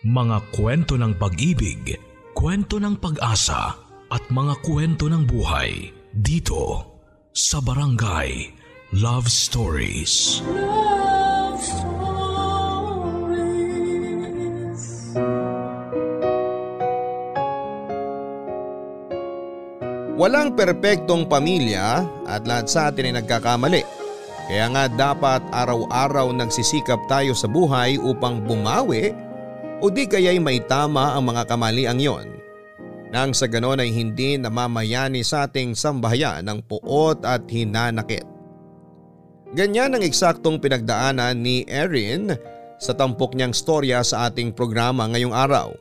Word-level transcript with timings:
Mga 0.00 0.56
kwento 0.56 0.96
ng 0.96 1.12
pag-ibig, 1.20 1.92
kwento 2.32 2.80
ng 2.80 2.96
pag-asa 2.96 3.76
at 4.08 4.24
mga 4.32 4.56
kwento 4.64 5.12
ng 5.12 5.28
buhay 5.28 5.92
dito 6.08 6.88
sa 7.36 7.60
Barangay 7.60 8.48
Love 8.96 9.28
Stories. 9.28 10.40
Love 10.48 11.60
Stories. 11.60 11.92
Walang 20.16 20.56
perpektong 20.56 21.28
pamilya 21.28 22.08
at 22.24 22.48
lahat 22.48 22.72
sa 22.72 22.88
atin 22.88 23.12
ay 23.12 23.20
nagkakamali. 23.20 23.84
Kaya 24.48 24.64
nga 24.72 24.88
dapat 24.88 25.44
araw-araw 25.52 26.32
nagsisikap 26.32 27.04
tayo 27.04 27.36
sa 27.36 27.52
buhay 27.52 28.00
upang 28.00 28.40
bumawi 28.40 29.28
o 29.80 29.88
di 29.88 30.04
kaya'y 30.04 30.38
may 30.38 30.60
tama 30.64 31.16
ang 31.16 31.32
mga 31.32 31.48
kamaliang 31.48 32.00
yon. 32.00 32.28
Nang 33.10 33.34
sa 33.34 33.50
ganon 33.50 33.82
ay 33.82 33.90
hindi 33.90 34.38
namamayani 34.38 35.26
sa 35.26 35.48
ating 35.48 35.74
sambahayan 35.74 36.46
ng 36.46 36.62
puot 36.68 37.26
at 37.26 37.42
hinanakit. 37.50 38.22
Ganyan 39.50 39.98
ang 39.98 40.04
eksaktong 40.06 40.62
pinagdaanan 40.62 41.34
ni 41.42 41.66
Erin 41.66 42.30
sa 42.78 42.94
tampok 42.94 43.34
niyang 43.34 43.50
storya 43.50 44.06
sa 44.06 44.30
ating 44.30 44.54
programa 44.54 45.10
ngayong 45.10 45.34
araw. 45.34 45.74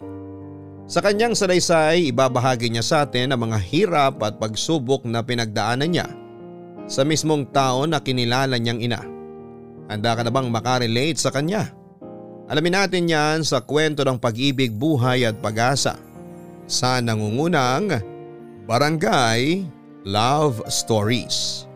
Sa 0.89 1.05
kanyang 1.05 1.37
salaysay, 1.37 2.09
ibabahagi 2.09 2.73
niya 2.73 2.81
sa 2.81 3.05
atin 3.05 3.29
ang 3.29 3.45
mga 3.45 3.61
hirap 3.61 4.17
at 4.25 4.41
pagsubok 4.41 5.05
na 5.05 5.21
pinagdaanan 5.21 5.85
niya 5.85 6.09
sa 6.89 7.05
mismong 7.05 7.45
tao 7.53 7.85
na 7.85 8.01
kinilala 8.01 8.57
niyang 8.57 8.81
ina. 8.81 9.05
Handa 9.85 10.17
ka 10.17 10.25
na 10.25 10.33
bang 10.33 10.49
makarelate 10.49 11.21
sa 11.21 11.29
kanya? 11.29 11.69
Alamin 12.49 12.73
natin 12.73 13.05
yan 13.05 13.45
sa 13.45 13.61
kwento 13.61 14.01
ng 14.01 14.17
pag-ibig, 14.17 14.73
buhay 14.73 15.21
at 15.21 15.37
pag-asa 15.37 15.93
sa 16.65 16.97
nangungunang 16.97 18.01
Barangay 18.65 19.69
Love 20.01 20.65
Stories. 20.65 21.69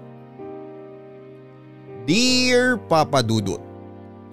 Dear 2.09 2.81
Papa 2.89 3.21
Dudut, 3.21 3.61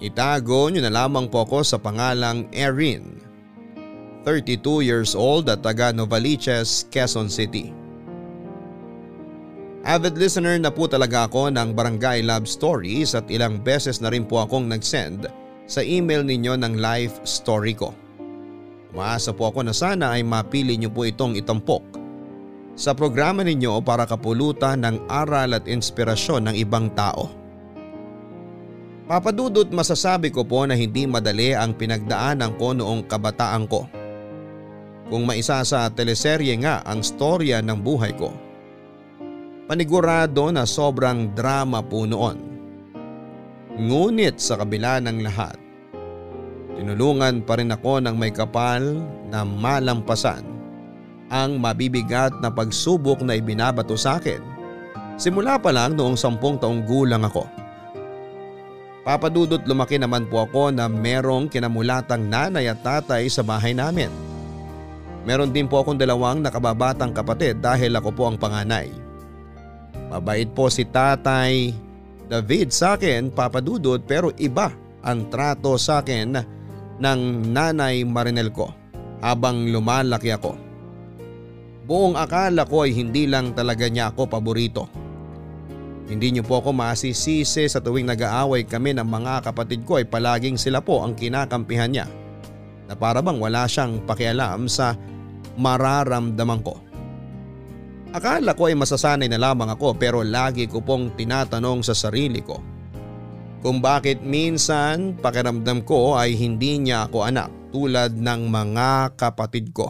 Itago 0.01 0.65
niyo 0.73 0.81
na 0.81 0.89
lamang 0.89 1.29
po 1.29 1.45
ako 1.45 1.61
sa 1.61 1.77
pangalang 1.77 2.49
Erin. 2.49 3.21
32 4.25 4.81
years 4.81 5.13
old 5.13 5.45
at 5.45 5.61
taga 5.61 5.93
Novaliches, 5.93 6.89
Quezon 6.89 7.29
City. 7.29 7.69
Avid 9.85 10.17
listener 10.17 10.57
na 10.57 10.73
po 10.73 10.89
talaga 10.89 11.29
ako 11.29 11.53
ng 11.53 11.77
Barangay 11.77 12.25
Love 12.25 12.49
Stories 12.49 13.13
at 13.13 13.29
ilang 13.29 13.61
beses 13.61 14.01
na 14.01 14.09
rin 14.09 14.25
po 14.25 14.41
akong 14.41 14.65
nag-send 14.65 15.29
sa 15.71 15.79
email 15.79 16.27
ninyo 16.27 16.59
ng 16.59 16.83
life 16.83 17.23
story 17.23 17.71
ko. 17.71 17.95
Umaasa 18.91 19.31
po 19.31 19.47
ako 19.47 19.63
na 19.63 19.71
sana 19.71 20.19
ay 20.19 20.27
mapili 20.27 20.75
niyo 20.75 20.91
po 20.91 21.07
itong 21.07 21.39
itampok 21.39 21.79
sa 22.75 22.91
programa 22.91 23.39
ninyo 23.39 23.79
para 23.79 24.03
kapulutan 24.03 24.83
ng 24.83 25.07
aral 25.07 25.55
at 25.55 25.63
inspirasyon 25.71 26.51
ng 26.51 26.55
ibang 26.59 26.91
tao. 26.91 27.31
Papadudot 29.07 29.67
masasabi 29.71 30.31
ko 30.31 30.43
po 30.43 30.67
na 30.67 30.75
hindi 30.75 31.07
madali 31.07 31.55
ang 31.55 31.75
pinagdaanan 31.75 32.55
ko 32.59 32.75
noong 32.75 33.07
kabataan 33.07 33.67
ko. 33.67 33.87
Kung 35.11 35.27
maisa 35.27 35.59
sa 35.67 35.91
teleserye 35.91 36.55
nga 36.63 36.83
ang 36.87 37.03
storya 37.03 37.59
ng 37.59 37.79
buhay 37.79 38.15
ko. 38.15 38.31
Panigurado 39.67 40.51
na 40.51 40.67
sobrang 40.67 41.31
drama 41.31 41.83
po 41.83 42.07
noon. 42.07 42.39
Ngunit 43.75 44.39
sa 44.39 44.59
kabila 44.59 44.99
ng 45.03 45.23
lahat, 45.23 45.60
tinulungan 46.81 47.45
pa 47.45 47.61
rin 47.61 47.69
ako 47.69 48.01
ng 48.01 48.17
may 48.17 48.33
kapal 48.33 48.81
na 49.29 49.45
malampasan 49.45 50.41
ang 51.29 51.61
mabibigat 51.61 52.33
na 52.41 52.49
pagsubok 52.49 53.21
na 53.21 53.37
ibinabato 53.37 53.93
sa 53.93 54.17
akin 54.17 54.41
simula 55.21 55.61
pa 55.61 55.69
lang 55.69 55.93
noong 55.93 56.17
sampung 56.17 56.57
taong 56.57 56.81
gulang 56.89 57.21
ako. 57.21 57.45
Papadudot 59.05 59.61
lumaki 59.69 60.01
naman 60.01 60.25
po 60.25 60.41
ako 60.41 60.73
na 60.73 60.89
merong 60.89 61.45
kinamulatang 61.53 62.25
nanay 62.25 62.65
at 62.65 62.81
tatay 62.81 63.29
sa 63.29 63.45
bahay 63.45 63.77
namin. 63.77 64.09
Meron 65.21 65.53
din 65.53 65.69
po 65.69 65.85
akong 65.85 66.01
dalawang 66.01 66.41
nakababatang 66.41 67.13
kapatid 67.13 67.61
dahil 67.61 67.93
ako 67.93 68.09
po 68.09 68.23
ang 68.25 68.41
panganay. 68.41 68.89
Mabait 70.09 70.49
po 70.49 70.65
si 70.73 70.89
tatay 70.89 71.73
David 72.25 72.73
sa 72.73 72.97
akin 72.97 73.29
papadudod 73.29 74.01
pero 74.01 74.33
iba 74.41 74.73
ang 75.05 75.29
trato 75.29 75.77
sa 75.77 76.01
akin 76.01 76.60
ng 77.01 77.49
nanay 77.49 78.05
Marinel 78.05 78.53
ko 78.53 78.69
habang 79.25 79.65
lumalaki 79.69 80.29
ako. 80.29 80.53
Buong 81.89 82.13
akala 82.13 82.63
ko 82.69 82.85
ay 82.85 82.93
hindi 82.93 83.25
lang 83.25 83.57
talaga 83.57 83.89
niya 83.89 84.13
ako 84.13 84.29
paborito. 84.29 84.85
Hindi 86.05 86.37
niyo 86.37 86.43
po 86.45 86.61
ako 86.61 86.75
masisisi 86.75 87.65
sa 87.65 87.81
tuwing 87.81 88.05
nag-aaway 88.05 88.67
kami 88.67 88.93
ng 88.93 89.07
mga 89.07 89.49
kapatid 89.49 89.81
ko 89.87 89.97
ay 89.97 90.05
palaging 90.05 90.59
sila 90.59 90.83
po 90.83 91.01
ang 91.01 91.17
kinakampihan 91.17 91.89
niya 91.89 92.07
na 92.85 92.93
para 92.93 93.23
bang 93.23 93.39
wala 93.39 93.65
siyang 93.65 94.03
pakialam 94.03 94.67
sa 94.67 94.93
mararamdaman 95.57 96.61
ko. 96.61 96.75
Akala 98.11 98.51
ko 98.51 98.67
ay 98.67 98.75
masasanay 98.75 99.31
na 99.31 99.39
lamang 99.39 99.71
ako 99.71 99.95
pero 99.95 100.19
lagi 100.19 100.67
ko 100.67 100.83
pong 100.83 101.15
tinatanong 101.15 101.79
sa 101.79 101.95
sarili 101.95 102.43
ko 102.43 102.59
kung 103.61 103.77
bakit 103.79 104.25
minsan 104.25 105.13
pakiramdam 105.21 105.85
ko 105.85 106.17
ay 106.17 106.33
hindi 106.33 106.81
niya 106.81 107.05
ako 107.05 107.29
anak 107.29 107.49
tulad 107.71 108.17
ng 108.17 108.41
mga 108.49 109.15
kapatid 109.15 109.71
ko. 109.71 109.87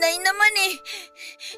Nay 0.00 0.16
naman 0.18 0.54
eh. 0.66 0.74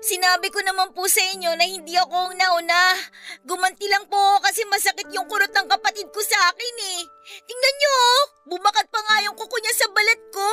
Sinabi 0.02 0.52
ko 0.52 0.60
naman 0.60 0.92
po 0.92 1.08
sa 1.08 1.22
inyo 1.32 1.56
na 1.56 1.64
hindi 1.64 1.96
ako 1.96 2.12
ang 2.12 2.34
nauna. 2.36 2.98
Gumanti 3.46 3.88
lang 3.88 4.04
po 4.10 4.18
ako 4.18 4.38
kasi 4.44 4.60
masakit 4.68 5.08
yung 5.14 5.24
kurot 5.30 5.52
ng 5.54 5.68
kapatid 5.70 6.10
ko 6.12 6.20
sa 6.20 6.52
akin 6.52 6.76
eh. 6.98 7.00
Tingnan 7.48 7.76
nyo 7.78 7.92
oh, 7.96 8.22
bumakat 8.52 8.86
pa 8.92 9.00
nga 9.00 9.24
yung 9.24 9.36
kuko 9.38 9.56
niya 9.62 9.74
sa 9.78 9.88
balat 9.88 10.20
ko. 10.34 10.48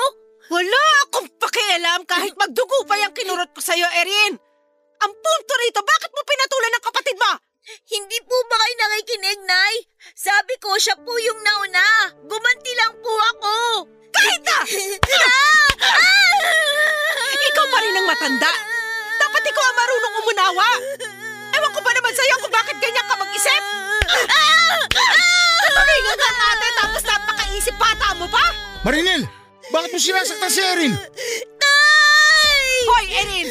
Wala 0.50 0.84
akong 1.06 1.30
pakialam 1.38 2.02
kahit 2.08 2.34
magdugo 2.40 2.88
pa 2.88 2.98
yung 2.98 3.14
kinurot 3.14 3.52
ko 3.54 3.62
sa'yo, 3.62 3.86
Erin. 4.00 4.34
Ang 5.00 5.14
punto 5.14 5.54
rito, 5.62 5.80
bakit 5.84 6.12
mo 6.12 6.22
pinatulan 6.26 6.74
ng 6.74 6.86
kapatid 6.88 7.18
mo? 7.20 7.32
Hindi 7.86 8.18
po 8.26 8.36
ba 8.50 8.58
kayo 8.58 8.76
nakikinig, 8.82 9.42
Nay? 9.46 9.76
Sabi 10.18 10.58
ko 10.58 10.74
siya 10.80 10.98
po 10.98 11.14
yung 11.22 11.38
nauna. 11.44 12.18
Gumanti 12.26 12.74
lang 12.74 12.98
po 13.04 13.14
ako. 13.14 13.56
Kahit 14.14 14.42
na! 14.44 14.58
ah! 14.60 15.70
Ikaw 17.50 17.66
pa 17.70 17.78
rin 17.82 17.98
ang 17.98 18.08
matanda. 18.08 18.52
Dapat 19.20 19.44
ikaw 19.46 19.64
ang 19.64 19.78
marunong 19.78 20.16
umunawa. 20.24 20.70
Ewan 21.54 21.72
ko 21.74 21.80
ba 21.82 21.92
naman 21.92 22.14
sa'yo 22.14 22.36
kung 22.42 22.54
bakit 22.54 22.76
ganyan 22.78 23.06
ka 23.06 23.16
mag-isip? 23.18 23.64
Tumingan 25.70 26.18
ka 26.18 26.30
nga 26.30 26.48
ate 26.56 26.68
tapos 26.78 27.02
napakaisip 27.06 27.76
bata 27.78 28.08
mo 28.18 28.26
pa? 28.30 28.46
Marinel! 28.86 29.28
Bakit 29.70 29.90
mo 29.94 30.00
sinasaktan 30.02 30.50
si 30.50 30.62
Erin? 30.66 30.94
Hoy, 32.90 33.06
Erin! 33.12 33.48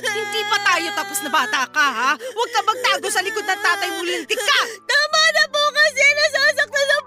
Hindi 0.00 0.40
pa 0.48 0.56
tayo 0.64 0.88
tapos 0.96 1.18
na 1.20 1.30
bata 1.30 1.68
ka, 1.68 1.86
ha? 1.92 2.10
Huwag 2.16 2.50
ka 2.54 2.60
magtago 2.64 3.08
sa 3.12 3.20
likod 3.20 3.44
ng 3.44 3.60
tatay 3.60 3.90
mo 3.92 4.00
lintik 4.06 4.38
ka! 4.38 4.60
Tama 4.86 5.22
na 5.34 5.44
po 5.52 5.62
kasi 5.76 6.04
nasasaktan 6.04 6.86
na! 6.88 6.97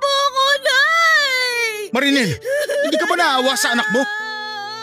Marinel, 1.92 2.32
hindi 2.88 2.96
ka 2.96 3.06
ba 3.06 3.16
naawa 3.20 3.54
sa 3.60 3.76
anak 3.76 3.88
mo? 3.92 4.02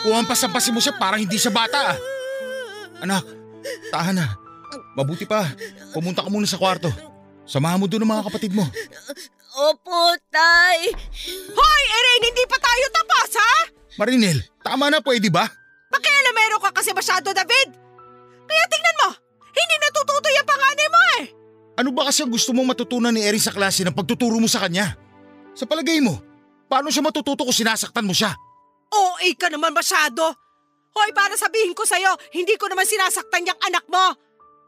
Kung 0.04 0.14
ampasampasin 0.14 0.76
mo 0.76 0.80
siya 0.80 0.94
parang 0.94 1.18
hindi 1.18 1.40
siya 1.40 1.50
bata. 1.50 1.96
ah. 1.96 1.98
Anak, 3.00 3.24
tahan 3.88 4.16
na. 4.16 4.36
Mabuti 4.92 5.24
pa, 5.24 5.48
pumunta 5.96 6.20
ka 6.20 6.28
muna 6.28 6.44
sa 6.44 6.60
kwarto. 6.60 6.92
Samahan 7.48 7.80
mo 7.80 7.88
doon 7.88 8.04
ang 8.04 8.12
mga 8.18 8.26
kapatid 8.28 8.52
mo. 8.52 8.66
Opo, 9.58 10.14
Tay. 10.28 10.92
Hoy, 11.50 11.82
Erin! 11.88 12.22
Hindi 12.30 12.44
pa 12.44 12.60
tayo 12.60 12.86
tapos, 12.92 13.30
ha? 13.40 13.54
Marinel, 13.96 14.38
tama 14.60 14.92
na 14.92 15.00
pwede 15.00 15.32
ba? 15.32 15.48
Pakialamero 15.88 16.60
ka 16.60 16.70
kasi 16.76 16.92
masyado, 16.92 17.32
David! 17.32 17.72
Kaya 18.44 18.64
tingnan 18.68 18.96
mo, 19.02 19.08
hindi 19.48 19.74
natututo 19.80 20.28
yung 20.28 20.46
panganay 20.46 20.88
mo 20.92 21.00
eh! 21.18 21.24
Ano 21.78 21.90
ba 21.90 22.06
kasi 22.06 22.22
ang 22.22 22.30
gusto 22.30 22.52
mong 22.52 22.76
matutunan 22.76 23.10
ni 23.10 23.24
Erin 23.24 23.40
sa 23.42 23.54
klase 23.54 23.82
ng 23.82 23.96
pagtuturo 23.96 24.36
mo 24.36 24.46
sa 24.46 24.62
kanya? 24.62 24.94
Sa 25.56 25.64
palagay 25.64 25.98
mo, 26.04 26.20
Paano 26.68 26.92
siya 26.92 27.02
matututo 27.02 27.48
kung 27.48 27.56
sinasaktan 27.56 28.04
mo 28.04 28.12
siya? 28.12 28.36
OA 28.92 29.32
ka 29.36 29.48
naman 29.48 29.72
masyado. 29.72 30.36
Hoy, 30.92 31.10
para 31.16 31.36
sabihin 31.36 31.72
ko 31.72 31.84
sa'yo, 31.84 32.12
hindi 32.36 32.56
ko 32.60 32.68
naman 32.68 32.84
sinasaktan 32.84 33.48
yung 33.48 33.60
anak 33.64 33.84
mo. 33.88 34.16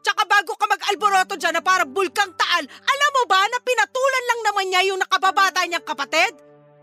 Tsaka 0.00 0.24
bago 0.24 0.56
ka 0.56 0.64
mag-alboroto 0.64 1.36
dyan 1.36 1.60
na 1.60 1.62
para 1.64 1.84
bulkang 1.84 2.32
taal, 2.32 2.64
alam 2.64 3.10
mo 3.12 3.22
ba 3.28 3.44
na 3.44 3.60
pinatulan 3.60 4.24
lang 4.24 4.40
naman 4.48 4.66
niya 4.72 4.82
yung 4.88 5.00
nakababata 5.00 5.60
niyang 5.68 5.84
kapatid? 5.84 6.32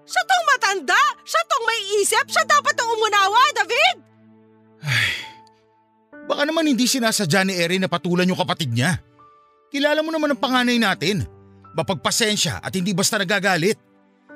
Siya 0.08 0.24
tong 0.24 0.46
matanda, 0.54 1.02
siya 1.26 1.42
tong 1.50 1.66
may 1.66 1.82
isip, 2.00 2.26
siya 2.30 2.46
dapat 2.46 2.78
ang 2.78 2.90
umunawa, 2.94 3.42
David! 3.58 3.98
Baka 6.28 6.44
naman 6.44 6.68
hindi 6.68 6.86
sinasadya 6.86 7.48
ni 7.48 7.54
Erin 7.56 7.88
na 7.88 7.90
patulan 7.90 8.28
yung 8.28 8.38
kapatid 8.38 8.76
niya. 8.76 9.00
Kilala 9.72 10.04
mo 10.04 10.12
naman 10.12 10.36
ang 10.36 10.42
panganay 10.44 10.76
natin. 10.76 11.24
Mapagpasensya 11.72 12.60
at 12.60 12.72
hindi 12.76 12.92
basta 12.92 13.16
nagagalit. 13.16 13.80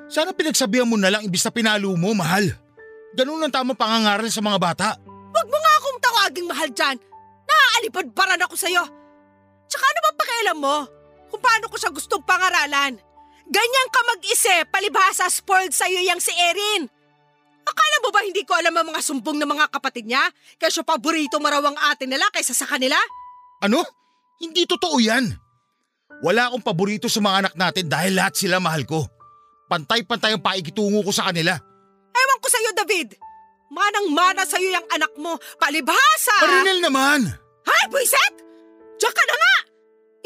Sana 0.08 0.34
pinagsabihan 0.34 0.88
mo 0.88 0.96
na 0.96 1.10
lang 1.12 1.26
imbis 1.26 1.44
na 1.44 1.52
pinalo 1.54 1.94
mo, 1.94 2.14
mahal. 2.16 2.46
Ganun 3.12 3.44
ang 3.44 3.52
tamang 3.52 3.76
pangangaral 3.76 4.28
sa 4.32 4.40
mga 4.40 4.58
bata. 4.58 4.88
Huwag 5.04 5.48
mo 5.48 5.58
nga 5.58 5.72
akong 5.78 5.98
tawaging 6.00 6.48
mahal 6.48 6.68
dyan. 6.72 6.96
Naaalipad 7.44 8.06
paran 8.16 8.40
ako 8.40 8.54
sa'yo. 8.56 8.84
Tsaka 9.68 9.84
ano 9.84 9.98
ba 10.00 10.10
pakialam 10.16 10.58
mo 10.60 10.76
kung 11.32 11.40
paano 11.40 11.68
ko 11.68 11.76
siya 11.80 11.92
gustong 11.92 12.24
pangaralan? 12.24 12.96
Ganyan 13.48 13.88
ka 13.92 14.00
mag-isip, 14.16 14.64
palibhasa 14.72 15.28
spoiled 15.28 15.76
sa'yo 15.76 16.00
yang 16.00 16.20
si 16.20 16.32
Erin. 16.32 16.88
Akala 17.62 17.96
mo 18.02 18.08
ba 18.10 18.24
hindi 18.24 18.42
ko 18.42 18.56
alam 18.56 18.74
ang 18.74 18.92
mga 18.92 19.00
sumbong 19.04 19.38
ng 19.38 19.48
mga 19.48 19.66
kapatid 19.70 20.08
niya? 20.08 20.24
Kaya 20.58 20.70
siya 20.72 20.84
paborito 20.84 21.38
marawang 21.38 21.76
atin 21.92 22.10
nila 22.10 22.26
kaysa 22.32 22.56
sa 22.56 22.66
kanila? 22.66 22.96
Ano? 23.62 23.84
Hindi 24.42 24.66
totoo 24.66 24.98
yan. 24.98 25.30
Wala 26.22 26.50
akong 26.50 26.64
paborito 26.64 27.06
sa 27.06 27.22
mga 27.22 27.36
anak 27.46 27.54
natin 27.54 27.86
dahil 27.86 28.12
lahat 28.18 28.34
sila 28.34 28.58
mahal 28.58 28.82
ko. 28.82 29.06
Pantay-pantay 29.72 30.36
ang 30.36 30.44
paikitungo 30.44 31.00
ko 31.00 31.08
sa 31.08 31.32
kanila. 31.32 31.56
Ewan 32.12 32.38
ko 32.44 32.48
sa'yo, 32.52 32.76
David. 32.76 33.16
Manang-mana 33.72 34.44
sa'yo 34.44 34.68
yung 34.68 34.88
anak 34.92 35.16
mo, 35.16 35.40
palibhasa! 35.56 36.36
Marinel 36.44 36.84
naman! 36.84 37.24
Hay, 37.64 37.84
buiset! 37.88 38.36
Diyan 39.00 39.14
ka 39.16 39.24
na 39.24 39.32
nga! 39.32 39.56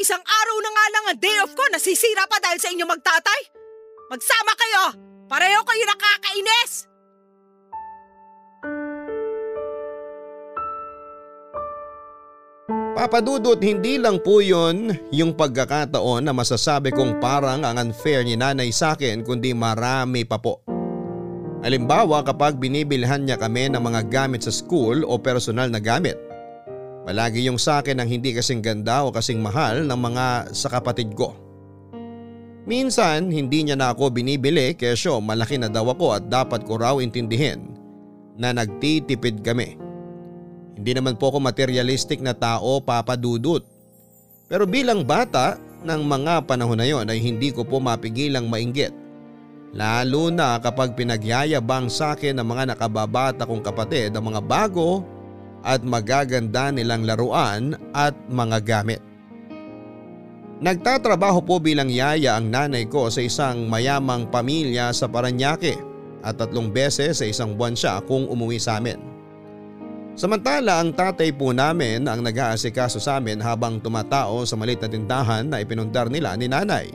Isang 0.03 0.19
araw 0.19 0.57
na 0.59 0.69
nga 0.75 0.85
lang 0.91 1.05
ang 1.07 1.19
day 1.23 1.37
off 1.39 1.55
ko, 1.55 1.63
nasisira 1.71 2.27
pa 2.27 2.43
dahil 2.43 2.59
sa 2.59 2.67
inyo 2.75 2.83
magtatay. 2.83 3.41
Magsama 4.11 4.51
kayo! 4.59 4.83
Pareho 5.31 5.63
kayo 5.63 5.83
nakakainis! 5.87 6.91
Papadudot 12.97 13.61
hindi 13.61 14.01
lang 14.01 14.17
po 14.17 14.41
yun 14.41 14.89
yung 15.13 15.37
pagkakataon 15.37 16.25
na 16.25 16.33
masasabi 16.33 16.89
kong 16.89 17.21
parang 17.21 17.61
ang 17.61 17.77
unfair 17.77 18.25
ni 18.25 18.33
nanay 18.33 18.73
sa 18.73 18.97
akin 18.97 19.21
kundi 19.21 19.53
marami 19.53 20.25
pa 20.25 20.41
po. 20.41 20.65
Halimbawa 21.61 22.25
kapag 22.25 22.57
binibilhan 22.57 23.29
niya 23.29 23.37
kami 23.37 23.69
ng 23.69 23.77
mga 23.77 24.01
gamit 24.09 24.49
sa 24.49 24.49
school 24.49 25.05
o 25.05 25.13
personal 25.21 25.69
na 25.69 25.77
gamit. 25.77 26.17
Palagi 27.05 27.45
yung 27.45 27.61
sa 27.61 27.85
akin 27.85 28.01
ang 28.01 28.09
hindi 28.09 28.33
kasing 28.33 28.65
ganda 28.65 29.05
o 29.05 29.13
kasing 29.13 29.45
mahal 29.45 29.85
ng 29.85 29.99
mga 30.01 30.57
sa 30.57 30.65
kapatid 30.65 31.13
ko. 31.13 31.37
Minsan 32.65 33.29
hindi 33.29 33.61
niya 33.61 33.77
na 33.77 33.93
ako 33.93 34.09
binibili 34.09 34.73
kesyo 34.73 35.21
malaki 35.21 35.61
na 35.61 35.69
daw 35.69 35.85
ako 35.93 36.17
at 36.17 36.33
dapat 36.33 36.65
ko 36.65 36.81
raw 36.81 36.97
intindihin 36.97 37.77
na 38.41 38.57
nagtitipid 38.57 39.45
kami. 39.45 39.86
Hindi 40.77 40.93
naman 40.93 41.17
po 41.17 41.33
ako 41.33 41.41
materialistic 41.41 42.21
na 42.21 42.37
tao 42.37 42.77
papadudot. 42.77 43.65
Pero 44.45 44.69
bilang 44.69 45.01
bata 45.01 45.57
ng 45.81 46.01
mga 46.05 46.45
panahon 46.45 46.77
na 46.77 46.85
yon 46.85 47.09
ay 47.09 47.17
hindi 47.17 47.49
ko 47.49 47.65
po 47.65 47.81
mapigilang 47.81 48.45
mainggit. 48.45 48.93
Lalo 49.73 50.31
na 50.31 50.61
kapag 50.61 50.95
pinagyayabang 50.95 51.91
sa 51.91 52.13
akin 52.15 52.39
ng 52.39 52.47
mga 52.47 52.63
nakababata 52.71 53.43
kong 53.43 53.65
kapatid 53.65 54.15
ang 54.15 54.31
mga 54.31 54.41
bago 54.45 55.03
at 55.65 55.83
magaganda 55.83 56.71
nilang 56.71 57.03
laruan 57.03 57.75
at 57.91 58.15
mga 58.29 58.57
gamit. 58.63 59.01
Nagtatrabaho 60.57 61.45
po 61.45 61.61
bilang 61.61 61.91
yaya 61.91 62.39
ang 62.39 62.49
nanay 62.49 62.89
ko 62.89 63.13
sa 63.13 63.21
isang 63.21 63.69
mayamang 63.69 64.25
pamilya 64.29 64.89
sa 64.89 65.05
Paranaque 65.05 65.77
at 66.25 66.33
tatlong 66.39 66.73
beses 66.73 67.21
sa 67.21 67.25
isang 67.29 67.53
buwan 67.53 67.77
siya 67.77 68.01
kung 68.07 68.25
umuwi 68.25 68.57
sa 68.57 68.81
amin. 68.81 69.16
Samantala 70.17 70.81
ang 70.81 70.97
tatay 70.97 71.29
po 71.29 71.53
namin 71.53 72.09
ang 72.09 72.25
nag-aasikaso 72.25 72.97
sa 72.97 73.21
amin 73.21 73.37
habang 73.37 73.77
tumatao 73.77 74.41
sa 74.49 74.57
malit 74.57 74.81
na 74.81 74.89
tindahan 74.89 75.45
na 75.45 75.61
ipinundar 75.61 76.09
nila 76.09 76.33
ni 76.33 76.49
nanay 76.49 76.89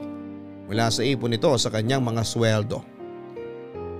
mula 0.67 0.91
sa 0.91 1.07
ipon 1.07 1.31
nito 1.31 1.47
sa 1.55 1.71
kanyang 1.71 2.03
mga 2.03 2.19
sweldo. 2.19 2.83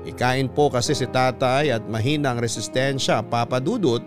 Ikain 0.04 0.52
po 0.52 0.68
kasi 0.68 0.92
si 0.92 1.08
tatay 1.08 1.72
at 1.72 1.88
mahina 1.88 2.36
ang 2.36 2.44
resistensya 2.44 3.24
papadudot 3.24 4.04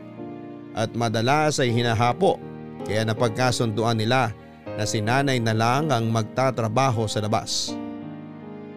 at 0.76 0.92
madalas 0.92 1.64
ay 1.64 1.72
hinahapo 1.72 2.36
kaya 2.84 3.08
napagkasunduan 3.08 3.96
nila 3.96 4.36
na 4.76 4.84
si 4.84 5.00
nanay 5.00 5.40
na 5.40 5.56
lang 5.56 5.88
ang 5.88 6.12
magtatrabaho 6.12 7.08
sa 7.08 7.24
labas. 7.24 7.72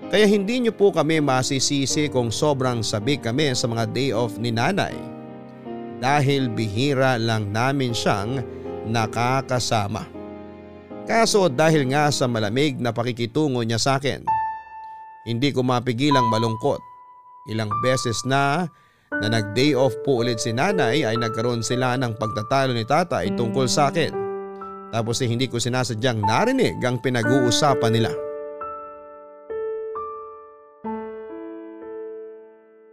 Kaya 0.08 0.24
hindi 0.24 0.64
niyo 0.64 0.72
po 0.72 0.96
kami 0.96 1.20
masisisi 1.20 2.08
kung 2.08 2.32
sobrang 2.32 2.80
sabik 2.80 3.28
kami 3.28 3.52
sa 3.52 3.68
mga 3.68 3.92
day 3.92 4.16
off 4.16 4.40
ni 4.40 4.56
nanay 4.56 5.19
dahil 6.00 6.48
bihira 6.52 7.20
lang 7.20 7.52
namin 7.52 7.92
siyang 7.92 8.44
nakakasama. 8.88 10.08
Kaso 11.06 11.50
dahil 11.50 11.90
nga 11.90 12.10
sa 12.14 12.30
malamig 12.30 12.78
na 12.80 12.94
pakikitungo 12.94 13.62
niya 13.66 13.82
sa 13.82 13.98
akin, 13.98 14.24
hindi 15.28 15.50
ko 15.52 15.62
mapigilang 15.66 16.30
malungkot. 16.32 16.80
Ilang 17.50 17.70
beses 17.82 18.24
na 18.24 18.70
na 19.10 19.28
nag 19.28 19.58
day 19.58 19.74
off 19.74 19.94
po 20.06 20.22
ulit 20.22 20.38
si 20.38 20.54
nanay 20.54 21.02
ay 21.02 21.18
nagkaroon 21.18 21.66
sila 21.66 21.98
ng 21.98 22.14
pagtatalo 22.22 22.78
ni 22.78 22.86
tatay 22.86 23.34
tungkol 23.34 23.66
sa 23.66 23.90
akin. 23.90 24.14
Tapos 24.94 25.22
eh 25.22 25.30
hindi 25.30 25.50
ko 25.50 25.58
sinasadyang 25.58 26.22
narinig 26.22 26.78
ang 26.82 27.02
pinag-uusapan 27.02 27.94
nila. 27.94 28.12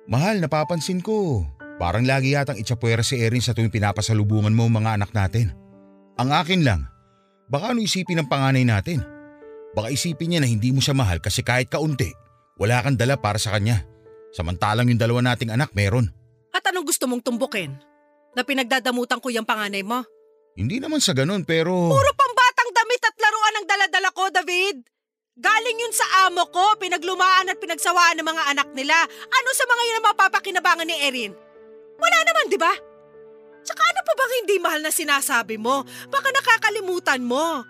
Mahal, 0.06 0.38
napapansin 0.38 1.02
ko. 1.02 1.42
Parang 1.76 2.08
lagi 2.08 2.32
yatang 2.32 2.56
itsapwera 2.56 3.04
si 3.04 3.20
Erin 3.20 3.44
sa 3.44 3.52
tuwing 3.52 3.68
pinapasalubungan 3.68 4.56
mo 4.56 4.64
mga 4.64 4.96
anak 4.96 5.12
natin. 5.12 5.52
Ang 6.16 6.32
akin 6.32 6.64
lang, 6.64 6.88
baka 7.52 7.76
ano 7.76 7.84
isipin 7.84 8.24
ng 8.24 8.32
panganay 8.32 8.64
natin? 8.64 9.04
Baka 9.76 9.92
isipin 9.92 10.32
niya 10.32 10.40
na 10.40 10.48
hindi 10.48 10.72
mo 10.72 10.80
siya 10.80 10.96
mahal 10.96 11.20
kasi 11.20 11.44
kahit 11.44 11.68
kaunti, 11.68 12.08
wala 12.56 12.80
kang 12.80 12.96
dala 12.96 13.20
para 13.20 13.36
sa 13.36 13.52
kanya. 13.52 13.84
Samantalang 14.32 14.88
yung 14.88 14.96
dalawa 14.96 15.20
nating 15.20 15.52
anak 15.52 15.76
meron. 15.76 16.08
At 16.56 16.64
anong 16.64 16.88
gusto 16.88 17.04
mong 17.04 17.20
tumbukin? 17.20 17.76
Na 18.32 18.40
pinagdadamutan 18.40 19.20
ko 19.20 19.28
yung 19.28 19.44
panganay 19.44 19.84
mo? 19.84 20.00
Hindi 20.56 20.80
naman 20.80 21.04
sa 21.04 21.12
ganun 21.12 21.44
pero... 21.44 21.92
Puro 21.92 22.12
pambatang 22.16 22.72
damit 22.72 23.04
at 23.04 23.16
laruan 23.20 23.56
ang 23.60 23.66
daladala 23.68 24.08
ko, 24.16 24.32
David. 24.32 24.76
Galing 25.36 25.76
yun 25.76 25.92
sa 25.92 26.24
amo 26.24 26.48
ko, 26.48 26.80
pinaglumaan 26.80 27.52
at 27.52 27.60
pinagsawaan 27.60 28.16
ng 28.16 28.24
mga 28.24 28.42
anak 28.56 28.68
nila. 28.72 28.96
Ano 29.28 29.48
sa 29.52 29.68
mga 29.68 29.82
yun 29.84 29.98
ang 30.00 30.06
mapapakinabangan 30.08 30.88
ni 30.88 30.96
Erin? 31.04 31.32
Wala 31.96 32.18
naman, 32.28 32.52
di 32.52 32.58
ba? 32.60 32.72
Tsaka 33.66 33.82
ano 33.82 34.00
pa 34.06 34.12
bang 34.14 34.32
hindi 34.44 34.56
mahal 34.62 34.80
na 34.84 34.94
sinasabi 34.94 35.58
mo? 35.58 35.82
Baka 36.06 36.28
nakakalimutan 36.30 37.18
mo. 37.26 37.66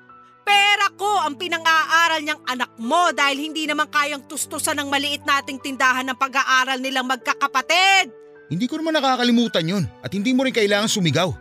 Pera 0.47 0.93
ko 0.95 1.27
ang 1.27 1.35
pinang-aaral 1.35 2.23
niyang 2.23 2.43
anak 2.47 2.71
mo 2.79 3.11
dahil 3.11 3.51
hindi 3.51 3.67
naman 3.67 3.91
kayang 3.91 4.29
tustusan 4.31 4.79
ng 4.79 4.87
maliit 4.93 5.27
nating 5.27 5.59
tindahan 5.59 6.07
ng 6.07 6.15
pag-aaral 6.15 6.79
nilang 6.79 7.09
magkakapatid. 7.09 8.13
Hindi 8.47 8.67
ko 8.71 8.79
naman 8.79 8.95
nakakalimutan 8.95 9.67
yun 9.67 9.85
at 10.07 10.15
hindi 10.15 10.31
mo 10.31 10.47
rin 10.47 10.55
kailangan 10.55 10.87
sumigaw. 10.87 11.35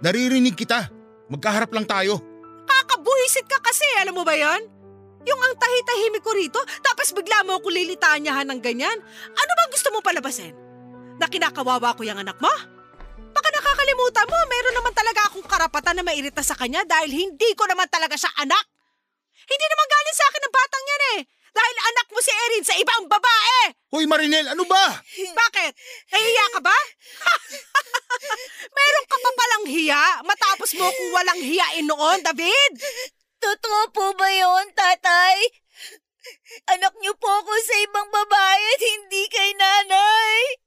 Naririnig 0.00 0.56
kita. 0.56 0.88
Magkaharap 1.28 1.68
lang 1.74 1.84
tayo. 1.84 2.16
Kakabuisit 2.64 3.44
ka 3.44 3.60
kasi, 3.60 3.84
alam 4.00 4.16
mo 4.16 4.24
ba 4.24 4.32
yon? 4.32 4.64
Yung 5.26 5.40
ang 5.42 5.54
tahi-tahimik 5.58 6.22
ko 6.22 6.32
rito, 6.32 6.62
tapos 6.80 7.10
bigla 7.10 7.42
mo 7.42 7.58
ako 7.58 7.68
lilitanyahan 7.68 8.46
ng 8.46 8.60
ganyan. 8.62 8.96
Ano 9.34 9.50
bang 9.52 9.70
gusto 9.74 9.90
mo 9.90 9.98
palabasin? 10.00 10.65
Na 11.16 11.26
kinakawawa 11.28 11.96
ko 11.96 12.04
yung 12.04 12.20
anak 12.20 12.36
mo? 12.40 12.52
Baka 13.32 13.48
nakakalimutan 13.52 14.28
mo, 14.28 14.38
meron 14.48 14.76
naman 14.76 14.94
talaga 14.96 15.20
akong 15.28 15.44
karapatan 15.44 16.00
na 16.00 16.04
mairita 16.04 16.40
sa 16.40 16.56
kanya 16.56 16.84
dahil 16.88 17.12
hindi 17.12 17.52
ko 17.56 17.68
naman 17.68 17.88
talaga 17.88 18.16
siya 18.16 18.32
anak. 18.40 18.64
Hindi 19.46 19.66
naman 19.68 19.86
galing 19.92 20.16
sa 20.16 20.24
akin 20.28 20.42
ng 20.44 20.54
batang 20.56 20.84
yan 20.84 21.02
eh. 21.16 21.20
Dahil 21.56 21.76
anak 21.88 22.06
mo 22.12 22.18
si 22.20 22.32
Erin 22.32 22.64
sa 22.64 22.74
ibang 22.76 23.08
babae. 23.08 23.60
Hoy 23.88 24.04
Marinel, 24.04 24.52
ano 24.52 24.68
ba? 24.68 25.00
Bakit? 25.16 25.72
Nahihiya 26.12 26.46
ka 26.52 26.60
ba? 26.60 26.76
meron 28.76 29.06
ka 29.08 29.16
pa 29.16 29.30
palang 29.32 29.64
hiya 29.72 30.04
matapos 30.20 30.70
mo 30.76 30.84
kung 30.84 31.10
walang 31.16 31.40
hiyain 31.40 31.88
noon, 31.88 32.20
David? 32.20 32.72
Totoo 33.40 33.80
po 33.92 34.12
ba 34.20 34.28
yun, 34.28 34.68
tatay? 34.76 35.36
Anak 36.76 36.92
niyo 37.00 37.14
po 37.16 37.30
ako 37.30 37.52
sa 37.62 37.76
ibang 37.86 38.08
babae 38.10 38.62
at 38.76 38.82
hindi 38.82 39.22
kay 39.30 39.50
nanay. 39.56 40.65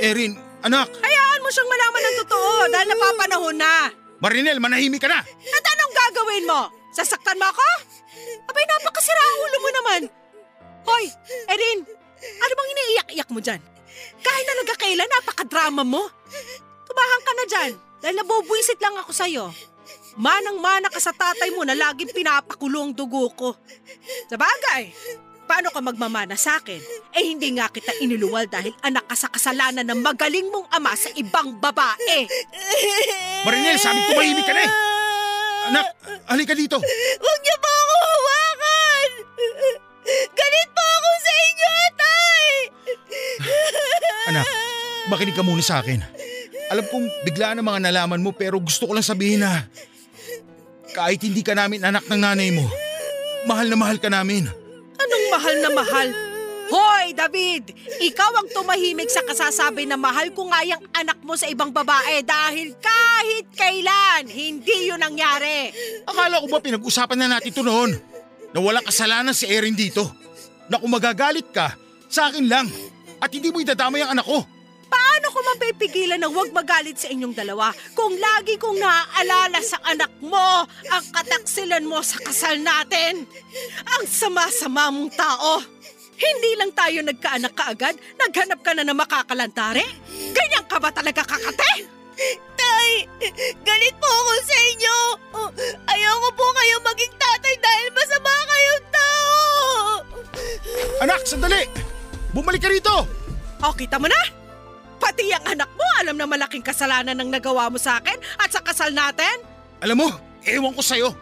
Erin, 0.00 0.38
anak. 0.64 0.88
Hayaan 0.90 1.40
mo 1.44 1.48
siyang 1.52 1.70
malaman 1.70 2.02
ng 2.02 2.16
totoo 2.24 2.52
dahil 2.68 2.88
napapanahon 2.88 3.56
na. 3.56 3.74
Marinel, 4.20 4.58
manahimik 4.60 5.00
ka 5.00 5.08
na. 5.08 5.20
At 5.24 5.64
anong 5.64 5.94
gagawin 5.96 6.44
mo? 6.48 6.60
Sasaktan 6.92 7.38
mo 7.40 7.46
ako? 7.48 7.66
Abay, 8.50 8.64
napakasira 8.66 9.22
ang 9.22 9.38
ulo 9.40 9.56
mo 9.60 9.70
naman. 9.70 10.00
Hoy, 10.84 11.04
Erin, 11.48 11.86
Ano 12.20 12.52
bang 12.52 12.70
iniiyak-iyak 12.76 13.30
mo 13.32 13.40
dyan? 13.40 13.60
Kahit 14.20 14.44
talaga 14.44 14.72
kailan, 14.76 15.08
napakadrama 15.08 15.82
mo. 15.88 16.04
Tumahan 16.84 17.22
ka 17.24 17.32
na 17.32 17.44
dyan, 17.48 17.70
dahil 18.04 18.16
nabubwisit 18.20 18.76
lang 18.76 18.96
ako 19.00 19.12
sa'yo. 19.12 19.44
Manang-mana 20.20 20.92
ka 20.92 21.00
sa 21.00 21.16
tatay 21.16 21.54
mo 21.54 21.64
na 21.64 21.72
laging 21.72 22.12
pinapakulong 22.12 22.92
dugo 22.92 23.32
ko. 23.32 23.48
Sa 24.28 24.36
bagay, 24.36 24.92
paano 25.50 25.74
ka 25.74 25.82
magmamana 25.82 26.38
sa 26.38 26.62
akin? 26.62 26.78
Eh 27.10 27.26
hindi 27.26 27.50
nga 27.58 27.66
kita 27.66 27.98
inuluwal 27.98 28.46
dahil 28.46 28.70
anak 28.86 29.10
ka 29.10 29.18
sa 29.18 29.26
kasalanan 29.34 29.82
ng 29.82 29.98
magaling 29.98 30.46
mong 30.46 30.70
ama 30.70 30.94
sa 30.94 31.10
ibang 31.18 31.58
babae. 31.58 32.30
Marinel, 33.44 33.82
sabi 33.82 33.98
ko 34.06 34.14
mahimik 34.14 34.46
ka 34.46 34.54
na 34.54 34.62
eh. 34.62 34.72
Anak, 35.74 35.86
halika 36.30 36.54
dito. 36.54 36.78
Huwag 37.18 37.40
niyo 37.42 37.56
po 37.58 37.66
ako 37.66 37.94
hawakan! 37.98 39.10
Galit 40.38 40.68
po 40.70 40.84
ako 40.86 41.10
sa 41.18 41.32
inyo, 41.34 41.72
tay! 41.98 42.50
Anak, 44.30 44.46
makinig 45.10 45.34
ka 45.34 45.42
muna 45.42 45.66
sa 45.66 45.82
akin. 45.82 45.98
Alam 46.70 46.86
kong 46.86 47.06
bigla 47.26 47.58
na 47.58 47.66
mga 47.66 47.90
nalaman 47.90 48.22
mo 48.22 48.30
pero 48.30 48.62
gusto 48.62 48.86
ko 48.86 48.94
lang 48.94 49.02
sabihin 49.02 49.42
na 49.42 49.66
kahit 50.94 51.18
hindi 51.26 51.42
ka 51.42 51.58
namin 51.58 51.82
anak 51.82 52.06
ng 52.06 52.22
nanay 52.22 52.54
mo, 52.54 52.62
mahal 53.50 53.66
na 53.66 53.74
mahal 53.74 53.98
ka 53.98 54.06
namin. 54.06 54.46
Mahal 55.40 55.56
na 55.64 55.72
mahal? 55.72 56.08
Hoy, 56.68 57.16
David! 57.16 57.72
Ikaw 57.96 58.30
ang 58.44 58.48
tumahimik 58.52 59.08
sa 59.08 59.24
kasasabi 59.24 59.88
na 59.88 59.96
mahal 59.96 60.28
ko 60.36 60.44
nga 60.52 60.60
yung 60.68 60.84
anak 60.92 61.16
mo 61.24 61.32
sa 61.32 61.48
ibang 61.48 61.72
babae 61.72 62.20
dahil 62.20 62.76
kahit 62.76 63.48
kailan, 63.56 64.28
hindi 64.28 64.92
yun 64.92 65.00
nangyari. 65.00 65.72
Akala 66.04 66.44
ko 66.44 66.46
ba 66.52 66.60
pinag-usapan 66.60 67.24
na 67.24 67.40
natin 67.40 67.56
ito 67.56 67.64
noon? 67.64 67.96
Na 68.52 68.60
walang 68.60 68.84
kasalanan 68.84 69.32
si 69.32 69.48
Erin 69.48 69.72
dito. 69.72 70.04
Na 70.68 70.76
kung 70.76 70.92
magagalit 70.92 71.48
ka, 71.56 71.72
sa 72.12 72.28
akin 72.28 72.44
lang. 72.44 72.68
At 73.16 73.32
hindi 73.32 73.48
mo 73.48 73.64
idadamay 73.64 74.04
ang 74.04 74.20
anak 74.20 74.28
ko. 74.28 74.44
Paano 74.90 75.26
ko 75.30 75.38
mapipigilan 75.54 76.18
na 76.18 76.26
huwag 76.26 76.50
magalit 76.50 76.98
sa 76.98 77.06
inyong 77.06 77.30
dalawa 77.30 77.70
kung 77.94 78.18
lagi 78.18 78.58
kong 78.58 78.82
naaalala 78.82 79.62
sa 79.62 79.78
anak 79.86 80.10
mo 80.18 80.66
ang 80.66 81.04
kataksilan 81.14 81.86
mo 81.86 82.02
sa 82.02 82.18
kasal 82.18 82.58
natin? 82.58 83.22
Ang 83.86 84.04
sama-sama 84.10 84.90
mong 84.90 85.14
tao! 85.14 85.62
Hindi 86.20 86.52
lang 86.60 86.74
tayo 86.76 87.00
nagkaanak 87.00 87.54
kaagad, 87.56 87.96
naghanap 88.20 88.60
ka 88.60 88.76
na 88.76 88.84
ng 88.84 88.98
makakalantari? 88.98 89.86
Ganyan 90.36 90.68
ka 90.68 90.76
ba 90.76 90.92
talaga 90.92 91.24
kakate? 91.24 91.88
Tay, 92.52 93.08
galit 93.64 93.96
po 93.96 94.04
ako 94.04 94.32
sa 94.44 94.56
inyo. 94.76 94.96
Ayoko 95.88 96.28
po 96.36 96.44
kayo 96.52 96.76
maging 96.84 97.14
tatay 97.16 97.54
dahil 97.56 97.88
masama 97.96 98.32
kayong 98.44 98.86
tao. 98.92 99.30
Anak, 101.00 101.24
sandali! 101.24 101.64
Bumalik 102.36 102.60
ka 102.60 102.68
rito! 102.68 103.08
O, 103.64 103.72
kita 103.72 103.96
mo 103.96 104.04
na? 104.04 104.39
Pati 105.00 105.32
ang 105.32 105.44
anak 105.48 105.70
mo 105.72 105.86
alam 106.04 106.16
na 106.20 106.28
malaking 106.28 106.60
kasalanan 106.60 107.16
ng 107.16 107.32
nagawa 107.32 107.72
mo 107.72 107.80
sa 107.80 107.96
akin 107.98 108.20
at 108.36 108.52
sa 108.52 108.60
kasal 108.60 108.92
natin? 108.92 109.40
Alam 109.80 110.04
mo, 110.04 110.08
ewan 110.44 110.76
ko 110.76 110.84
sa'yo. 110.84 111.16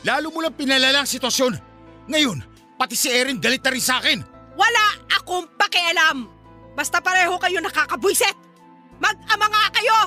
Lalo 0.00 0.32
mo 0.32 0.40
lang 0.40 0.56
pinalala 0.56 1.04
ang 1.04 1.10
sitwasyon. 1.10 1.60
Ngayon, 2.08 2.40
pati 2.80 2.96
si 2.96 3.12
Erin 3.12 3.36
galit 3.36 3.60
na 3.60 3.70
rin 3.76 3.84
sa 3.84 4.00
akin. 4.00 4.24
Wala 4.56 4.84
akong 5.20 5.46
pakialam! 5.60 6.24
Basta 6.72 6.96
pareho 7.04 7.36
kayo 7.36 7.60
nakakabwisit! 7.60 8.32
Mag-ama 8.96 9.46
nga 9.52 9.64
kayo! 9.76 9.98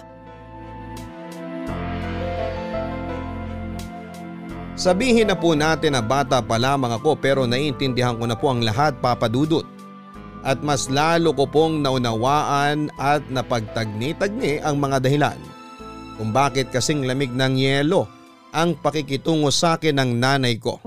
Sabihin 4.74 5.30
na 5.30 5.38
po 5.38 5.54
natin 5.54 5.94
na 5.94 6.02
bata 6.02 6.42
pa 6.42 6.58
lamang 6.58 6.98
ako 6.98 7.14
pero 7.14 7.46
naiintindihan 7.46 8.18
ko 8.18 8.26
na 8.26 8.34
po 8.34 8.50
ang 8.50 8.66
lahat 8.66 8.98
papadudot. 8.98 9.73
At 10.44 10.60
mas 10.60 10.92
lalo 10.92 11.32
ko 11.32 11.48
pong 11.48 11.80
naunawaan 11.80 12.92
at 13.00 13.24
napagtagni-tagni 13.32 14.60
ang 14.60 14.76
mga 14.76 15.00
dahilan 15.00 15.40
kung 16.20 16.36
bakit 16.36 16.68
kasing 16.70 17.08
lamig 17.08 17.32
ng 17.32 17.56
yelo 17.56 18.06
ang 18.52 18.76
pakikitungo 18.78 19.50
sa 19.50 19.80
akin 19.80 19.98
ng 19.98 20.12
nanay 20.20 20.60
ko. 20.60 20.78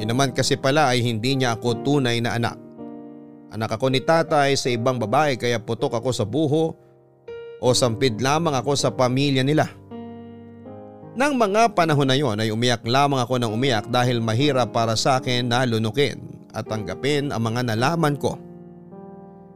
Yun 0.00 0.10
naman 0.10 0.34
kasi 0.34 0.58
pala 0.58 0.90
ay 0.90 1.04
hindi 1.04 1.38
niya 1.38 1.54
ako 1.54 1.84
tunay 1.86 2.18
na 2.18 2.34
anak. 2.34 2.58
Anak 3.54 3.78
ako 3.78 3.92
ni 3.92 4.02
tatay 4.02 4.58
sa 4.58 4.66
ibang 4.72 4.98
babae 4.98 5.38
kaya 5.38 5.62
putok 5.62 6.02
ako 6.02 6.10
sa 6.10 6.26
buho 6.26 6.74
o 7.62 7.66
sampid 7.70 8.18
lamang 8.18 8.56
ako 8.58 8.74
sa 8.74 8.90
pamilya 8.90 9.46
nila. 9.46 9.70
Nang 11.14 11.38
mga 11.38 11.78
panahon 11.78 12.10
na 12.10 12.18
yon 12.18 12.42
ay 12.42 12.50
umiyak 12.50 12.82
lamang 12.82 13.22
ako 13.22 13.38
ng 13.38 13.54
umiyak 13.54 13.86
dahil 13.86 14.18
mahirap 14.18 14.74
para 14.74 14.98
sa 14.98 15.22
akin 15.22 15.46
na 15.46 15.62
lunukin 15.62 16.33
at 16.54 16.64
tanggapin 16.70 17.34
ang 17.34 17.42
mga 17.42 17.74
nalaman 17.74 18.14
ko. 18.14 18.38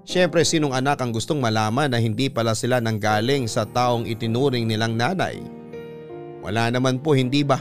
Siyempre 0.09 0.43
sinong 0.43 0.73
anak 0.75 0.99
ang 0.99 1.15
gustong 1.15 1.39
malaman 1.39 1.93
na 1.93 2.01
hindi 2.01 2.33
pala 2.33 2.57
sila 2.57 2.83
nanggaling 2.83 3.47
sa 3.47 3.69
taong 3.69 4.09
itinuring 4.09 4.67
nilang 4.67 4.97
nanay? 4.97 5.39
Wala 6.43 6.73
naman 6.73 6.99
po 6.99 7.13
hindi 7.13 7.45
ba? 7.45 7.61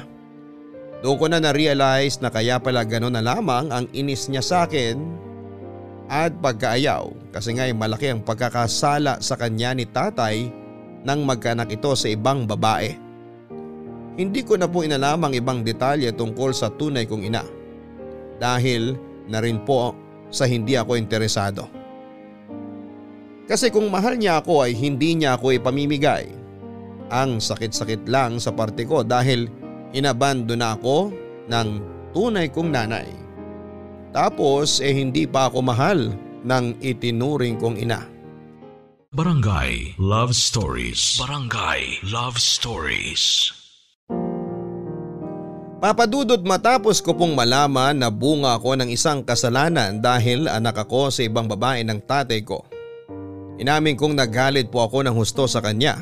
Doon 1.04 1.18
ko 1.20 1.26
na 1.30 1.38
na-realize 1.38 2.24
na 2.24 2.34
kaya 2.34 2.58
pala 2.58 2.82
gano'n 2.82 3.20
na 3.20 3.22
lamang 3.22 3.70
ang 3.70 3.86
inis 3.94 4.32
niya 4.32 4.42
sa 4.42 4.58
akin 4.66 4.98
at 6.08 6.34
pagkaayaw 6.40 7.12
kasi 7.36 7.54
nga'y 7.54 7.76
malaki 7.76 8.10
ang 8.10 8.24
pagkakasala 8.24 9.20
sa 9.20 9.36
kanya 9.36 9.76
ni 9.76 9.86
tatay 9.86 10.50
nang 11.04 11.28
magkanak 11.28 11.70
ito 11.70 11.94
sa 11.94 12.08
ibang 12.10 12.48
babae. 12.50 12.96
Hindi 14.18 14.42
ko 14.42 14.58
na 14.58 14.66
po 14.66 14.82
inalam 14.82 15.22
ang 15.22 15.34
ibang 15.38 15.62
detalye 15.62 16.10
tungkol 16.10 16.50
sa 16.50 16.74
tunay 16.74 17.06
kong 17.06 17.30
ina 17.30 17.46
dahil 18.42 18.98
na 19.28 19.44
rin 19.44 19.62
po 19.64 19.94
sa 20.28 20.44
hindi 20.44 20.76
ako 20.76 21.00
interesado. 21.00 21.68
Kasi 23.48 23.72
kung 23.72 23.88
mahal 23.88 24.20
niya 24.20 24.44
ako 24.44 24.68
ay 24.68 24.76
hindi 24.76 25.16
niya 25.16 25.40
ako 25.40 25.56
ipamimigay. 25.56 26.28
Ang 27.08 27.40
sakit-sakit 27.40 28.04
lang 28.12 28.44
sa 28.44 28.52
parte 28.52 28.84
ko 28.84 29.08
dahil 29.08 29.48
inabando 29.96 30.52
na 30.60 30.76
ako 30.76 31.16
ng 31.48 31.68
tunay 32.12 32.52
kong 32.52 32.76
nanay. 32.76 33.08
Tapos 34.12 34.84
eh 34.84 34.92
hindi 34.92 35.24
pa 35.24 35.48
ako 35.48 35.64
mahal 35.64 36.12
ng 36.44 36.66
itinuring 36.84 37.56
kong 37.56 37.80
ina. 37.80 38.04
Barangay 39.16 39.96
Love 39.96 40.36
Stories. 40.36 41.16
Barangay 41.16 42.04
Love 42.04 42.36
Stories. 42.36 43.57
Papadudod 45.78 46.42
matapos 46.42 47.06
ko 47.06 47.14
pong 47.14 47.38
malaman 47.38 47.94
na 47.94 48.10
bunga 48.10 48.58
ako 48.58 48.82
ng 48.82 48.90
isang 48.90 49.22
kasalanan 49.22 50.02
dahil 50.02 50.50
anak 50.50 50.74
ako 50.74 51.14
sa 51.14 51.22
ibang 51.22 51.46
babae 51.46 51.86
ng 51.86 52.02
tatay 52.02 52.42
ko. 52.42 52.66
Inamin 53.62 53.94
kong 53.94 54.18
nagalit 54.18 54.74
po 54.74 54.82
ako 54.82 55.06
ng 55.06 55.14
husto 55.14 55.46
sa 55.46 55.62
kanya. 55.62 56.02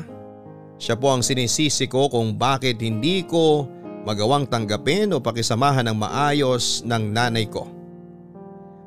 Siya 0.80 0.96
po 0.96 1.12
ang 1.12 1.20
sinisisi 1.20 1.92
ko 1.92 2.08
kung 2.08 2.40
bakit 2.40 2.80
hindi 2.80 3.20
ko 3.28 3.68
magawang 4.08 4.48
tanggapin 4.48 5.12
o 5.12 5.20
pakisamahan 5.20 5.92
ng 5.92 5.96
maayos 6.00 6.80
ng 6.88 7.12
nanay 7.12 7.44
ko. 7.44 7.68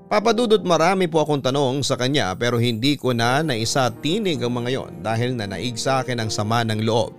Papadudot 0.09 0.65
marami 0.65 1.05
po 1.05 1.21
akong 1.21 1.45
tanong 1.45 1.85
sa 1.85 2.01
kanya 2.01 2.33
pero 2.33 2.57
hindi 2.57 2.97
ko 2.97 3.13
na 3.13 3.45
naisa 3.45 3.93
tinig 3.93 4.41
ang 4.41 4.57
mga 4.57 4.69
yon 4.73 4.91
dahil 5.05 5.37
nanaig 5.37 5.77
sa 5.77 6.01
akin 6.01 6.17
ang 6.17 6.33
sama 6.33 6.65
ng 6.65 6.81
loob. 6.81 7.13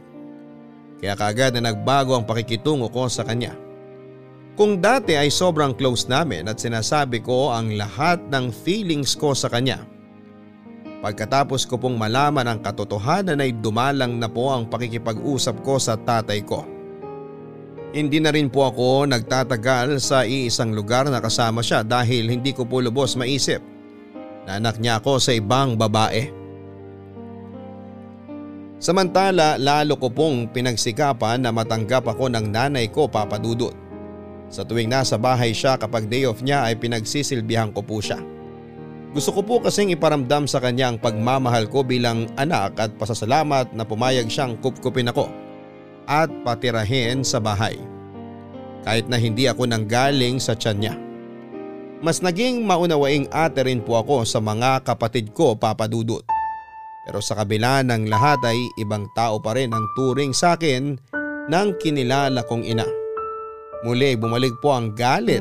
Kaya 1.00 1.16
kagad 1.16 1.56
na 1.56 1.72
nagbago 1.72 2.12
ang 2.12 2.28
pakikitungo 2.28 2.92
ko 2.92 3.08
sa 3.08 3.24
kanya. 3.24 3.56
Kung 4.60 4.76
dati 4.76 5.16
ay 5.16 5.32
sobrang 5.32 5.72
close 5.72 6.04
namin 6.04 6.44
at 6.44 6.60
sinasabi 6.60 7.24
ko 7.24 7.48
ang 7.48 7.72
lahat 7.80 8.20
ng 8.28 8.52
feelings 8.52 9.16
ko 9.16 9.32
sa 9.32 9.48
kanya. 9.48 9.80
Pagkatapos 11.00 11.64
ko 11.64 11.80
pong 11.80 11.96
malaman 11.96 12.44
ang 12.44 12.60
katotohanan 12.60 13.40
ay 13.40 13.56
dumalang 13.56 14.20
na 14.20 14.28
po 14.28 14.52
ang 14.52 14.68
pakikipag-usap 14.68 15.64
ko 15.64 15.80
sa 15.80 15.96
tatay 15.96 16.44
ko. 16.44 16.68
Hindi 17.96 18.20
na 18.20 18.30
rin 18.30 18.52
po 18.52 18.68
ako 18.68 19.08
nagtatagal 19.08 19.98
sa 20.04 20.28
iisang 20.28 20.76
lugar 20.76 21.08
na 21.08 21.24
kasama 21.24 21.64
siya 21.64 21.80
dahil 21.80 22.28
hindi 22.28 22.52
ko 22.52 22.68
po 22.68 22.84
lubos 22.84 23.16
maisip 23.16 23.64
na 24.44 24.60
anak 24.60 24.76
niya 24.76 25.00
ako 25.00 25.16
sa 25.18 25.32
ibang 25.32 25.74
babae. 25.74 26.39
Samantala 28.80 29.60
lalo 29.60 30.00
ko 30.00 30.08
pong 30.08 30.48
pinagsikapan 30.48 31.44
na 31.44 31.52
matanggap 31.52 32.00
ako 32.08 32.32
ng 32.32 32.48
nanay 32.48 32.88
ko 32.88 33.04
papadudot. 33.04 33.76
Sa 34.48 34.64
tuwing 34.64 34.88
nasa 34.88 35.20
bahay 35.20 35.52
siya 35.52 35.76
kapag 35.76 36.08
day 36.08 36.24
off 36.24 36.40
niya 36.40 36.64
ay 36.64 36.80
pinagsisilbihan 36.80 37.76
ko 37.76 37.84
po 37.84 38.00
siya. 38.00 38.16
Gusto 39.12 39.36
ko 39.36 39.44
po 39.44 39.54
kasing 39.60 39.92
iparamdam 39.92 40.48
sa 40.48 40.64
kanya 40.64 40.88
ang 40.88 40.96
pagmamahal 40.96 41.68
ko 41.68 41.84
bilang 41.84 42.24
anak 42.40 42.72
at 42.80 42.90
pasasalamat 42.96 43.68
na 43.76 43.84
pumayag 43.84 44.32
siyang 44.32 44.56
kupkupin 44.64 45.12
ako 45.12 45.28
at 46.08 46.32
patirahin 46.40 47.20
sa 47.20 47.36
bahay. 47.36 47.76
Kahit 48.80 49.12
na 49.12 49.20
hindi 49.20 49.44
ako 49.44 49.68
nanggaling 49.68 50.40
sa 50.40 50.56
tiyan 50.56 50.78
niya. 50.80 50.94
Mas 52.00 52.24
naging 52.24 52.64
maunawaing 52.64 53.28
ate 53.28 53.60
rin 53.60 53.84
po 53.84 54.00
ako 54.00 54.24
sa 54.24 54.40
mga 54.40 54.88
kapatid 54.88 55.36
ko 55.36 55.52
papadudot. 55.52 56.24
Pero 57.08 57.24
sa 57.24 57.38
kabila 57.40 57.80
ng 57.80 58.12
lahat 58.12 58.44
ay 58.44 58.58
ibang 58.76 59.08
tao 59.16 59.40
pa 59.40 59.56
rin 59.56 59.72
ang 59.72 59.84
turing 59.96 60.36
sa 60.36 60.56
akin 60.56 61.00
ng 61.48 61.68
kinilala 61.80 62.44
kong 62.44 62.64
ina. 62.64 62.84
Muli 63.80 64.12
bumalik 64.20 64.52
po 64.60 64.76
ang 64.76 64.92
galit 64.92 65.40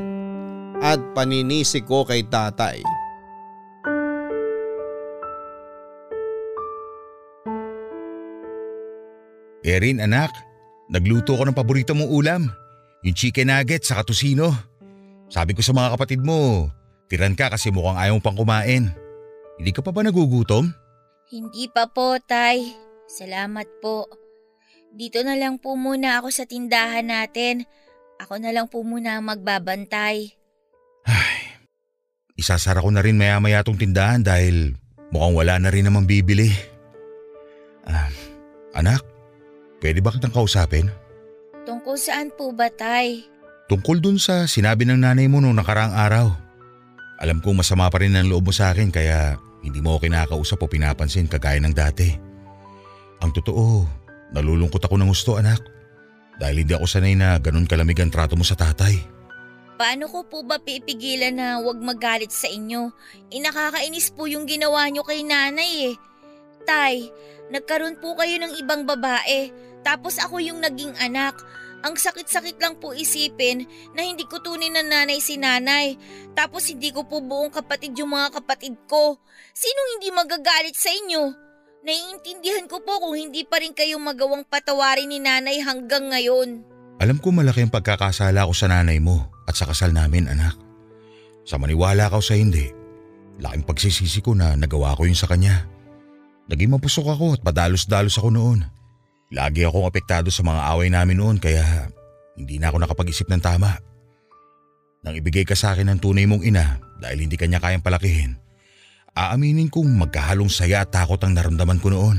at 0.80 0.96
paninisi 1.12 1.84
ko 1.84 2.08
kay 2.08 2.24
tatay. 2.24 2.80
Erin 9.60 10.00
anak, 10.00 10.32
nagluto 10.88 11.36
ko 11.36 11.44
ng 11.44 11.52
paborito 11.52 11.92
mong 11.92 12.08
ulam. 12.08 12.42
Yung 13.04 13.16
chicken 13.16 13.52
nuggets 13.52 13.92
sa 13.92 14.00
katusino. 14.00 14.56
Sabi 15.28 15.52
ko 15.52 15.60
sa 15.60 15.76
mga 15.76 15.94
kapatid 15.94 16.20
mo, 16.24 16.72
tiran 17.12 17.36
ka 17.36 17.52
kasi 17.52 17.68
mukhang 17.68 18.00
ayaw 18.00 18.16
pang 18.24 18.34
kumain. 18.34 18.88
Hindi 19.60 19.70
ka 19.76 19.84
pa 19.84 19.92
ba 19.92 20.00
nagugutom? 20.00 20.72
Hindi 21.30 21.70
pa 21.70 21.86
po, 21.86 22.18
Tay. 22.18 22.74
Salamat 23.06 23.78
po. 23.78 24.10
Dito 24.90 25.22
na 25.22 25.38
lang 25.38 25.62
po 25.62 25.78
muna 25.78 26.18
ako 26.18 26.34
sa 26.34 26.42
tindahan 26.42 27.06
natin. 27.06 27.70
Ako 28.18 28.42
na 28.42 28.50
lang 28.50 28.66
po 28.66 28.82
muna 28.82 29.14
ang 29.14 29.30
magbabantay. 29.30 30.34
Ay, 31.06 31.38
isasara 32.34 32.82
ko 32.82 32.90
na 32.90 32.98
rin 32.98 33.14
maya 33.14 33.38
maya 33.38 33.62
tong 33.62 33.78
tindahan 33.78 34.26
dahil 34.26 34.74
mukhang 35.14 35.38
wala 35.38 35.54
na 35.62 35.70
rin 35.70 35.86
namang 35.86 36.10
bibili. 36.10 36.50
Ah, 37.86 38.10
anak, 38.74 39.06
pwede 39.78 40.02
ba 40.02 40.10
kitang 40.10 40.34
kausapin? 40.34 40.90
Tungkol 41.62 41.94
saan 41.94 42.34
po 42.34 42.50
ba, 42.50 42.74
Tay? 42.74 43.22
Tungkol 43.70 44.02
dun 44.02 44.18
sa 44.18 44.50
sinabi 44.50 44.82
ng 44.82 44.98
nanay 44.98 45.30
mo 45.30 45.38
noong 45.38 45.62
nakaraang 45.62 45.94
araw. 45.94 46.26
Alam 47.22 47.38
kong 47.38 47.62
masama 47.62 47.86
pa 47.86 48.02
rin 48.02 48.18
ang 48.18 48.26
loob 48.26 48.50
mo 48.50 48.52
sa 48.52 48.74
akin 48.74 48.90
kaya 48.90 49.38
hindi 49.60 49.78
mo 49.84 49.96
ako 49.96 50.08
kinakausap 50.08 50.58
o 50.64 50.66
pinapansin 50.66 51.28
kagaya 51.28 51.60
ng 51.60 51.74
dati. 51.76 52.08
Ang 53.20 53.30
totoo, 53.36 53.84
nalulungkot 54.32 54.80
ako 54.80 54.96
ng 54.96 55.10
gusto 55.12 55.36
anak. 55.36 55.60
Dahil 56.40 56.64
hindi 56.64 56.72
ako 56.72 56.86
sanay 56.88 57.12
na 57.12 57.36
ganun 57.36 57.68
kalamig 57.68 58.00
ang 58.00 58.08
trato 58.08 58.32
mo 58.32 58.44
sa 58.48 58.56
tatay. 58.56 58.96
Paano 59.76 60.08
ko 60.08 60.24
po 60.24 60.44
ba 60.44 60.60
pipigilan 60.60 61.36
na 61.36 61.60
wag 61.60 61.80
magalit 61.80 62.32
sa 62.32 62.48
inyo? 62.48 62.92
Inakakainis 63.32 64.12
po 64.12 64.28
yung 64.28 64.48
ginawa 64.48 64.88
nyo 64.88 65.04
kay 65.04 65.24
nanay 65.24 65.92
eh. 65.92 65.94
Tay, 66.64 67.08
nagkaroon 67.52 67.96
po 68.00 68.16
kayo 68.16 68.36
ng 68.40 68.56
ibang 68.60 68.84
babae. 68.84 69.52
Tapos 69.80 70.20
ako 70.20 70.40
yung 70.40 70.60
naging 70.60 70.92
anak. 71.00 71.36
Ang 71.80 71.96
sakit-sakit 71.96 72.60
lang 72.60 72.76
po 72.76 72.92
isipin 72.92 73.64
na 73.96 74.04
hindi 74.04 74.28
ko 74.28 74.40
tunin 74.44 74.76
na 74.76 74.84
nanay 74.84 75.16
si 75.16 75.40
nanay. 75.40 75.96
Tapos 76.36 76.68
hindi 76.68 76.92
ko 76.92 77.08
po 77.08 77.24
buong 77.24 77.48
kapatid 77.48 77.96
yung 77.96 78.12
mga 78.12 78.36
kapatid 78.40 78.76
ko. 78.84 79.16
Sinong 79.56 79.88
hindi 79.96 80.08
magagalit 80.12 80.76
sa 80.76 80.92
inyo? 80.92 81.22
Naiintindihan 81.80 82.68
ko 82.68 82.84
po 82.84 83.00
kung 83.00 83.16
hindi 83.16 83.48
pa 83.48 83.56
rin 83.56 83.72
kayo 83.72 83.96
magawang 83.96 84.44
patawarin 84.44 85.08
ni 85.08 85.16
nanay 85.24 85.64
hanggang 85.64 86.12
ngayon. 86.12 86.60
Alam 87.00 87.16
ko 87.16 87.32
malaki 87.32 87.64
ang 87.64 87.72
pagkakasala 87.72 88.44
ko 88.44 88.52
sa 88.52 88.68
nanay 88.68 89.00
mo 89.00 89.32
at 89.48 89.56
sa 89.56 89.64
kasal 89.64 89.88
namin 89.96 90.28
anak. 90.28 90.52
Sa 91.48 91.56
maniwala 91.56 92.12
ka 92.12 92.20
sa 92.20 92.36
hindi, 92.36 92.68
laking 93.40 93.64
pagsisisi 93.64 94.20
ko 94.20 94.36
na 94.36 94.52
nagawa 94.52 94.92
ko 95.00 95.08
yun 95.08 95.16
sa 95.16 95.24
kanya. 95.24 95.64
Naging 96.52 96.76
mapusok 96.76 97.16
ako 97.16 97.26
at 97.38 97.40
padalos-dalos 97.40 98.20
ako 98.20 98.28
noon. 98.28 98.68
Lagi 99.30 99.62
akong 99.62 99.86
apektado 99.86 100.26
sa 100.34 100.42
mga 100.42 100.74
away 100.74 100.90
namin 100.90 101.22
noon 101.22 101.38
kaya 101.38 101.86
hindi 102.34 102.58
na 102.58 102.74
ako 102.74 102.82
nakapag-isip 102.82 103.30
ng 103.30 103.38
tama. 103.38 103.78
Nang 105.06 105.14
ibigay 105.14 105.46
ka 105.46 105.54
sa 105.54 105.70
akin 105.70 105.86
ng 105.86 105.98
tunay 106.02 106.26
mong 106.26 106.42
ina 106.42 106.82
dahil 106.98 107.24
hindi 107.24 107.38
kanya 107.38 107.62
kayang 107.62 107.80
palakihin, 107.80 108.34
aaminin 109.14 109.70
kong 109.70 109.86
magkahalong 109.86 110.50
saya 110.50 110.82
at 110.82 110.90
takot 110.90 111.22
ang 111.22 111.38
naramdaman 111.38 111.78
ko 111.78 111.94
noon. 111.94 112.18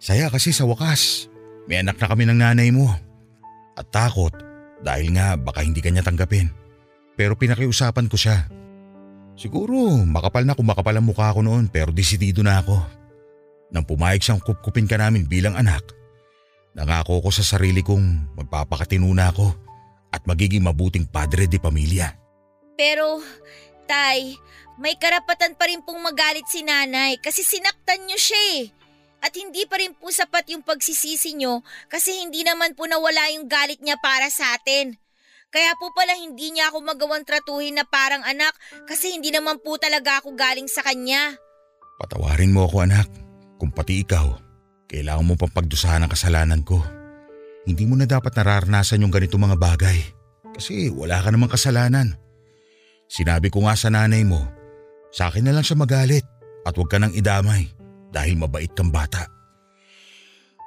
Saya 0.00 0.32
kasi 0.32 0.48
sa 0.56 0.64
wakas, 0.64 1.28
may 1.68 1.84
anak 1.84 2.00
na 2.00 2.08
kami 2.08 2.24
ng 2.24 2.40
nanay 2.40 2.72
mo. 2.72 2.88
At 3.76 3.92
takot 3.92 4.32
dahil 4.80 5.12
nga 5.12 5.36
baka 5.36 5.60
hindi 5.60 5.84
kanya 5.84 6.00
tanggapin. 6.00 6.48
Pero 7.20 7.36
pinakiusapan 7.36 8.08
ko 8.08 8.16
siya. 8.16 8.48
Siguro 9.36 10.02
makapal 10.08 10.48
na 10.48 10.56
kung 10.56 10.66
makapal 10.66 10.96
ang 10.96 11.06
mukha 11.06 11.30
ko 11.36 11.44
noon 11.44 11.68
pero 11.68 11.92
desidido 11.92 12.40
na 12.40 12.64
ako. 12.64 12.80
Nang 13.70 13.84
pumayag 13.84 14.24
siyang 14.24 14.40
kupkupin 14.40 14.88
ka 14.88 14.96
namin 14.96 15.28
bilang 15.28 15.54
anak, 15.54 15.97
Nangako 16.78 17.18
ko 17.18 17.34
sa 17.34 17.42
sarili 17.42 17.82
kong 17.82 18.38
magpapakatinuna 18.38 19.34
ako 19.34 19.50
at 20.14 20.22
magiging 20.30 20.62
mabuting 20.62 21.10
padre 21.10 21.50
de 21.50 21.58
pamilya. 21.58 22.14
Pero, 22.78 23.18
Tay, 23.90 24.38
may 24.78 24.94
karapatan 24.94 25.58
pa 25.58 25.66
rin 25.66 25.82
pong 25.82 25.98
magalit 25.98 26.46
si 26.46 26.62
nanay 26.62 27.18
kasi 27.18 27.42
sinaktan 27.42 28.06
niyo 28.06 28.14
siya 28.14 28.42
eh. 28.62 28.62
At 29.18 29.34
hindi 29.34 29.66
pa 29.66 29.82
rin 29.82 29.98
po 29.98 30.14
sapat 30.14 30.46
yung 30.54 30.62
pagsisisi 30.62 31.34
niyo 31.34 31.66
kasi 31.90 32.22
hindi 32.22 32.46
naman 32.46 32.78
po 32.78 32.86
nawala 32.86 33.26
yung 33.34 33.50
galit 33.50 33.82
niya 33.82 33.98
para 33.98 34.30
sa 34.30 34.54
atin. 34.54 34.94
Kaya 35.50 35.74
po 35.82 35.90
pala 35.90 36.14
hindi 36.14 36.54
niya 36.54 36.70
ako 36.70 36.78
magawang 36.86 37.26
tratuhin 37.26 37.74
na 37.74 37.82
parang 37.82 38.22
anak 38.22 38.54
kasi 38.86 39.10
hindi 39.10 39.34
naman 39.34 39.58
po 39.58 39.82
talaga 39.82 40.22
ako 40.22 40.38
galing 40.38 40.70
sa 40.70 40.86
kanya. 40.86 41.34
Patawarin 41.98 42.54
mo 42.54 42.70
ako 42.70 42.86
anak, 42.86 43.10
kung 43.58 43.74
pati 43.74 44.06
ikaw 44.06 44.47
kailangan 44.88 45.24
mo 45.28 45.34
pang 45.36 45.52
pagdusahan 45.52 46.02
ang 46.02 46.10
kasalanan 46.10 46.64
ko. 46.64 46.80
Hindi 47.68 47.84
mo 47.84 47.94
na 47.94 48.08
dapat 48.08 48.32
nararanasan 48.32 49.04
yung 49.04 49.12
ganito 49.12 49.36
mga 49.36 49.60
bagay 49.60 50.00
kasi 50.56 50.88
wala 50.88 51.20
ka 51.20 51.28
namang 51.28 51.52
kasalanan. 51.52 52.16
Sinabi 53.08 53.52
ko 53.52 53.68
nga 53.68 53.76
sa 53.76 53.92
nanay 53.92 54.24
mo, 54.24 54.40
sa 55.12 55.28
akin 55.28 55.44
na 55.44 55.52
lang 55.52 55.64
siya 55.64 55.76
magalit 55.76 56.24
at 56.64 56.72
huwag 56.72 56.88
ka 56.88 56.96
nang 56.96 57.12
idamay 57.12 57.68
dahil 58.08 58.40
mabait 58.40 58.72
kang 58.72 58.88
bata. 58.88 59.28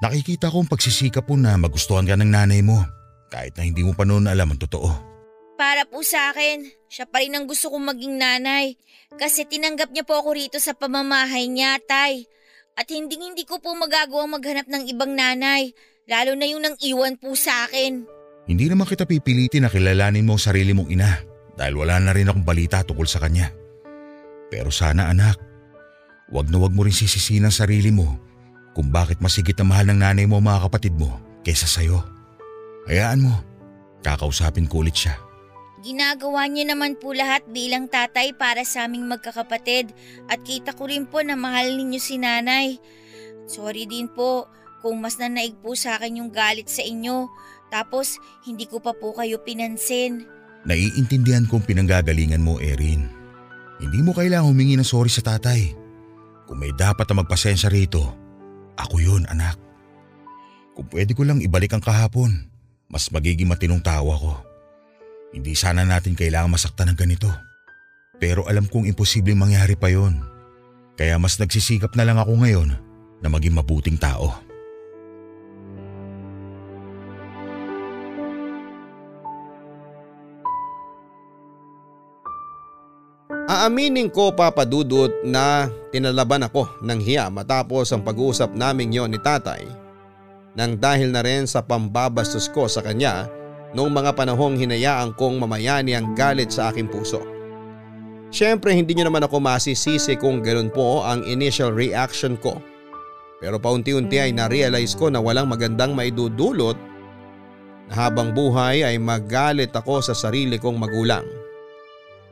Nakikita 0.01 0.49
ko 0.49 0.65
ang 0.65 0.69
pagsisikap 0.69 1.25
po 1.25 1.37
na 1.37 1.57
magustuhan 1.57 2.05
ka 2.05 2.17
ng 2.17 2.29
nanay 2.29 2.61
mo 2.65 2.81
kahit 3.29 3.53
na 3.57 3.65
hindi 3.65 3.85
mo 3.85 3.93
pa 3.93 4.05
noon 4.05 4.29
alam 4.29 4.49
ang 4.49 4.61
totoo. 4.61 4.89
Para 5.61 5.85
po 5.85 6.01
sa 6.01 6.33
akin, 6.33 6.65
siya 6.89 7.05
pa 7.05 7.21
rin 7.21 7.37
ang 7.37 7.45
gusto 7.45 7.69
kong 7.69 7.93
maging 7.93 8.17
nanay 8.17 8.77
kasi 9.17 9.45
tinanggap 9.45 9.93
niya 9.93 10.01
po 10.01 10.17
ako 10.17 10.33
rito 10.33 10.57
sa 10.57 10.73
pamamahay 10.73 11.45
niya, 11.45 11.77
tay. 11.85 12.25
At 12.81 12.89
hindi 12.89 13.13
hindi 13.13 13.45
ko 13.45 13.61
po 13.61 13.77
magagawang 13.77 14.41
maghanap 14.41 14.65
ng 14.65 14.89
ibang 14.89 15.13
nanay, 15.13 15.69
lalo 16.09 16.33
na 16.33 16.49
yung 16.49 16.65
nang 16.65 16.73
iwan 16.81 17.13
po 17.13 17.37
sa 17.37 17.69
akin. 17.69 18.09
Hindi 18.49 18.65
naman 18.65 18.89
kita 18.89 19.05
pipilitin 19.05 19.69
na 19.69 19.69
kilalanin 19.69 20.25
mo 20.25 20.33
ang 20.33 20.41
sarili 20.41 20.73
mong 20.73 20.89
ina 20.89 21.21
dahil 21.53 21.77
wala 21.77 22.01
na 22.01 22.09
rin 22.09 22.25
akong 22.25 22.41
balita 22.41 22.81
tungkol 22.81 23.05
sa 23.05 23.21
kanya. 23.21 23.53
Pero 24.49 24.73
sana 24.73 25.13
anak, 25.13 25.37
wag 26.33 26.49
na 26.49 26.57
wag 26.57 26.73
mo 26.73 26.81
rin 26.81 26.97
sisisiin 26.97 27.45
ang 27.45 27.53
sarili 27.53 27.93
mo 27.93 28.17
kung 28.73 28.89
bakit 28.89 29.21
masigit 29.21 29.53
na 29.61 29.69
mahal 29.69 29.85
ng 29.93 30.01
nanay 30.01 30.25
mo 30.25 30.41
mga 30.41 30.65
kapatid 30.65 30.97
mo 30.97 31.21
kaysa 31.45 31.69
sa'yo. 31.69 32.01
Hayaan 32.89 33.29
mo, 33.29 33.45
kakausapin 34.01 34.65
ko 34.65 34.81
ulit 34.81 34.97
siya. 34.97 35.21
Ginagawa 35.81 36.45
niya 36.45 36.77
naman 36.77 36.93
po 36.93 37.09
lahat 37.09 37.41
bilang 37.49 37.89
tatay 37.89 38.37
para 38.37 38.61
sa 38.61 38.85
aming 38.85 39.09
magkakapatid 39.09 39.89
at 40.29 40.37
kita 40.45 40.77
ko 40.77 40.85
rin 40.85 41.09
po 41.09 41.25
na 41.25 41.33
mahal 41.33 41.73
ninyo 41.73 41.97
si 41.97 42.21
nanay. 42.21 42.77
Sorry 43.49 43.89
din 43.89 44.05
po 44.05 44.45
kung 44.85 45.01
mas 45.01 45.17
nanaig 45.17 45.57
po 45.57 45.73
sa 45.73 45.97
akin 45.97 46.21
yung 46.21 46.29
galit 46.29 46.69
sa 46.69 46.85
inyo 46.85 47.25
tapos 47.73 48.21
hindi 48.45 48.69
ko 48.69 48.77
pa 48.77 48.93
po 48.93 49.17
kayo 49.17 49.41
pinansin. 49.41 50.29
Naiintindihan 50.69 51.49
kong 51.49 51.65
pinanggagalingan 51.65 52.45
mo, 52.45 52.61
Erin. 52.61 53.09
Hindi 53.81 54.05
mo 54.05 54.13
kailangang 54.13 54.53
humingi 54.53 54.77
ng 54.77 54.85
sorry 54.85 55.09
sa 55.09 55.25
tatay. 55.25 55.73
Kung 56.45 56.61
may 56.61 56.69
dapat 56.77 57.09
na 57.09 57.25
magpasensya 57.25 57.73
rito, 57.73 58.05
ako 58.77 59.01
yun, 59.01 59.25
anak. 59.25 59.57
Kung 60.77 60.85
pwede 60.93 61.17
ko 61.17 61.25
lang 61.25 61.41
ibalik 61.41 61.73
ang 61.73 61.81
kahapon, 61.81 62.45
mas 62.85 63.09
magiging 63.09 63.49
matinong 63.49 63.81
tawa 63.81 64.13
ko. 64.13 64.50
Hindi 65.31 65.55
sana 65.55 65.87
natin 65.87 66.11
kailangan 66.11 66.51
masaktan 66.51 66.91
ng 66.91 66.97
ganito. 66.99 67.31
Pero 68.19 68.43
alam 68.51 68.67
kong 68.67 68.91
imposibleng 68.91 69.39
mangyari 69.39 69.79
pa 69.79 69.87
yon. 69.87 70.19
Kaya 70.99 71.15
mas 71.15 71.39
nagsisikap 71.39 71.95
na 71.95 72.03
lang 72.03 72.19
ako 72.19 72.35
ngayon 72.43 72.69
na 73.23 73.27
maging 73.31 73.55
mabuting 73.55 73.95
tao. 73.95 74.35
Aaminin 83.51 84.07
ko 84.07 84.31
papadudot 84.31 85.11
na 85.27 85.67
tinalaban 85.91 86.43
ako 86.47 86.71
ng 86.83 86.99
hiya 87.03 87.27
matapos 87.27 87.91
ang 87.91 87.99
pag-uusap 87.99 88.55
naming 88.55 88.95
yon 88.95 89.11
ni 89.11 89.19
tatay 89.19 89.67
nang 90.55 90.79
dahil 90.79 91.11
na 91.11 91.23
rin 91.23 91.47
sa 91.47 91.63
pambabastos 91.63 92.47
ko 92.51 92.67
sa 92.67 92.79
kanya 92.79 93.27
noong 93.71 93.91
mga 93.91 94.11
panahong 94.15 94.59
hinayaan 94.59 95.15
kong 95.15 95.39
mamayani 95.39 95.95
ang 95.95 96.11
galit 96.15 96.51
sa 96.51 96.71
aking 96.71 96.91
puso. 96.91 97.23
Siyempre 98.31 98.71
hindi 98.71 98.95
nyo 98.95 99.11
naman 99.11 99.27
ako 99.27 99.43
masisisi 99.43 100.15
kung 100.15 100.39
ganoon 100.39 100.71
po 100.71 101.03
ang 101.03 101.23
initial 101.27 101.75
reaction 101.75 102.39
ko. 102.39 102.59
Pero 103.43 103.59
paunti-unti 103.59 104.21
ay 104.21 104.31
na-realize 104.31 104.95
ko 104.95 105.11
na 105.11 105.19
walang 105.19 105.51
magandang 105.51 105.91
maidudulot 105.91 106.79
na 107.91 108.07
habang 108.07 108.31
buhay 108.31 108.87
ay 108.87 108.95
magalit 109.01 109.75
ako 109.75 109.99
sa 109.99 110.15
sarili 110.15 110.55
kong 110.55 110.79
magulang. 110.79 111.27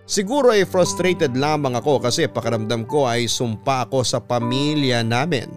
Siguro 0.10 0.56
ay 0.56 0.66
frustrated 0.66 1.38
lamang 1.38 1.78
ako 1.78 2.02
kasi 2.02 2.26
pakaramdam 2.26 2.88
ko 2.90 3.06
ay 3.06 3.30
sumpa 3.30 3.86
ako 3.86 4.02
sa 4.02 4.18
pamilya 4.18 5.06
namin. 5.06 5.52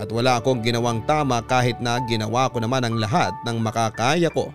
At 0.00 0.08
wala 0.10 0.40
akong 0.40 0.64
ginawang 0.64 1.04
tama 1.04 1.44
kahit 1.44 1.78
na 1.78 2.00
ginawa 2.08 2.48
ko 2.50 2.58
naman 2.58 2.82
ang 2.82 2.96
lahat 2.96 3.30
ng 3.44 3.60
makakaya 3.60 4.32
ko. 4.32 4.50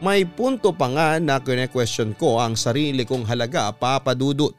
May 0.00 0.24
punto 0.24 0.72
pa 0.72 0.88
nga 0.88 1.20
na 1.20 1.36
kine-question 1.44 2.16
ko 2.16 2.40
ang 2.40 2.56
sarili 2.56 3.04
kong 3.04 3.28
halaga 3.28 3.68
papadudot. 3.68 4.56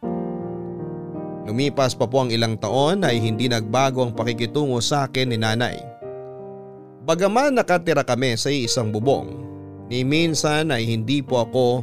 Lumipas 1.50 1.98
pa 1.98 2.06
po 2.06 2.22
ang 2.22 2.30
ilang 2.30 2.62
taon 2.62 3.02
ay 3.02 3.18
hindi 3.18 3.50
nagbago 3.50 4.06
ang 4.06 4.14
pakikitungo 4.14 4.78
sa 4.86 5.10
akin 5.10 5.34
ni 5.34 5.42
nanay. 5.42 5.82
Bagaman 7.02 7.58
nakatira 7.58 8.06
kami 8.06 8.38
sa 8.38 8.54
isang 8.54 8.94
bubong, 8.94 9.42
ni 9.90 10.06
minsan 10.06 10.70
ay 10.70 10.86
hindi 10.86 11.26
po 11.26 11.42
ako 11.42 11.82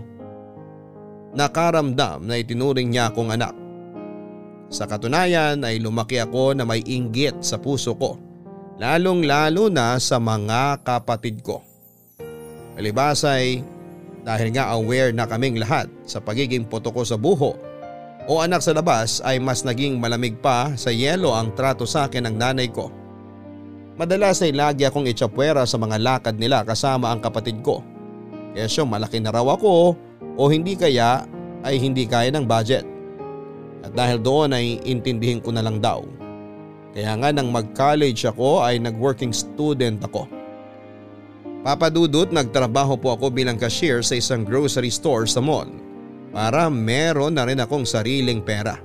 nakaramdam 1.34 2.30
na 2.30 2.38
itinuring 2.38 2.94
niya 2.94 3.10
akong 3.10 3.34
anak. 3.34 3.58
Sa 4.70 4.86
katunayan 4.86 5.66
ay 5.66 5.82
lumaki 5.82 6.22
ako 6.22 6.54
na 6.54 6.62
may 6.62 6.86
inggit 6.86 7.42
sa 7.42 7.58
puso 7.58 7.98
ko, 7.98 8.22
lalong 8.78 9.26
lalo 9.26 9.66
na 9.66 9.98
sa 9.98 10.22
mga 10.22 10.86
kapatid 10.86 11.42
ko. 11.42 11.67
Palibas 12.78 13.26
ay 13.26 13.66
dahil 14.22 14.54
nga 14.54 14.70
aware 14.70 15.10
na 15.10 15.26
kaming 15.26 15.58
lahat 15.58 15.90
sa 16.06 16.22
pagiging 16.22 16.62
puto 16.62 16.94
ko 16.94 17.02
sa 17.02 17.18
buho 17.18 17.58
o 18.30 18.32
anak 18.38 18.62
sa 18.62 18.70
labas 18.70 19.18
ay 19.26 19.42
mas 19.42 19.66
naging 19.66 19.98
malamig 19.98 20.38
pa 20.38 20.70
sa 20.78 20.94
yelo 20.94 21.34
ang 21.34 21.50
trato 21.58 21.82
sa 21.82 22.06
akin 22.06 22.30
ng 22.30 22.36
nanay 22.38 22.70
ko. 22.70 22.86
Madalas 23.98 24.38
ay 24.46 24.54
lagi 24.54 24.86
akong 24.86 25.10
itsapwera 25.10 25.66
sa 25.66 25.74
mga 25.74 25.98
lakad 25.98 26.38
nila 26.38 26.62
kasama 26.62 27.10
ang 27.10 27.18
kapatid 27.18 27.58
ko. 27.66 27.82
Kesyo 28.54 28.86
malaki 28.86 29.18
na 29.18 29.34
raw 29.34 29.42
ako 29.58 29.98
o 30.38 30.42
hindi 30.46 30.78
kaya 30.78 31.26
ay 31.66 31.82
hindi 31.82 32.06
kaya 32.06 32.30
ng 32.30 32.46
budget. 32.46 32.86
At 33.82 33.90
dahil 33.90 34.22
doon 34.22 34.54
ay 34.54 34.78
intindihin 34.86 35.42
ko 35.42 35.50
na 35.50 35.66
lang 35.66 35.82
daw. 35.82 36.06
Kaya 36.94 37.10
nga 37.18 37.34
nang 37.34 37.50
mag-college 37.50 38.22
ako 38.22 38.62
ay 38.62 38.78
nag-working 38.78 39.34
student 39.34 39.98
ako. 40.06 40.37
Papadudot 41.66 42.30
nagtrabaho 42.30 42.94
po 42.94 43.18
ako 43.18 43.34
bilang 43.34 43.58
cashier 43.58 44.00
sa 44.00 44.14
isang 44.14 44.46
grocery 44.46 44.94
store 44.94 45.26
sa 45.26 45.42
mall 45.42 45.66
para 46.30 46.70
meron 46.70 47.34
na 47.34 47.48
rin 47.48 47.58
akong 47.58 47.82
sariling 47.82 48.38
pera. 48.38 48.78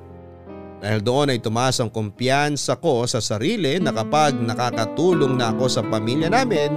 Dahil 0.83 0.99
doon 0.99 1.31
ay 1.31 1.39
tumaas 1.39 1.79
ang 1.79 1.87
kumpiyansa 1.87 2.75
ko 2.81 3.07
sa 3.07 3.23
sarili 3.23 3.79
na 3.79 3.95
kapag 3.95 4.35
nakakatulong 4.35 5.39
na 5.39 5.55
ako 5.55 5.65
sa 5.71 5.81
pamilya 5.85 6.27
namin, 6.27 6.75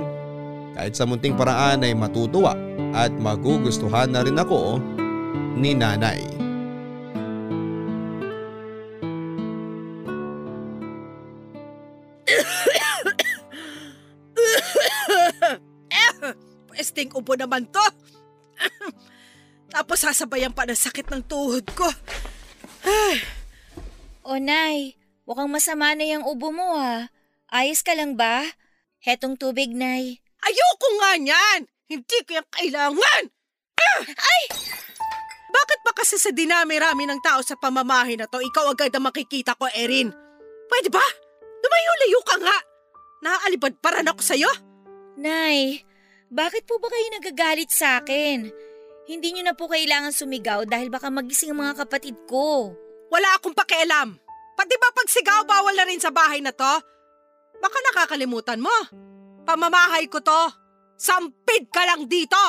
kahit 0.78 0.94
sa 0.94 1.08
munting 1.08 1.34
paraan 1.34 1.82
ay 1.82 1.96
matutuwa 1.96 2.54
at 2.94 3.10
magugustuhan 3.16 4.12
na 4.12 4.22
rin 4.22 4.38
ako 4.38 4.78
ni 5.58 5.74
nanay. 5.74 6.35
Upo 17.26 17.34
naman 17.34 17.66
to. 17.66 17.82
Tapos 19.74 19.98
sasabayan 19.98 20.54
pa 20.54 20.62
ng 20.62 20.78
sakit 20.78 21.10
ng 21.10 21.26
tuhod 21.26 21.66
ko. 21.74 21.90
O 24.22 24.38
Nay, 24.38 24.94
mukhang 25.26 25.50
masama 25.50 25.98
na 25.98 26.06
yung 26.06 26.22
ubo 26.22 26.54
mo 26.54 26.78
ha. 26.78 27.10
Ayos 27.50 27.82
ka 27.82 27.98
lang 27.98 28.14
ba? 28.14 28.46
Hetong 29.02 29.34
tubig, 29.34 29.74
Nay. 29.74 30.22
Ayoko 30.38 30.88
nga 31.02 31.18
niyan! 31.18 31.60
Hindi 31.90 32.18
ko 32.22 32.38
yan 32.38 32.46
kailangan! 32.46 33.22
Ay! 34.06 34.42
Bakit 35.50 35.78
ba 35.82 35.98
kasi 35.98 36.22
sa 36.22 36.30
dinami-rami 36.30 37.10
ng 37.10 37.18
tao 37.18 37.42
sa 37.42 37.58
pamamahay 37.58 38.14
na 38.14 38.30
to, 38.30 38.38
ikaw 38.38 38.70
agad 38.70 38.94
ang 38.94 39.10
makikita 39.10 39.58
ko, 39.58 39.66
Erin? 39.74 40.14
Pwede 40.70 40.94
ba? 40.94 41.02
Lumayo-layo 41.58 42.20
ka 42.22 42.36
nga! 42.38 42.58
Naaalibad 43.26 43.82
pa 43.82 43.98
rin 43.98 44.06
ako 44.06 44.22
sa'yo? 44.22 44.50
Nay, 45.18 45.82
bakit 46.30 46.66
po 46.66 46.78
ba 46.82 46.90
kayo 46.90 47.06
nagagalit 47.18 47.70
sa 47.70 48.02
akin? 48.02 48.50
Hindi 49.06 49.28
niyo 49.30 49.46
na 49.46 49.54
po 49.54 49.70
kailangan 49.70 50.10
sumigaw 50.10 50.66
dahil 50.66 50.90
baka 50.90 51.06
magising 51.06 51.54
ang 51.54 51.62
mga 51.62 51.86
kapatid 51.86 52.18
ko. 52.26 52.74
Wala 53.06 53.38
akong 53.38 53.54
pakialam. 53.54 54.18
Pati 54.58 54.74
ba 54.80 54.88
pag 54.90 55.06
sigaw 55.06 55.46
bawal 55.46 55.78
na 55.78 55.86
rin 55.86 56.02
sa 56.02 56.10
bahay 56.10 56.42
na 56.42 56.50
to? 56.50 56.74
Baka 57.62 57.78
nakakalimutan 57.92 58.58
mo. 58.58 58.72
Pamamahay 59.46 60.10
ko 60.10 60.18
to. 60.18 60.42
Sampid 60.98 61.70
ka 61.70 61.86
lang 61.86 62.08
dito! 62.10 62.40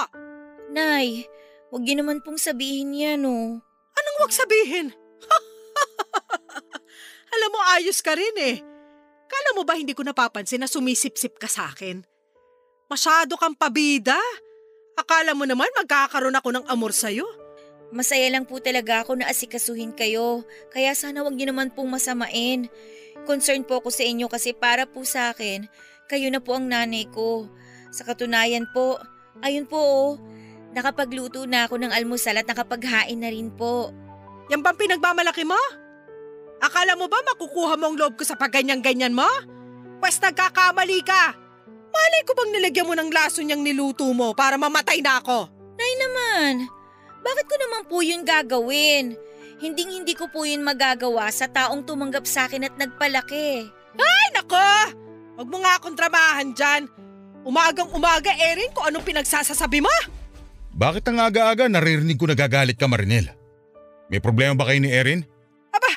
Nay, 0.71 1.27
huwag 1.69 1.83
niyo 1.83 2.01
naman 2.01 2.23
pong 2.23 2.39
sabihin 2.39 2.95
yan 2.95 3.27
oh. 3.27 3.59
Anong 3.93 4.17
wag 4.23 4.33
sabihin? 4.33 4.95
Alam 7.35 7.49
mo, 7.53 7.59
ayos 7.75 7.99
ka 7.99 8.15
rin 8.15 8.35
eh. 8.39 8.57
Kala 9.27 9.49
mo 9.53 9.67
ba 9.67 9.75
hindi 9.75 9.91
ko 9.91 10.01
napapansin 10.01 10.63
na 10.63 10.71
sumisip-sip 10.71 11.35
ka 11.35 11.51
sa 11.51 11.69
akin? 11.69 12.16
Masyado 12.88 13.36
kang 13.36 13.52
pabida. 13.52 14.15
Akala 14.95 15.36
mo 15.36 15.43
naman 15.43 15.67
magkakaroon 15.76 16.39
ako 16.39 16.56
ng 16.56 16.65
amor 16.71 16.95
sa'yo. 16.95 17.28
Masaya 17.91 18.32
lang 18.32 18.47
po 18.47 18.63
talaga 18.63 19.04
ako 19.04 19.19
na 19.19 19.28
asikasuhin 19.28 19.91
kayo, 19.91 20.43
kaya 20.71 20.91
sana 20.95 21.23
wag 21.23 21.36
niyo 21.36 21.52
naman 21.52 21.71
pong 21.71 21.91
masamain. 21.91 22.71
Concern 23.28 23.67
po 23.67 23.84
ako 23.84 23.91
sa 23.91 24.08
inyo 24.08 24.32
kasi 24.32 24.56
para 24.56 24.88
po 24.88 25.04
sa 25.04 25.36
akin, 25.36 25.67
kayo 26.08 26.32
na 26.32 26.39
po 26.39 26.56
ang 26.56 26.67
nanay 26.67 27.08
ko. 27.12 27.47
Sa 27.91 28.08
katunayan 28.08 28.67
po, 28.71 29.00
ayun 29.43 29.67
po 29.67 29.80
oh, 29.80 30.10
nakapagluto 30.71 31.43
na 31.43 31.67
ako 31.67 31.80
ng 31.80 31.91
almusal 31.91 32.39
at 32.39 32.47
nakapaghain 32.47 33.19
na 33.19 33.32
rin 33.32 33.52
po. 33.52 33.91
Yan 34.47 34.63
bang 34.63 34.80
pinagmamalaki 34.80 35.43
mo? 35.43 35.60
Akala 36.63 36.95
mo 36.95 37.12
ba 37.12 37.19
makukuha 37.36 37.76
mo 37.76 37.91
ang 37.91 37.95
loob 38.00 38.15
ko 38.15 38.23
sa 38.23 38.39
pagganyan-ganyan 38.39 39.12
mo? 39.12 39.28
Pwes 40.00 40.23
nagkakamali 40.23 41.04
ka. 41.04 41.46
Malay 41.97 42.21
ko 42.29 42.31
bang 42.38 42.51
nilagyan 42.53 42.86
mo 42.86 42.93
ng 42.93 43.10
laso 43.10 43.41
niyang 43.41 43.65
niluto 43.65 44.05
mo 44.13 44.38
para 44.38 44.53
mamatay 44.53 45.01
na 45.01 45.17
ako? 45.17 45.49
Nay 45.77 45.93
naman, 45.97 46.69
bakit 47.25 47.45
ko 47.49 47.55
naman 47.57 47.83
po 47.89 48.05
yun 48.05 48.21
gagawin? 48.21 49.17
Hinding 49.57 49.89
hindi 49.89 50.13
ko 50.13 50.29
po 50.29 50.45
yun 50.45 50.62
magagawa 50.62 51.33
sa 51.33 51.49
taong 51.49 51.81
tumanggap 51.81 52.29
sa 52.29 52.45
akin 52.45 52.69
at 52.69 52.75
nagpalaki. 52.77 53.65
Ay 53.97 54.27
nako! 54.38 54.69
Huwag 55.38 55.49
mo 55.49 55.57
nga 55.62 55.77
akong 55.81 55.97
tramahan 55.97 56.53
dyan. 56.53 56.86
Umagang 57.41 57.89
umaga, 57.93 58.33
Erin, 58.38 58.69
kung 58.73 58.86
anong 58.86 59.05
pinagsasasabi 59.05 59.81
mo? 59.81 59.93
Bakit 60.77 61.10
ang 61.10 61.21
aga-aga 61.21 61.65
naririnig 61.65 62.17
ko 62.17 62.29
nagagalit 62.29 62.77
ka 62.77 62.86
Marinel? 62.86 63.33
May 64.13 64.21
problema 64.21 64.53
ba 64.53 64.69
kayo 64.69 64.77
ni 64.81 64.93
Erin? 64.93 65.25
Aba, 65.73 65.91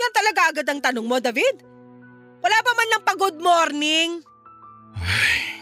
yan 0.00 0.12
talaga 0.16 0.40
agad 0.48 0.66
ang 0.68 0.80
tanong 0.80 1.06
mo, 1.08 1.16
David. 1.20 1.60
Wala 2.40 2.56
pa 2.62 2.72
man 2.72 2.88
lang 2.88 3.02
pa 3.04 3.12
good 3.18 3.38
morning. 3.40 4.22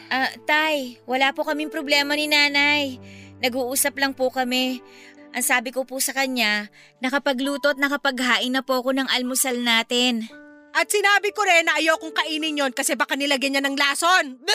Ah, 0.06 0.30
tay, 0.46 1.02
wala 1.04 1.34
po 1.34 1.42
kaming 1.42 1.68
problema 1.68 2.14
ni 2.14 2.30
nanay. 2.30 2.96
Nag-uusap 3.42 3.98
lang 3.98 4.14
po 4.14 4.30
kami. 4.30 4.80
Ang 5.36 5.44
sabi 5.44 5.68
ko 5.74 5.84
po 5.84 6.00
sa 6.00 6.16
kanya, 6.16 6.72
nakapagluto 7.04 7.68
at 7.74 7.78
nakapaghain 7.82 8.54
na 8.54 8.64
po 8.64 8.80
ako 8.80 8.96
ng 8.96 9.10
almusal 9.12 9.60
natin. 9.60 10.24
At 10.72 10.88
sinabi 10.88 11.32
ko 11.32 11.44
rin 11.44 11.68
na 11.68 11.76
ayokong 11.76 12.12
kainin 12.16 12.60
yon 12.60 12.72
kasi 12.72 12.96
baka 12.96 13.16
nilagyan 13.16 13.58
niya 13.58 13.64
ng 13.64 13.76
lason. 13.76 14.40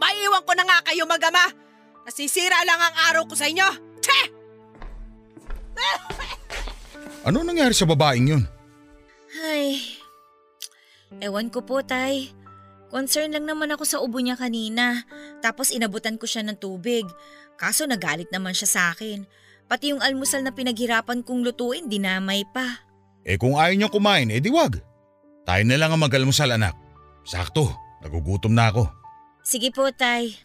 Maiiwan 0.00 0.44
ko 0.44 0.52
na 0.56 0.64
nga 0.64 0.80
kayo 0.88 1.04
magama. 1.04 1.44
Nasisira 2.04 2.60
lang 2.68 2.80
ang 2.80 2.96
araw 3.12 3.24
ko 3.28 3.34
sa 3.36 3.48
inyo. 3.48 3.68
Tse! 4.00 4.20
Ano 7.24 7.40
nangyari 7.40 7.72
sa 7.72 7.88
babaeng 7.88 8.28
yun? 8.28 8.44
Ay, 9.34 9.82
ewan 11.18 11.50
ko 11.50 11.66
po 11.66 11.82
tay. 11.82 12.30
Concern 12.94 13.34
lang 13.34 13.50
naman 13.50 13.74
ako 13.74 13.82
sa 13.82 13.98
ubo 13.98 14.22
niya 14.22 14.38
kanina. 14.38 15.02
Tapos 15.42 15.74
inabutan 15.74 16.14
ko 16.14 16.30
siya 16.30 16.46
ng 16.46 16.62
tubig. 16.62 17.02
Kaso 17.58 17.90
nagalit 17.90 18.30
naman 18.30 18.54
siya 18.54 18.68
sa 18.70 18.82
akin. 18.94 19.26
Pati 19.66 19.90
yung 19.90 19.98
almusal 19.98 20.46
na 20.46 20.54
pinaghirapan 20.54 21.26
kong 21.26 21.42
lutuin, 21.42 21.90
dinamay 21.90 22.46
pa. 22.54 22.86
Eh 23.26 23.34
kung 23.34 23.58
ayaw 23.58 23.74
niya 23.74 23.90
kumain, 23.90 24.30
eh 24.30 24.38
di 24.38 24.52
wag. 24.52 24.78
Tayo 25.42 25.62
na 25.66 25.74
lang 25.74 25.90
ang 25.90 26.06
mag-almusal 26.06 26.54
anak. 26.54 26.76
Sakto, 27.26 27.72
nagugutom 28.04 28.54
na 28.54 28.70
ako. 28.70 28.86
Sige 29.42 29.74
po 29.74 29.90
tay. 29.90 30.38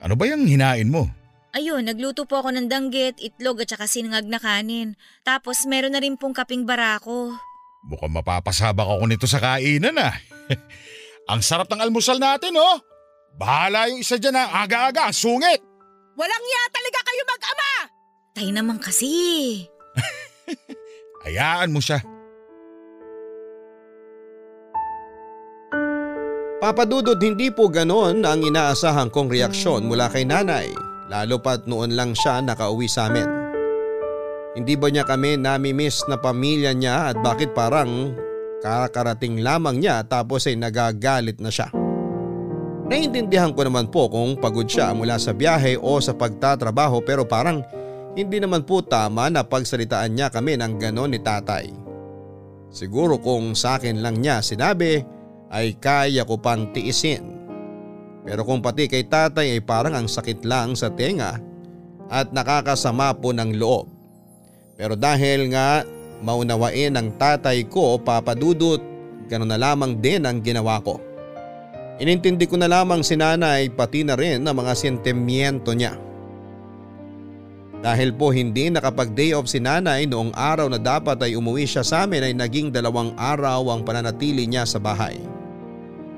Ano 0.00 0.16
ba 0.16 0.24
yung 0.24 0.48
hinain 0.48 0.88
mo? 0.88 1.10
Ayun, 1.52 1.84
nagluto 1.84 2.24
po 2.24 2.40
ako 2.40 2.56
ng 2.56 2.66
danggit, 2.72 3.20
itlog 3.20 3.60
at 3.60 3.68
saka 3.68 3.84
sinangag 3.84 4.24
na 4.24 4.40
kanin. 4.40 4.96
Tapos 5.20 5.68
meron 5.68 5.92
na 5.92 6.00
rin 6.00 6.16
pong 6.16 6.32
kaping 6.32 6.64
barako. 6.64 7.36
Mukhang 7.82 8.14
mapapasabak 8.14 8.86
ako 8.86 9.04
nito 9.10 9.26
sa 9.26 9.42
kainan 9.42 9.98
ah. 9.98 10.14
ang 11.30 11.42
sarap 11.42 11.66
ng 11.70 11.82
almusal 11.82 12.18
natin 12.22 12.54
oh. 12.54 12.78
Bahala 13.34 13.88
yung 13.88 14.04
isa 14.04 14.20
dyan 14.20 14.36
na 14.36 14.44
aga-aga, 14.60 15.08
ang 15.08 15.16
sungit. 15.16 15.58
Walang 16.14 16.44
ya 16.44 16.62
talaga 16.68 16.98
kayo 17.00 17.22
mag-ama! 17.24 17.72
Tay 18.36 18.48
naman 18.52 18.76
kasi. 18.76 19.10
Hayaan 21.24 21.72
mo 21.72 21.80
siya. 21.80 22.04
Papadudod 26.62 27.18
hindi 27.18 27.50
po 27.50 27.66
ganon 27.66 28.22
ang 28.22 28.38
inaasahan 28.38 29.10
kong 29.10 29.34
reaksyon 29.34 29.82
mula 29.82 30.06
kay 30.06 30.22
nanay 30.22 30.70
lalo 31.10 31.42
pat 31.42 31.66
noon 31.66 31.92
lang 31.92 32.14
siya 32.14 32.38
nakauwi 32.40 32.86
sa 32.86 33.10
amin. 33.10 33.41
Hindi 34.52 34.76
ba 34.76 34.92
niya 34.92 35.08
kami 35.08 35.40
nami-miss 35.40 36.04
na 36.12 36.20
pamilya 36.20 36.76
niya 36.76 37.12
at 37.12 37.16
bakit 37.24 37.56
parang 37.56 38.12
kakarating 38.60 39.40
lamang 39.40 39.80
niya 39.80 40.04
tapos 40.04 40.44
ay 40.44 40.60
nagagalit 40.60 41.40
na 41.40 41.48
siya. 41.48 41.72
Naiintindihan 42.92 43.56
ko 43.56 43.64
naman 43.64 43.88
po 43.88 44.12
kung 44.12 44.36
pagod 44.36 44.68
siya 44.68 44.92
mula 44.92 45.16
sa 45.16 45.32
biyahe 45.32 45.80
o 45.80 45.96
sa 46.04 46.12
pagtatrabaho 46.12 47.00
pero 47.00 47.24
parang 47.24 47.64
hindi 48.12 48.36
naman 48.36 48.68
po 48.68 48.84
tama 48.84 49.32
na 49.32 49.40
pagsalitaan 49.40 50.12
niya 50.12 50.28
kami 50.28 50.60
ng 50.60 50.76
ganon 50.76 51.16
ni 51.16 51.20
tatay. 51.20 51.72
Siguro 52.68 53.16
kung 53.20 53.56
sa 53.56 53.80
akin 53.80 54.04
lang 54.04 54.20
niya 54.20 54.44
sinabi 54.44 55.00
ay 55.48 55.76
kaya 55.80 56.24
ko 56.28 56.36
pang 56.36 56.68
tiisin. 56.72 57.40
Pero 58.28 58.44
kung 58.44 58.60
pati 58.60 58.84
kay 58.84 59.08
tatay 59.08 59.56
ay 59.56 59.60
parang 59.64 59.96
ang 59.96 60.08
sakit 60.08 60.44
lang 60.44 60.76
sa 60.76 60.92
tenga 60.92 61.40
at 62.12 62.28
nakakasama 62.36 63.16
po 63.16 63.32
ng 63.32 63.56
loob. 63.56 63.91
Pero 64.76 64.96
dahil 64.96 65.52
nga 65.52 65.84
maunawain 66.22 66.94
ng 66.94 67.18
tatay 67.18 67.66
ko 67.68 67.98
papadudot, 68.00 68.80
gano'n 69.28 69.50
na 69.50 69.58
lamang 69.60 69.98
din 69.98 70.24
ang 70.24 70.38
ginawa 70.40 70.80
ko. 70.80 71.02
Inintindi 72.02 72.48
ko 72.48 72.56
na 72.56 72.70
lamang 72.70 73.04
si 73.04 73.14
nanay 73.14 73.68
pati 73.70 74.02
na 74.02 74.16
rin 74.16 74.42
ang 74.42 74.56
mga 74.56 74.72
sentimiento 74.74 75.70
niya. 75.76 75.94
Dahil 77.82 78.14
po 78.14 78.30
hindi 78.30 78.70
nakapag 78.70 79.10
day 79.10 79.34
off 79.34 79.50
si 79.50 79.58
nanay 79.58 80.06
noong 80.06 80.30
araw 80.38 80.70
na 80.70 80.78
dapat 80.78 81.18
ay 81.18 81.34
umuwi 81.34 81.66
siya 81.66 81.82
sa 81.82 82.06
amin 82.06 82.30
ay 82.30 82.34
naging 82.34 82.70
dalawang 82.70 83.10
araw 83.18 83.74
ang 83.74 83.82
pananatili 83.82 84.46
niya 84.46 84.62
sa 84.62 84.78
bahay. 84.78 85.18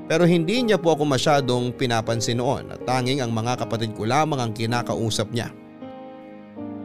Pero 0.05 0.29
hindi 0.29 0.61
niya 0.61 0.77
po 0.77 0.93
ako 0.93 1.09
masyadong 1.09 1.73
pinapansin 1.73 2.37
noon 2.37 2.69
at 2.69 2.85
tanging 2.85 3.25
ang 3.25 3.33
mga 3.33 3.65
kapatid 3.65 3.97
ko 3.97 4.05
lamang 4.05 4.37
ang 4.37 4.53
kinakausap 4.53 5.33
niya. 5.33 5.49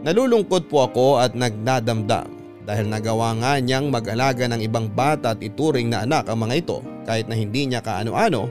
Nalulungkot 0.01 0.73
po 0.73 0.89
ako 0.89 1.21
at 1.21 1.37
nagdadamdam 1.37 2.41
dahil 2.65 2.87
nagawa 2.89 3.37
nga 3.37 3.53
niyang 3.61 3.93
mag-alaga 3.93 4.49
ng 4.49 4.65
ibang 4.65 4.89
bata 4.89 5.37
at 5.37 5.41
ituring 5.45 5.93
na 5.93 6.09
anak 6.09 6.29
ang 6.29 6.41
mga 6.45 6.55
ito 6.61 6.79
kahit 7.05 7.29
na 7.29 7.37
hindi 7.37 7.69
niya 7.69 7.85
kaano-ano 7.85 8.49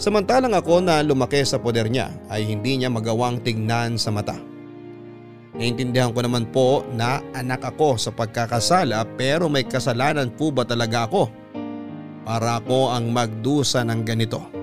samantalang 0.00 0.54
ako 0.56 0.82
na 0.82 0.98
lumaki 1.04 1.46
sa 1.46 1.62
poder 1.62 1.86
niya 1.86 2.10
ay 2.26 2.42
hindi 2.42 2.80
niya 2.80 2.90
magawang 2.90 3.38
tignan 3.46 3.94
sa 3.94 4.10
mata. 4.10 4.34
Naintindihan 5.52 6.10
ko 6.10 6.24
naman 6.24 6.48
po 6.48 6.82
na 6.96 7.20
anak 7.36 7.62
ako 7.62 8.00
sa 8.00 8.10
pagkakasala 8.10 9.04
pero 9.20 9.46
may 9.52 9.68
kasalanan 9.68 10.32
po 10.32 10.48
ba 10.48 10.64
talaga 10.64 11.06
ako? 11.06 11.28
Para 12.26 12.58
ako 12.58 12.90
ang 12.90 13.12
magdusa 13.12 13.84
ng 13.84 14.00
ganito. 14.02 14.61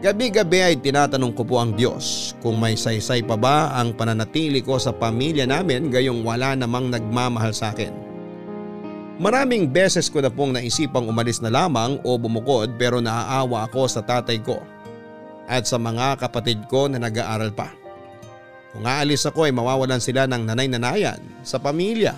Gabi-gabi 0.00 0.64
ay 0.64 0.74
tinatanong 0.80 1.36
ko 1.36 1.44
po 1.44 1.60
ang 1.60 1.76
Diyos 1.76 2.32
kung 2.40 2.56
may 2.56 2.72
saysay 2.72 3.20
pa 3.20 3.36
ba 3.36 3.68
ang 3.76 3.92
pananatili 3.92 4.64
ko 4.64 4.80
sa 4.80 4.96
pamilya 4.96 5.44
namin 5.44 5.92
gayong 5.92 6.24
wala 6.24 6.56
namang 6.56 6.88
nagmamahal 6.88 7.52
sa 7.52 7.68
akin. 7.68 7.92
Maraming 9.20 9.68
beses 9.68 10.08
ko 10.08 10.24
na 10.24 10.32
pong 10.32 10.56
naisipang 10.56 11.04
umalis 11.04 11.44
na 11.44 11.52
lamang 11.52 12.00
o 12.00 12.16
bumukod 12.16 12.80
pero 12.80 13.04
naaawa 13.04 13.68
ako 13.68 13.84
sa 13.92 14.00
tatay 14.00 14.40
ko 14.40 14.64
at 15.44 15.68
sa 15.68 15.76
mga 15.76 16.16
kapatid 16.16 16.64
ko 16.72 16.88
na 16.88 16.96
nag-aaral 16.96 17.52
pa. 17.52 17.68
Kung 18.72 18.88
aalis 18.88 19.28
ako 19.28 19.44
ay 19.44 19.52
mawawalan 19.52 20.00
sila 20.00 20.24
ng 20.24 20.48
nanay-nanayan 20.48 21.20
sa 21.44 21.60
pamilya. 21.60 22.16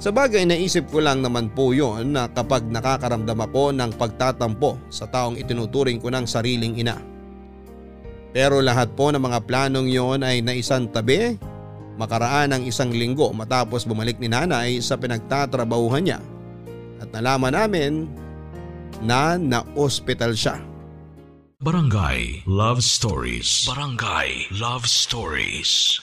Sa 0.00 0.08
bagay 0.08 0.48
naisip 0.48 0.88
ko 0.88 1.04
lang 1.04 1.20
naman 1.20 1.52
po 1.52 1.76
yon 1.76 2.16
na 2.16 2.24
kapag 2.32 2.64
nakakaramdam 2.64 3.36
ako 3.36 3.76
ng 3.76 3.92
pagtatampo 4.00 4.80
sa 4.88 5.04
taong 5.04 5.36
itinuturing 5.36 6.00
ko 6.00 6.08
ng 6.08 6.24
sariling 6.24 6.80
ina. 6.80 6.96
Pero 8.32 8.64
lahat 8.64 8.96
po 8.96 9.12
ng 9.12 9.20
mga 9.20 9.44
planong 9.44 9.92
yon 9.92 10.24
ay 10.24 10.40
naisan 10.40 10.88
tabi 10.88 11.36
makaraan 12.00 12.56
ng 12.56 12.62
isang 12.64 12.88
linggo 12.88 13.28
matapos 13.36 13.84
bumalik 13.84 14.16
ni 14.16 14.32
nanay 14.32 14.80
sa 14.80 14.96
pinagtatrabahuhan 14.96 16.08
niya 16.08 16.20
at 16.96 17.12
nalaman 17.12 17.52
namin 17.52 18.08
na 19.04 19.36
na-hospital 19.36 20.32
siya. 20.32 20.56
Barangay 21.60 22.48
Love 22.48 22.80
Stories. 22.80 23.68
Barangay 23.68 24.48
Love 24.48 24.88
Stories. 24.88 26.00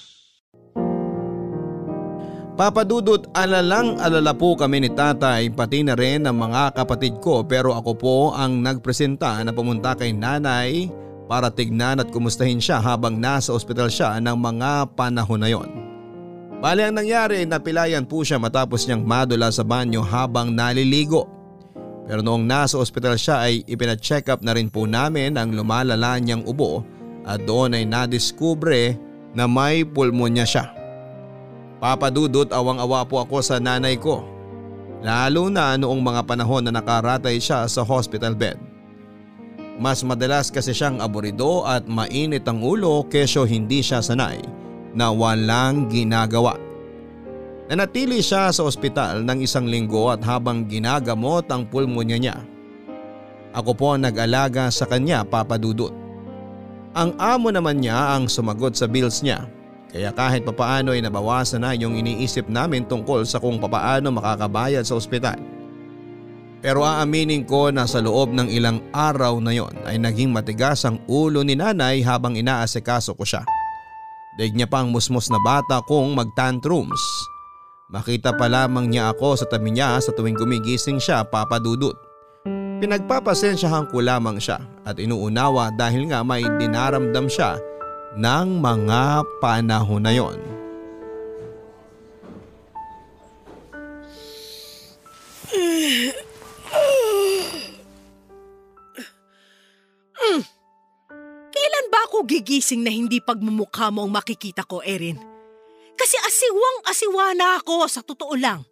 Papadudot 2.57 3.29
alalang 3.37 4.01
alala 4.01 4.33
po 4.33 4.57
kami 4.57 4.81
ni 4.81 4.89
tatay 4.89 5.53
pati 5.53 5.85
na 5.85 5.93
rin 5.93 6.25
ang 6.25 6.41
mga 6.41 6.73
kapatid 6.73 7.21
ko 7.21 7.45
pero 7.45 7.69
ako 7.77 7.91
po 7.93 8.17
ang 8.33 8.65
nagpresenta 8.65 9.37
na 9.45 9.53
pumunta 9.53 9.93
kay 9.93 10.09
nanay 10.09 10.89
para 11.29 11.53
tignan 11.53 12.01
at 12.01 12.09
kumustahin 12.09 12.57
siya 12.57 12.81
habang 12.81 13.21
nasa 13.21 13.53
ospital 13.53 13.93
siya 13.93 14.17
ng 14.17 14.33
mga 14.33 14.89
panahon 14.97 15.37
na 15.37 15.53
yon. 15.53 15.69
Bali 16.57 16.81
ang 16.81 16.97
nangyari 16.97 17.45
napilayan 17.45 18.09
po 18.09 18.25
siya 18.25 18.41
matapos 18.41 18.89
niyang 18.89 19.05
madula 19.05 19.53
sa 19.53 19.61
banyo 19.61 20.01
habang 20.01 20.49
naliligo. 20.49 21.29
Pero 22.09 22.25
noong 22.25 22.41
nasa 22.41 22.81
ospital 22.81 23.21
siya 23.21 23.45
ay 23.45 23.61
ipina-check 23.69 24.33
up 24.33 24.41
na 24.41 24.57
rin 24.57 24.73
po 24.73 24.89
namin 24.89 25.37
ang 25.37 25.53
lumalala 25.53 26.17
niyang 26.17 26.41
ubo 26.41 26.81
at 27.21 27.37
doon 27.45 27.77
ay 27.77 27.85
nadiskubre 27.85 28.97
na 29.37 29.45
may 29.45 29.85
pulmonya 29.85 30.47
siya. 30.47 30.76
Papadudot 31.77 32.49
awang-awa 32.49 33.05
po 33.05 33.21
ako 33.21 33.37
sa 33.45 33.61
nanay 33.61 34.01
ko. 34.01 34.25
Lalo 35.05 35.45
na 35.53 35.77
noong 35.77 36.01
mga 36.01 36.21
panahon 36.25 36.65
na 36.65 36.73
nakaratay 36.73 37.37
siya 37.37 37.69
sa 37.69 37.85
hospital 37.85 38.33
bed. 38.33 38.57
Mas 39.77 40.01
madalas 40.01 40.49
kasi 40.49 40.73
siyang 40.73 40.97
aburido 41.05 41.61
at 41.69 41.85
mainit 41.85 42.49
ang 42.49 42.65
ulo 42.65 43.05
kesyo 43.05 43.45
hindi 43.45 43.85
siya 43.85 44.01
sanay 44.01 44.41
na 44.97 45.13
walang 45.13 45.85
ginagawa. 45.85 46.57
Nanatili 47.69 48.25
siya 48.25 48.49
sa 48.49 48.65
ospital 48.65 49.21
ng 49.21 49.45
isang 49.45 49.69
linggo 49.69 50.09
at 50.09 50.25
habang 50.25 50.65
ginagamot 50.65 51.45
ang 51.53 51.69
pulmonya 51.69 52.17
niya. 52.17 52.37
Ako 53.53 53.77
po 53.77 53.93
ang 53.93 54.01
nag-alaga 54.01 54.73
sa 54.73 54.89
kanya 54.89 55.21
papadudot. 55.21 55.93
Ang 56.97 57.13
amo 57.21 57.53
naman 57.53 57.77
niya 57.77 58.17
ang 58.17 58.25
sumagot 58.25 58.73
sa 58.73 58.89
bills 58.89 59.21
niya 59.21 59.45
kaya 59.87 60.11
kahit 60.11 60.43
papaano 60.43 60.91
ay 60.91 61.01
nabawasan 61.01 61.63
na 61.63 61.71
yung 61.73 61.95
iniisip 61.95 62.51
namin 62.51 62.83
tungkol 62.83 63.23
sa 63.23 63.39
kung 63.39 63.57
papaano 63.57 64.11
makakabayad 64.11 64.83
sa 64.83 64.99
ospital. 64.99 65.39
Pero 66.59 66.83
aaminin 66.83 67.45
ko 67.45 67.69
na 67.69 67.85
sa 67.85 68.01
loob 68.01 68.33
ng 68.33 68.49
ilang 68.49 68.81
araw 68.91 69.37
na 69.39 69.53
yon 69.53 69.71
ay 69.85 70.01
naging 70.01 70.33
matigas 70.33 70.83
ang 70.83 70.99
ulo 71.05 71.45
ni 71.45 71.53
nanay 71.53 72.01
habang 72.01 72.33
inaasikaso 72.33 73.13
ko 73.13 73.23
siya. 73.23 73.45
Daig 74.35 74.53
niya 74.53 74.69
pang 74.69 74.89
musmos 74.89 75.29
na 75.29 75.39
bata 75.41 75.81
kong 75.85 76.13
mag-tantrums 76.17 77.01
Makita 77.87 78.35
pa 78.35 78.51
lamang 78.51 78.91
niya 78.91 79.15
ako 79.15 79.39
sa 79.39 79.45
tabi 79.47 79.71
niya 79.71 79.95
sa 80.03 80.11
tuwing 80.11 80.35
gumigising 80.35 80.99
siya 80.99 81.23
papadudot. 81.23 81.95
Pinagpapasensyahan 82.83 83.87
ko 83.87 84.03
lamang 84.03 84.43
siya 84.43 84.59
at 84.83 84.99
inuunawa 84.99 85.71
dahil 85.71 86.11
nga 86.11 86.19
may 86.19 86.43
dinaramdam 86.43 87.31
siya 87.31 87.55
ng 88.17 88.47
mga 88.57 89.21
panahon 89.37 90.01
na 90.01 90.09
yon. 90.09 90.41
Kailan 101.53 101.87
ba 101.93 102.09
ako 102.09 102.25
gigising 102.25 102.81
na 102.81 102.89
hindi 102.89 103.21
pagmumukha 103.21 103.93
mo 103.93 104.09
ang 104.09 104.11
makikita 104.11 104.65
ko, 104.65 104.81
Erin? 104.81 105.21
Kasi 105.93 106.17
asiwang-asiwa 106.17 107.37
na 107.37 107.61
ako 107.61 107.85
sa 107.85 108.01
totoo 108.01 108.33
lang. 108.33 108.65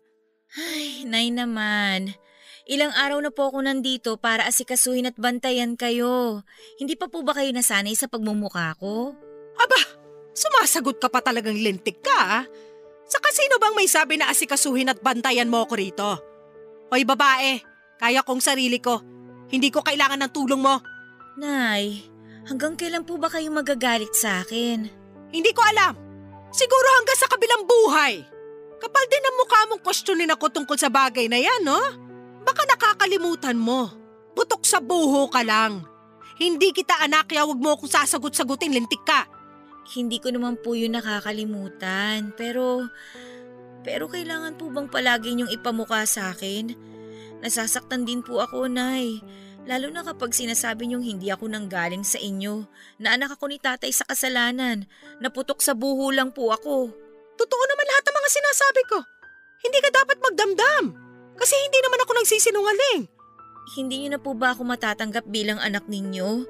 Ay, 0.58 1.05
nay 1.05 1.29
naman. 1.29 2.17
Ilang 2.65 2.97
araw 2.97 3.21
na 3.21 3.29
po 3.29 3.53
ako 3.53 3.62
nandito 3.62 4.17
para 4.17 4.49
asikasuhin 4.49 5.05
at 5.05 5.17
bantayan 5.21 5.77
kayo. 5.77 6.41
Hindi 6.81 6.97
pa 6.97 7.05
po 7.05 7.21
ba 7.21 7.38
kayo 7.38 7.53
nasanay 7.53 7.93
sa 7.93 8.10
pagmumukha 8.10 8.73
ko? 8.81 9.13
Aba, 9.56 9.80
sumasagot 10.36 11.00
ka 11.00 11.08
pa 11.08 11.24
talagang 11.24 11.56
lintik 11.56 12.04
ka 12.04 12.15
ah. 12.15 12.44
Sa 13.06 13.22
kasino 13.22 13.62
bang 13.62 13.78
may 13.78 13.86
sabi 13.86 14.18
na 14.18 14.34
asikasuhin 14.34 14.89
at 14.89 15.00
bantayan 15.00 15.50
mo 15.50 15.63
ako 15.63 15.74
rito? 15.78 16.10
Hoy 16.89 17.06
babae, 17.06 17.62
kaya 18.02 18.26
kong 18.26 18.41
sarili 18.41 18.82
ko. 18.82 19.02
Hindi 19.50 19.70
ko 19.70 19.86
kailangan 19.86 20.26
ng 20.26 20.32
tulong 20.34 20.58
mo. 20.58 20.82
Nay, 21.38 22.02
hanggang 22.50 22.74
kailan 22.74 23.06
po 23.06 23.22
ba 23.22 23.30
kayo 23.30 23.54
magagalit 23.54 24.12
sa 24.18 24.41
akin? 24.41 24.89
Hindi 25.30 25.52
ko 25.54 25.62
alam. 25.62 25.94
Siguro 26.50 26.88
hanggang 26.98 27.20
sa 27.20 27.30
kabilang 27.30 27.63
buhay. 27.68 28.24
Kapal 28.80 29.06
din 29.12 29.28
ang 29.28 29.36
mukha 29.38 29.60
mong 29.70 29.84
questionin 29.84 30.34
ako 30.34 30.50
tungkol 30.50 30.78
sa 30.80 30.89
bagay 30.89 31.28
na 31.28 31.38
yan, 31.38 31.62
no? 31.68 31.78
Baka 32.48 32.63
nakakalimutan 32.70 33.58
mo. 33.58 33.91
Butok 34.36 34.63
sa 34.63 34.80
buho 34.80 35.28
ka 35.32 35.41
lang. 35.44 35.84
Hindi 36.36 36.76
kita 36.76 37.00
anak 37.04 37.32
kaya 37.32 37.48
wag 37.48 37.60
mo 37.60 37.76
akong 37.76 37.91
sasagot-sagutin, 37.91 38.76
lintik 38.76 39.04
ka. 39.08 39.24
Hindi 39.86 40.17
ko 40.17 40.34
naman 40.34 40.58
po 40.58 40.74
yun 40.74 40.98
nakakalimutan. 40.98 42.34
Pero, 42.34 42.89
pero 43.86 44.10
kailangan 44.10 44.58
po 44.58 44.74
bang 44.74 44.89
palagi 44.89 45.38
niyong 45.38 45.54
ipamukha 45.54 46.02
sa 46.10 46.34
akin? 46.34 46.74
Nasasaktan 47.45 48.10
din 48.10 48.26
po 48.26 48.41
ako, 48.41 48.65
Nay. 48.65 49.21
Lalo 49.65 49.89
na 49.89 50.06
kapag 50.06 50.34
sinasabi 50.34 50.86
niyong 50.89 51.06
hindi 51.06 51.34
ako 51.34 51.50
nanggaling 51.50 52.06
sa 52.06 52.21
inyo, 52.21 52.65
na 53.02 53.17
anak 53.17 53.38
ako 53.38 53.50
ni 53.50 53.58
tatay 53.58 53.89
sa 53.89 54.06
kasalanan, 54.06 54.86
naputok 55.21 55.62
sa 55.62 55.74
buho 55.74 56.13
lang 56.13 56.30
po 56.30 56.54
ako. 56.54 56.89
Totoo 57.38 57.63
naman 57.69 57.86
lahat 57.89 58.04
ng 58.06 58.15
mga 58.17 58.30
sinasabi 58.30 58.82
ko. 58.89 58.98
Hindi 59.65 59.80
ka 59.82 59.89
dapat 59.89 60.17
magdamdam. 60.21 60.84
Kasi 61.36 61.54
hindi 61.65 61.80
naman 61.82 62.02
ako 62.06 62.12
nagsisinungaling. 62.13 63.02
Hindi 63.74 63.95
niyo 64.06 64.10
na 64.15 64.21
po 64.21 64.38
ba 64.38 64.54
ako 64.54 64.62
matatanggap 64.69 65.26
bilang 65.26 65.58
anak 65.58 65.89
ninyo? 65.89 66.45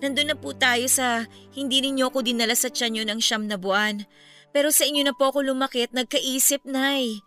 Nandun 0.00 0.32
na 0.32 0.36
po 0.36 0.56
tayo 0.56 0.88
sa 0.88 1.28
hindi 1.52 1.84
ninyo 1.84 2.08
ako 2.08 2.24
dinala 2.24 2.56
sa 2.56 2.72
tiyanyo 2.72 3.04
ng 3.04 3.20
siyam 3.20 3.44
na 3.44 3.60
buwan. 3.60 4.08
Pero 4.50 4.72
sa 4.72 4.88
inyo 4.88 5.04
na 5.04 5.12
po 5.12 5.28
ako 5.28 5.44
lumaki 5.44 5.84
at 5.84 5.92
nagkaisip, 5.92 6.64
Nay. 6.64 7.20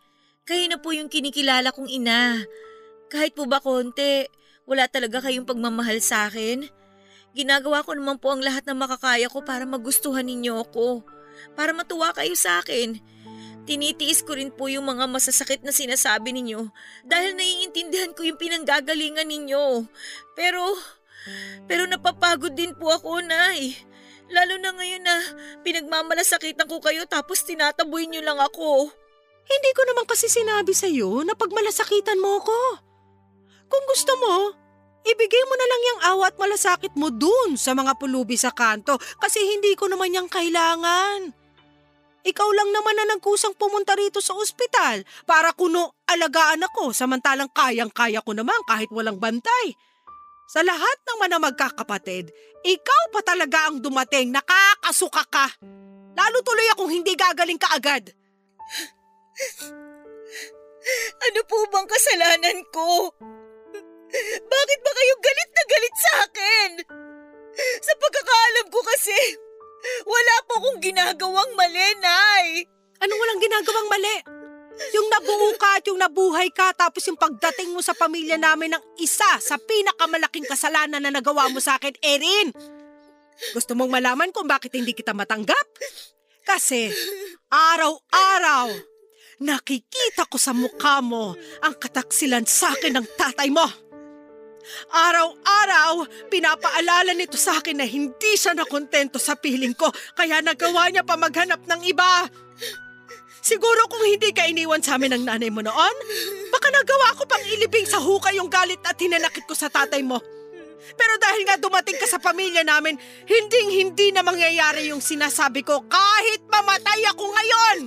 Kayo 0.44 0.66
na 0.68 0.82
po 0.82 0.92
yung 0.92 1.08
kinikilala 1.08 1.70
kong 1.70 1.88
ina. 1.88 2.42
Kahit 3.14 3.38
po 3.38 3.46
ba 3.46 3.62
konti, 3.62 4.26
wala 4.66 4.90
talaga 4.90 5.22
kayong 5.22 5.46
pagmamahal 5.46 6.02
sa 6.02 6.28
akin. 6.28 6.66
Ginagawa 7.38 7.86
ko 7.86 7.94
naman 7.94 8.18
po 8.18 8.34
ang 8.34 8.42
lahat 8.42 8.66
ng 8.66 8.78
makakaya 8.78 9.30
ko 9.30 9.46
para 9.46 9.64
magustuhan 9.70 10.26
ninyo 10.26 10.66
ako. 10.66 11.06
Para 11.54 11.78
matuwa 11.78 12.10
kayo 12.12 12.34
sa 12.34 12.60
akin. 12.60 12.98
Tinitiis 13.64 14.28
ko 14.28 14.36
rin 14.36 14.52
po 14.52 14.68
yung 14.68 14.84
mga 14.84 15.08
masasakit 15.08 15.64
na 15.64 15.72
sinasabi 15.72 16.36
ninyo 16.36 16.68
dahil 17.08 17.40
naiintindihan 17.40 18.12
ko 18.12 18.28
yung 18.28 18.36
pinanggagalingan 18.36 19.30
ninyo. 19.30 19.88
Pero, 20.36 20.76
pero 21.66 21.88
napapagod 21.88 22.54
din 22.54 22.76
po 22.76 22.92
ako, 22.92 23.24
Nay. 23.24 23.78
Lalo 24.32 24.58
na 24.58 24.72
ngayon 24.74 25.04
na 25.04 25.16
pinagmamalasakitan 25.62 26.66
ko 26.66 26.80
kayo 26.80 27.04
tapos 27.06 27.44
tinataboy 27.46 28.08
niyo 28.08 28.24
lang 28.24 28.40
ako. 28.40 28.90
Hindi 29.44 29.70
ko 29.76 29.82
naman 29.92 30.08
kasi 30.08 30.32
sinabi 30.32 30.72
sa'yo 30.72 31.28
na 31.28 31.36
pagmalasakitan 31.36 32.18
mo 32.18 32.40
ko. 32.40 32.60
Kung 33.68 33.84
gusto 33.92 34.16
mo, 34.24 34.56
ibigay 35.04 35.44
mo 35.46 35.56
na 35.60 35.68
lang 35.68 35.82
yung 35.84 36.02
awa 36.16 36.24
at 36.32 36.38
malasakit 36.40 36.96
mo 36.96 37.12
dun 37.12 37.60
sa 37.60 37.76
mga 37.76 38.00
pulubi 38.00 38.40
sa 38.40 38.56
kanto 38.56 38.96
kasi 39.20 39.44
hindi 39.44 39.76
ko 39.76 39.92
naman 39.92 40.16
yung 40.16 40.32
kailangan. 40.32 41.36
Ikaw 42.24 42.50
lang 42.56 42.72
naman 42.72 42.96
na 42.96 43.06
nagkusang 43.14 43.52
pumunta 43.60 44.00
rito 44.00 44.24
sa 44.24 44.32
ospital 44.40 45.04
para 45.28 45.52
kuno 45.52 45.92
alagaan 46.08 46.64
ako 46.72 46.96
samantalang 46.96 47.52
kayang-kaya 47.52 48.24
ko 48.24 48.32
naman 48.32 48.56
kahit 48.64 48.88
walang 48.96 49.20
bantay. 49.20 49.76
Sa 50.47 50.60
lahat 50.60 50.97
ng 51.08 51.17
mga 51.23 51.38
magkakapatid, 51.39 52.29
ikaw 52.63 53.03
pa 53.15 53.21
talaga 53.23 53.71
ang 53.71 53.79
dumating, 53.79 54.32
nakakasuka 54.32 55.23
ka. 55.32 55.47
Lalo 56.13 56.38
tuloy 56.45 56.67
akong 56.75 56.91
hindi 56.91 57.15
gagaling 57.15 57.58
ka 57.58 57.71
agad. 57.73 58.12
Ano 61.32 61.39
po 61.47 61.58
bang 61.71 61.88
kasalanan 61.88 62.60
ko? 62.69 63.08
Bakit 64.43 64.79
ba 64.84 64.91
kayo 64.93 65.13
galit 65.23 65.49
na 65.49 65.63
galit 65.65 65.95
sa 65.95 66.12
akin? 66.27 66.69
Sa 67.82 67.93
pagkakaalam 67.97 68.67
ko 68.67 68.79
kasi, 68.84 69.19
wala 70.06 70.36
po 70.45 70.53
akong 70.60 70.79
ginagawang 70.84 71.51
mali, 71.56 71.88
Nay. 72.03 72.67
Anong 73.01 73.19
walang 73.19 73.41
ginagawang 73.41 73.89
mali? 73.89 74.15
Yung 74.74 75.08
nabuo 75.10 75.54
ka 75.58 75.70
at 75.78 75.86
yung 75.86 76.00
nabuhay 76.02 76.50
ka 76.50 76.74
tapos 76.74 77.06
yung 77.06 77.18
pagdating 77.18 77.74
mo 77.74 77.82
sa 77.86 77.94
pamilya 77.94 78.42
namin 78.42 78.74
ng 78.74 78.84
isa 78.98 79.38
sa 79.38 79.56
pinakamalaking 79.62 80.50
kasalanan 80.50 81.02
na 81.02 81.14
nagawa 81.14 81.50
mo 81.54 81.62
sa 81.62 81.78
akin, 81.78 81.94
Erin. 82.02 82.50
Gusto 83.54 83.78
mong 83.78 83.90
malaman 83.90 84.30
kung 84.34 84.50
bakit 84.50 84.74
hindi 84.74 84.94
kita 84.98 85.14
matanggap? 85.14 85.68
Kasi 86.44 86.90
araw-araw 87.50 88.94
nakikita 89.44 90.30
ko 90.30 90.38
sa 90.38 90.56
mukha 90.56 91.02
mo 91.02 91.34
ang 91.60 91.76
kataksilan 91.76 92.46
sa 92.46 92.72
akin 92.74 93.00
ng 93.00 93.08
tatay 93.18 93.50
mo. 93.50 93.66
Araw-araw, 94.88 96.08
pinapaalala 96.32 97.12
nito 97.12 97.36
sa 97.36 97.60
akin 97.60 97.84
na 97.84 97.88
hindi 97.88 98.40
siya 98.40 98.56
nakontento 98.56 99.20
sa 99.20 99.36
piling 99.36 99.76
ko 99.76 99.92
kaya 100.16 100.40
nagawa 100.40 100.88
niya 100.88 101.04
pa 101.04 101.20
maghanap 101.20 101.60
ng 101.68 101.82
iba. 101.84 102.32
Siguro 103.43 103.91
kung 103.91 103.99
hindi 104.08 104.32
ka 104.32 104.47
iniwan 104.47 104.79
sa 104.79 104.95
amin 104.95 105.19
ng 105.19 105.23
nanay 105.27 105.51
mo 105.51 105.60
noon, 105.60 105.95
baka 106.47 106.71
nagawa 106.71 107.12
ko 107.19 107.27
pang 107.27 107.43
ilibing 107.43 107.84
sa 107.84 107.99
hukay 107.99 108.39
yung 108.39 108.47
galit 108.47 108.79
at 108.88 108.95
hinanakit 108.95 109.43
ko 109.43 109.51
sa 109.51 109.67
tatay 109.67 109.99
mo. 109.99 110.15
Pero 110.95 111.13
dahil 111.19 111.43
nga 111.43 111.60
dumating 111.60 111.99
ka 111.99 112.08
sa 112.08 112.23
pamilya 112.23 112.63
namin, 112.63 112.95
hinding 113.27 113.67
hindi 113.67 114.15
na 114.15 114.23
mangyayari 114.23 114.95
yung 114.95 115.03
sinasabi 115.03 115.60
ko 115.60 115.84
kahit 115.91 116.39
mamatay 116.47 117.03
ako 117.12 117.23
ngayon. 117.27 117.77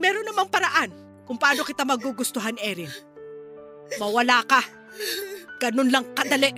Meron 0.00 0.24
namang 0.24 0.48
paraan 0.48 0.88
kung 1.28 1.36
paano 1.36 1.60
kita 1.60 1.84
magugustuhan, 1.84 2.56
Erin. 2.60 2.88
Mawala 4.00 4.40
ka. 4.48 4.64
Ganun 5.60 5.92
lang 5.92 6.04
kadali. 6.16 6.52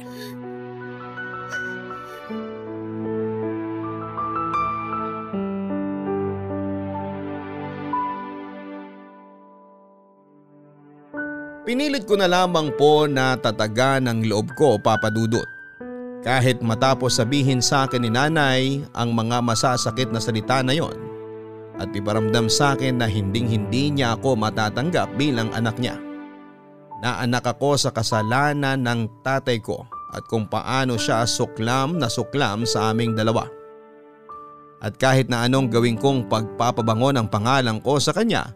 Pinilit 11.67 12.07
ko 12.07 12.15
na 12.15 12.31
lamang 12.31 12.71
po 12.79 13.11
na 13.11 13.35
tatagan 13.35 14.07
ang 14.07 14.23
loob 14.23 14.55
ko 14.55 14.79
papadudot. 14.79 15.43
Kahit 16.23 16.63
matapos 16.63 17.19
sabihin 17.19 17.59
sa 17.59 17.91
akin 17.91 18.07
ni 18.07 18.11
nanay 18.15 18.87
ang 18.95 19.11
mga 19.11 19.43
masasakit 19.43 20.15
na 20.15 20.23
salita 20.23 20.63
na 20.63 20.79
yon 20.79 20.95
at 21.75 21.91
iparamdam 21.91 22.47
sa 22.47 22.79
akin 22.79 23.03
na 23.03 23.11
hinding 23.11 23.51
hindi 23.51 23.91
niya 23.91 24.15
ako 24.15 24.39
matatanggap 24.39 25.11
bilang 25.19 25.51
anak 25.59 25.75
niya. 25.83 25.99
Naanak 27.03 27.59
ako 27.59 27.75
sa 27.75 27.91
kasalanan 27.91 28.79
ng 28.87 29.27
tatay 29.27 29.59
ko 29.59 29.91
at 30.15 30.23
kung 30.31 30.47
paano 30.47 30.95
siya 30.95 31.27
suklam 31.27 31.99
na 31.99 32.07
suklam 32.07 32.63
sa 32.63 32.95
aming 32.95 33.19
dalawa. 33.19 33.43
At 34.79 34.95
kahit 35.03 35.27
na 35.27 35.43
anong 35.43 35.75
gawin 35.75 35.99
kong 35.99 36.31
pagpapabango 36.31 37.11
ng 37.11 37.27
pangalan 37.27 37.83
ko 37.83 37.99
sa 37.99 38.15
kanya 38.15 38.55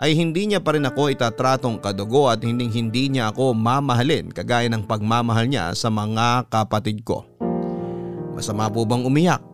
ay 0.00 0.16
hindi 0.16 0.48
niya 0.48 0.64
pa 0.64 0.72
rin 0.72 0.88
ako 0.88 1.12
itatratong 1.12 1.76
kadugo 1.76 2.32
at 2.32 2.40
hindi 2.40 2.72
hindi 2.72 3.12
niya 3.12 3.28
ako 3.28 3.52
mamahalin 3.52 4.32
kagaya 4.32 4.64
ng 4.72 4.88
pagmamahal 4.88 5.44
niya 5.44 5.76
sa 5.76 5.92
mga 5.92 6.48
kapatid 6.48 7.04
ko. 7.04 7.28
Masama 8.32 8.72
po 8.72 8.88
bang 8.88 9.04
umiyak? 9.04 9.44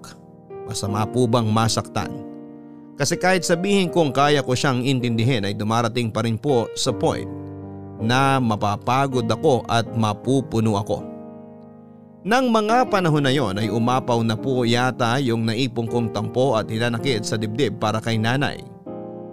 Masama 0.70 1.02
po 1.02 1.26
bang 1.26 1.50
masaktan? 1.50 2.22
Kasi 2.94 3.18
kahit 3.18 3.42
sabihin 3.42 3.90
kong 3.90 4.14
kaya 4.14 4.40
ko 4.40 4.54
siyang 4.54 4.87
intindihin 4.87 5.42
ay 5.42 5.52
dumarating 5.52 6.14
pa 6.14 6.22
rin 6.22 6.38
po 6.38 6.70
sa 6.78 6.94
point 6.94 7.26
na 7.98 8.38
mapapagod 8.38 9.26
ako 9.26 9.66
at 9.66 9.85
mapupuno 9.98 10.78
ako. 10.78 11.02
Nang 12.22 12.54
mga 12.54 12.87
panahon 12.87 13.22
na 13.26 13.35
yon 13.35 13.59
ay 13.59 13.66
umapaw 13.66 14.22
na 14.22 14.38
po 14.38 14.62
yata 14.62 15.18
yung 15.18 15.42
naipong 15.42 15.90
kong 15.90 16.14
tampo 16.14 16.54
at 16.54 16.70
hinanakit 16.70 17.26
sa 17.26 17.35
dibdib 17.35 17.82
para 17.82 17.98
kay 17.98 18.18
nanay 18.18 18.75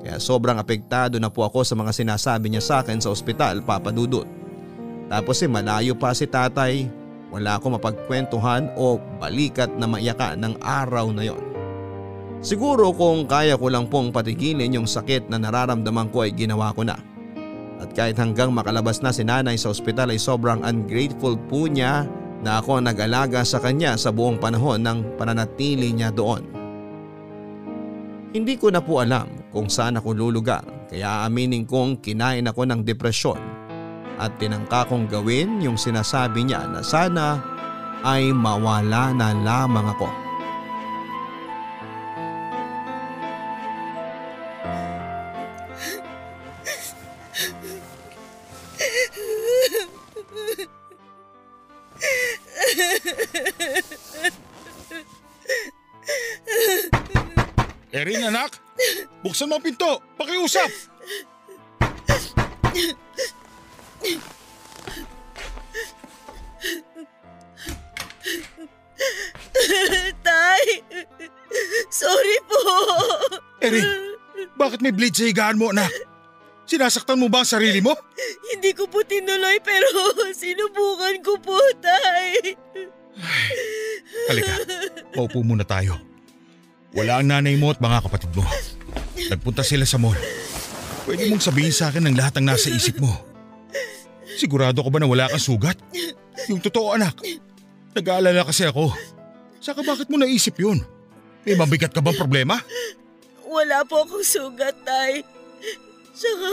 kaya 0.03 0.19
sobrang 0.19 0.59
apektado 0.59 1.15
na 1.15 1.31
po 1.31 1.47
ako 1.47 1.63
sa 1.63 1.79
mga 1.79 1.95
sinasabi 1.95 2.51
niya 2.51 2.59
sa 2.59 2.75
akin 2.83 2.99
sa 2.99 3.07
ospital 3.07 3.63
papadudot. 3.63 4.27
Tapos 5.07 5.39
eh 5.39 5.47
malayo 5.47 5.95
pa 5.95 6.11
si 6.11 6.27
tatay, 6.27 6.91
wala 7.31 7.55
akong 7.55 7.79
mapagkwentuhan 7.79 8.75
o 8.75 8.99
balikat 9.17 9.71
na 9.79 9.87
maiyakan 9.87 10.43
ng 10.43 10.53
araw 10.59 11.07
na 11.15 11.23
yon. 11.23 11.39
Siguro 12.43 12.91
kung 12.91 13.23
kaya 13.23 13.55
ko 13.55 13.71
lang 13.71 13.87
pong 13.87 14.11
patigilin 14.11 14.75
yung 14.75 14.83
sakit 14.83 15.31
na 15.31 15.39
nararamdaman 15.39 16.11
ko 16.11 16.27
ay 16.27 16.35
ginawa 16.35 16.75
ko 16.75 16.83
na. 16.83 16.99
At 17.79 17.95
kahit 17.95 18.19
hanggang 18.19 18.51
makalabas 18.51 18.99
na 18.99 19.15
si 19.15 19.23
nanay 19.23 19.55
sa 19.55 19.71
ospital 19.71 20.11
ay 20.11 20.19
sobrang 20.19 20.59
ungrateful 20.67 21.39
po 21.47 21.71
niya 21.71 22.03
na 22.43 22.59
ako 22.59 22.83
nag-alaga 22.83 23.47
sa 23.47 23.63
kanya 23.63 23.95
sa 23.95 24.11
buong 24.11 24.35
panahon 24.35 24.83
ng 24.83 25.15
pananatili 25.15 25.95
niya 25.95 26.11
doon. 26.11 26.62
Hindi 28.33 28.57
ko 28.57 28.73
na 28.73 28.81
po 28.81 28.97
alam 28.97 29.29
kung 29.53 29.69
saan 29.69 30.01
ako 30.01 30.17
lulugar 30.17 30.65
kaya 30.89 31.21
aminin 31.29 31.69
kong 31.69 32.01
kinain 32.01 32.49
ako 32.49 32.65
ng 32.65 32.81
depresyon 32.81 33.37
at 34.17 34.33
tinangka 34.41 34.89
kong 34.89 35.05
gawin 35.05 35.61
yung 35.61 35.77
sinasabi 35.77 36.41
niya 36.41 36.65
na 36.65 36.81
sana 36.81 37.37
ay 38.01 38.33
mawala 38.33 39.13
na 39.13 39.37
lamang 39.37 39.85
ako. 39.85 40.09
Erin 58.23 58.39
anak, 58.39 58.55
buksan 59.19 59.51
mo 59.51 59.59
ang 59.59 59.65
pinto, 59.67 59.99
pakiusap. 60.15 60.71
Tay, 70.23 70.63
sorry 71.91 72.37
po. 72.47 72.63
Erin, 73.59 73.83
bakit 74.55 74.79
may 74.79 74.95
bleed 74.95 75.11
sa 75.11 75.27
higaan 75.27 75.59
mo 75.59 75.75
anak? 75.75 75.91
Sinasaktan 76.63 77.19
mo 77.19 77.27
ba 77.27 77.43
ang 77.43 77.51
sarili 77.51 77.83
mo? 77.83 77.91
Hindi 78.55 78.71
ko 78.71 78.87
po 78.87 79.03
tinuloy 79.03 79.59
pero 79.59 80.15
sinubukan 80.31 81.19
ko 81.19 81.35
po, 81.43 81.59
Tay. 81.83 82.55
Halika, 84.31 84.55
maupo 85.11 85.43
muna 85.43 85.67
tayo. 85.67 86.12
Wala 86.93 87.19
ang 87.19 87.27
nanay 87.29 87.57
mo 87.57 87.73
at 87.73 87.81
mga 87.81 88.05
kapatid 88.05 88.31
mo. 88.37 88.45
Nagpunta 89.17 89.65
sila 89.65 89.81
sa 89.85 89.97
mall. 89.97 90.17
Pwede 91.09 91.25
mong 91.27 91.41
sabihin 91.41 91.73
sa 91.73 91.89
akin 91.89 92.05
ang 92.05 92.15
lahat 92.15 92.37
ng 92.37 92.45
nasa 92.47 92.69
isip 92.69 93.01
mo. 93.01 93.09
Sigurado 94.37 94.85
ka 94.85 94.89
ba 94.93 95.01
na 95.01 95.09
wala 95.09 95.25
kang 95.29 95.41
sugat? 95.41 95.77
Yung 96.47 96.61
totoo 96.61 96.93
anak. 96.93 97.17
Nag-aalala 97.97 98.45
kasi 98.45 98.69
ako. 98.69 98.93
Saka 99.57 99.81
bakit 99.81 100.09
mo 100.09 100.21
naisip 100.21 100.57
yun? 100.61 100.85
May 101.43 101.57
mabigat 101.57 101.91
ka 101.91 102.01
bang 102.01 102.15
problema? 102.15 102.61
Wala 103.43 103.85
po 103.85 104.05
akong 104.05 104.25
sugat, 104.25 104.73
Tay. 104.85 105.21
Tsaka, 106.13 106.47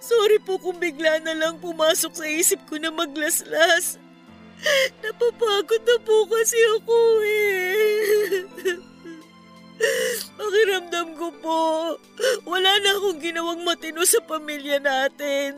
sorry 0.00 0.38
po 0.40 0.56
kung 0.56 0.80
bigla 0.80 1.20
na 1.20 1.36
lang 1.36 1.60
pumasok 1.60 2.12
sa 2.16 2.26
isip 2.26 2.60
ko 2.68 2.80
na 2.80 2.88
maglaslas. 2.88 4.00
Napapagod 5.02 5.82
na 5.84 5.96
po 6.04 6.28
kasi 6.28 6.58
ako 6.78 6.96
eh. 7.24 8.44
Pakiramdam 10.36 11.16
ko 11.16 11.28
po, 11.40 11.60
wala 12.44 12.70
na 12.84 12.90
akong 13.00 13.20
ginawang 13.20 13.64
matino 13.64 14.04
sa 14.04 14.20
pamilya 14.20 14.76
natin. 14.76 15.56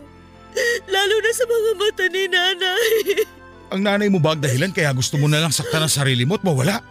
Lalo 0.86 1.14
na 1.18 1.32
sa 1.34 1.44
mga 1.48 1.70
mata 1.74 2.07
ni 2.07 2.24
nanay. 2.30 2.92
Ang 3.72 3.88
nanay 3.88 4.12
mo 4.12 4.20
ba 4.20 4.36
ang 4.36 4.44
dahilan 4.44 4.68
kaya 4.68 4.92
gusto 4.92 5.16
mo 5.16 5.24
na 5.24 5.40
lang 5.40 5.48
saktan 5.48 5.80
ang 5.80 5.88
sarili 5.88 6.28
mo 6.28 6.36
at 6.36 6.44
mawala? 6.44 6.84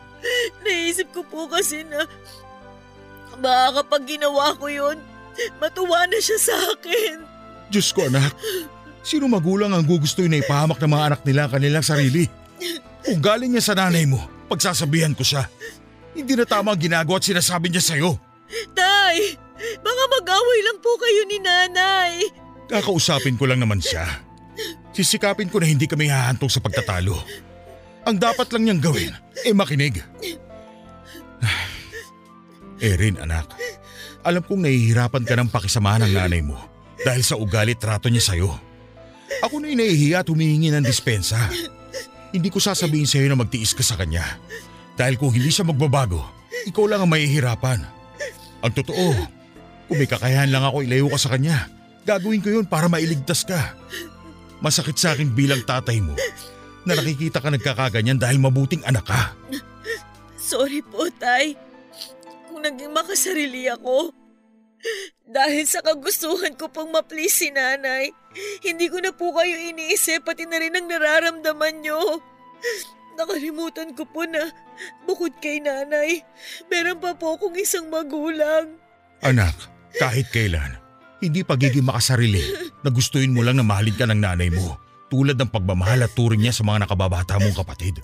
Naisip 0.66 1.14
ko 1.14 1.22
po 1.22 1.46
kasi 1.46 1.86
na 1.86 2.10
baka 3.38 3.86
kapag 3.86 4.10
ginawa 4.10 4.58
ko 4.58 4.66
yun, 4.66 4.98
matuwa 5.62 6.10
na 6.10 6.18
siya 6.18 6.42
sa 6.42 6.58
akin. 6.74 7.22
Diyos 7.70 7.94
ko 7.94 8.10
anak, 8.10 8.34
sino 9.02 9.26
magulang 9.30 9.74
ang 9.74 9.86
gugustuhin 9.86 10.32
na 10.34 10.42
ipahamak 10.42 10.78
ng 10.82 10.92
mga 10.92 11.06
anak 11.14 11.22
nila 11.26 11.46
ang 11.46 11.52
kanilang 11.54 11.86
sarili? 11.86 12.26
Kung 13.02 13.20
galing 13.22 13.52
niya 13.54 13.74
sa 13.74 13.74
nanay 13.74 14.06
mo, 14.06 14.22
pagsasabihan 14.50 15.18
ko 15.18 15.26
siya. 15.26 15.50
Hindi 16.14 16.38
na 16.38 16.46
tama 16.46 16.76
ang 16.76 16.82
ginagawa 16.82 17.18
at 17.18 17.26
sinasabi 17.26 17.72
niya 17.72 17.82
sa'yo. 17.82 18.20
Tay, 18.76 19.40
baka 19.82 20.04
mag-away 20.20 20.60
lang 20.68 20.78
po 20.84 20.92
kayo 21.00 21.22
ni 21.26 21.38
nanay. 21.42 22.14
Kakausapin 22.70 23.40
ko 23.40 23.50
lang 23.50 23.64
naman 23.64 23.82
siya. 23.82 24.06
Sisikapin 24.92 25.48
ko 25.48 25.58
na 25.64 25.72
hindi 25.72 25.88
kami 25.88 26.12
hahantong 26.12 26.52
sa 26.52 26.60
pagtatalo. 26.60 27.16
Ang 28.06 28.18
dapat 28.20 28.50
lang 28.52 28.64
niyang 28.68 28.82
gawin, 28.84 29.14
eh 29.46 29.56
makinig. 29.56 30.04
Erin 32.82 33.18
anak, 33.22 33.56
alam 34.22 34.42
kong 34.46 34.66
nahihirapan 34.66 35.24
ka 35.26 35.34
ng 35.38 35.50
pakisamahan 35.50 36.06
ng 36.10 36.14
nanay 36.18 36.42
mo 36.46 36.58
dahil 37.02 37.24
sa 37.26 37.38
ugali 37.38 37.74
trato 37.78 38.10
niya 38.10 38.34
sa'yo. 38.34 38.71
Ako 39.40 39.64
na 39.64 39.72
inahihiya 39.72 40.22
at 40.22 40.28
humihingi 40.28 40.76
ng 40.76 40.84
dispensa. 40.84 41.40
Hindi 42.36 42.52
ko 42.52 42.60
sasabihin 42.60 43.08
sa'yo 43.08 43.32
na 43.32 43.40
magtiis 43.40 43.72
ka 43.72 43.84
sa 43.84 43.96
kanya. 43.96 44.24
Dahil 45.00 45.16
kung 45.16 45.32
hindi 45.32 45.48
siya 45.48 45.64
magbabago, 45.64 46.20
ikaw 46.68 46.86
lang 46.92 47.04
ang 47.04 47.12
mahihirapan. 47.12 47.80
Ang 48.62 48.74
totoo, 48.76 49.16
kung 49.88 49.98
may 49.98 50.08
kakayahan 50.08 50.52
lang 50.52 50.64
ako 50.64 50.84
ilayo 50.84 51.08
ka 51.12 51.20
sa 51.20 51.32
kanya, 51.34 51.68
gagawin 52.04 52.44
ko 52.44 52.50
yun 52.52 52.68
para 52.68 52.92
mailigtas 52.92 53.48
ka. 53.48 53.76
Masakit 54.62 54.96
sa 55.00 55.16
akin 55.18 55.34
bilang 55.34 55.64
tatay 55.66 56.00
mo 56.04 56.14
na 56.86 56.94
nakikita 56.94 57.42
ka 57.42 57.50
nagkakaganyan 57.50 58.22
dahil 58.22 58.38
mabuting 58.38 58.86
anak 58.86 59.10
ka. 59.10 59.34
Sorry 60.38 60.86
po, 60.86 61.10
Tay. 61.18 61.58
Kung 62.50 62.62
naging 62.62 62.94
makasarili 62.94 63.70
ako. 63.74 64.14
Dahil 65.32 65.64
sa 65.64 65.80
kagustuhan 65.80 66.58
ko 66.60 66.68
pang 66.68 66.92
ma-please 66.92 67.32
si 67.32 67.50
nanay, 67.54 68.12
hindi 68.66 68.92
ko 68.92 69.00
na 69.00 69.16
po 69.16 69.32
kayo 69.32 69.56
iniisip 69.56 70.28
pati 70.28 70.44
na 70.44 70.60
rin 70.60 70.76
ang 70.76 70.92
nararamdaman 70.92 71.86
nyo. 71.86 72.20
Nakalimutan 73.16 73.96
ko 73.96 74.04
po 74.08 74.28
na 74.28 74.52
bukod 75.08 75.32
kay 75.40 75.64
nanay, 75.64 76.24
meron 76.68 77.00
pa 77.00 77.16
po 77.16 77.40
akong 77.40 77.56
isang 77.60 77.88
magulang. 77.88 78.76
Anak, 79.22 79.56
kahit 79.96 80.28
kailan, 80.34 80.80
hindi 81.22 81.46
pagiging 81.46 81.86
makasarili 81.86 82.42
na 82.82 82.90
gustuin 82.90 83.32
mo 83.32 83.46
lang 83.46 83.62
na 83.62 83.66
mahalin 83.68 83.96
ka 83.96 84.10
ng 84.10 84.20
nanay 84.20 84.50
mo 84.50 84.80
tulad 85.12 85.36
ng 85.36 85.52
pagmamahal 85.52 86.08
at 86.08 86.16
turing 86.16 86.42
niya 86.42 86.56
sa 86.56 86.64
mga 86.64 86.88
nakababata 86.88 87.36
mong 87.38 87.56
kapatid. 87.62 88.00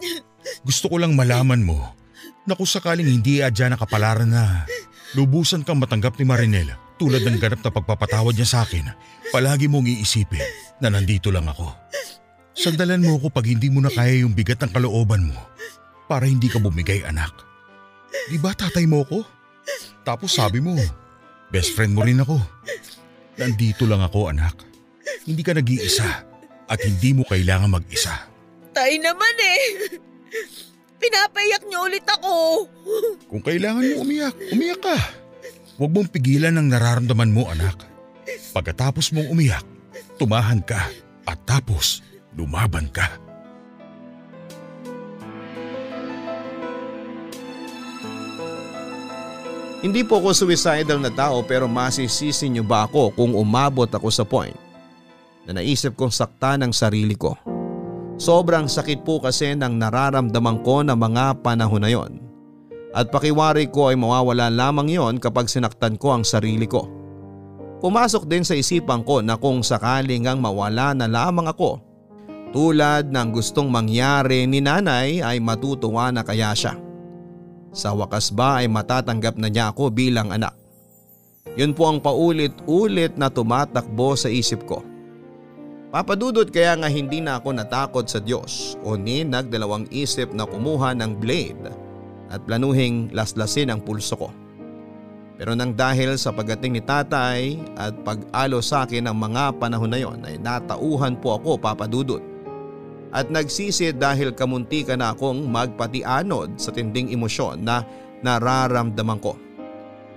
Gusto 0.61 0.91
ko 0.91 0.99
lang 0.99 1.15
malaman 1.15 1.63
mo 1.63 1.95
na 2.43 2.53
kung 2.53 2.67
sakaling 2.67 3.07
hindi 3.07 3.39
adya 3.39 3.71
na 3.71 3.79
kapalaran 3.79 4.27
na 4.27 4.67
lubusan 5.15 5.63
kang 5.63 5.79
matanggap 5.79 6.17
ni 6.19 6.25
Marinel 6.27 6.75
tulad 6.97 7.21
ng 7.23 7.37
ganap 7.37 7.61
na 7.61 7.71
pagpapatawad 7.71 8.33
niya 8.33 8.49
sa 8.49 8.59
akin, 8.65 8.89
palagi 9.29 9.69
mong 9.69 9.85
iisipin 9.85 10.41
na 10.81 10.89
nandito 10.89 11.29
lang 11.29 11.45
ako. 11.45 11.69
Sandalan 12.57 13.05
mo 13.05 13.21
ako 13.21 13.29
pag 13.29 13.45
hindi 13.45 13.69
mo 13.69 13.85
na 13.85 13.93
kaya 13.93 14.25
yung 14.25 14.33
bigat 14.33 14.57
ng 14.65 14.73
kalooban 14.73 15.29
mo 15.29 15.37
para 16.09 16.25
hindi 16.25 16.49
ka 16.49 16.57
bumigay 16.57 17.05
anak. 17.05 17.29
Di 18.27 18.41
ba 18.41 18.57
tatay 18.57 18.89
mo 18.89 19.05
ako? 19.05 19.21
Tapos 20.01 20.33
sabi 20.33 20.57
mo, 20.57 20.73
best 21.53 21.77
friend 21.77 21.93
mo 21.93 22.01
rin 22.01 22.17
ako. 22.17 22.41
Nandito 23.37 23.85
lang 23.85 24.01
ako 24.01 24.33
anak. 24.33 24.57
Hindi 25.29 25.45
ka 25.45 25.53
nag-iisa 25.53 26.09
at 26.65 26.79
hindi 26.81 27.13
mo 27.13 27.23
kailangan 27.29 27.69
mag-isa. 27.69 28.25
Tay 28.73 28.97
naman 28.97 29.35
eh. 29.37 29.61
Pinapayak 30.97 31.61
niyo 31.69 31.79
ulit 31.85 32.05
ako. 32.05 32.65
Kung 33.29 33.41
kailangan 33.45 33.85
mo 33.85 33.95
umiyak, 34.01 34.33
umiyak 34.53 34.81
ka. 34.81 34.97
Huwag 35.77 35.93
mong 35.93 36.09
pigilan 36.09 36.57
ang 36.57 36.67
nararamdaman 36.73 37.29
mo 37.29 37.45
anak. 37.45 37.85
Pagkatapos 38.51 39.13
mong 39.13 39.29
umiyak, 39.29 39.61
tumahan 40.17 40.59
ka 40.65 40.89
at 41.29 41.37
tapos 41.45 42.01
lumaban 42.33 42.89
ka. 42.89 43.05
Hindi 49.77 50.01
po 50.01 50.17
ako 50.17 50.33
suicidal 50.33 50.97
na 50.97 51.13
tao 51.13 51.45
pero 51.45 51.69
masisisi 51.69 52.49
niyo 52.49 52.65
ba 52.65 52.89
ako 52.89 53.13
kung 53.13 53.37
umabot 53.37 53.85
ako 53.85 54.09
sa 54.09 54.25
point 54.25 54.57
na 55.45 55.61
naisip 55.61 55.93
kong 55.93 56.09
sakta 56.09 56.57
ng 56.57 56.73
sarili 56.73 57.13
ko. 57.13 57.37
Sobrang 58.17 58.65
sakit 58.65 59.05
po 59.05 59.21
kasi 59.21 59.53
ng 59.53 59.77
nararamdaman 59.77 60.65
ko 60.65 60.81
na 60.81 60.97
mga 60.97 61.37
panahon 61.45 61.85
na 61.85 61.89
yon. 61.93 62.17
At 62.97 63.13
pakiwari 63.13 63.69
ko 63.69 63.93
ay 63.93 63.97
mawawala 63.97 64.49
lamang 64.49 64.89
yon 64.89 65.21
kapag 65.21 65.45
sinaktan 65.45 66.01
ko 66.01 66.17
ang 66.17 66.25
sarili 66.25 66.65
ko. 66.65 66.89
Pumasok 67.77 68.25
din 68.25 68.41
sa 68.41 68.57
isipan 68.57 69.05
ko 69.05 69.21
na 69.21 69.37
kung 69.37 69.61
sakaling 69.61 70.25
ang 70.25 70.41
mawala 70.41 70.97
na 70.97 71.05
lamang 71.05 71.45
ako, 71.45 71.77
tulad 72.49 73.13
ng 73.13 73.29
gustong 73.29 73.69
mangyari 73.69 74.49
ni 74.49 74.65
nanay 74.65 75.21
ay 75.21 75.37
matutuwa 75.37 76.09
na 76.09 76.25
kaya 76.25 76.57
siya. 76.57 76.73
Sa 77.69 77.93
wakas 77.93 78.33
ba 78.33 78.65
ay 78.65 78.67
matatanggap 78.71 79.37
na 79.37 79.45
niya 79.45 79.69
ako 79.69 79.93
bilang 79.93 80.33
anak? 80.33 80.57
Yun 81.53 81.77
po 81.77 81.85
ang 81.85 82.01
paulit-ulit 82.01 83.13
na 83.13 83.29
tumatakbo 83.29 84.17
sa 84.17 84.25
isip 84.25 84.65
ko. 84.65 84.81
Papadudot 85.87 86.51
kaya 86.51 86.75
nga 86.75 86.91
hindi 86.91 87.23
na 87.23 87.39
ako 87.39 87.55
natakot 87.55 88.11
sa 88.11 88.19
Diyos 88.19 88.75
o 88.83 88.99
ni 88.99 89.23
nagdalawang 89.23 89.87
isip 89.87 90.35
na 90.35 90.43
kumuha 90.43 90.91
ng 90.91 91.15
blade 91.15 91.71
at 92.27 92.43
planuhing 92.43 93.07
laslasin 93.15 93.71
ang 93.71 93.79
pulso 93.79 94.19
ko. 94.19 94.29
Pero 95.39 95.55
nang 95.55 95.71
dahil 95.71 96.19
sa 96.19 96.35
pagating 96.35 96.75
ni 96.75 96.83
tatay 96.83 97.55
at 97.79 97.95
pag-alo 98.03 98.59
sa 98.59 98.83
akin 98.83 99.07
ng 99.07 99.15
mga 99.15 99.55
panahon 99.63 99.87
na 99.87 99.99
yon 100.01 100.19
ay 100.27 100.35
natauhan 100.35 101.15
po 101.15 101.39
ako 101.39 101.55
papadudot. 101.55 102.19
At 103.15 103.31
nagsisi 103.31 103.95
dahil 103.95 104.35
kamunti 104.35 104.83
ka 104.83 104.99
na 104.99 105.15
akong 105.15 105.47
magpatianod 105.47 106.59
sa 106.59 106.75
tinding 106.75 107.15
emosyon 107.15 107.63
na 107.63 107.87
nararamdaman 108.27 109.23
ko. 109.23 109.39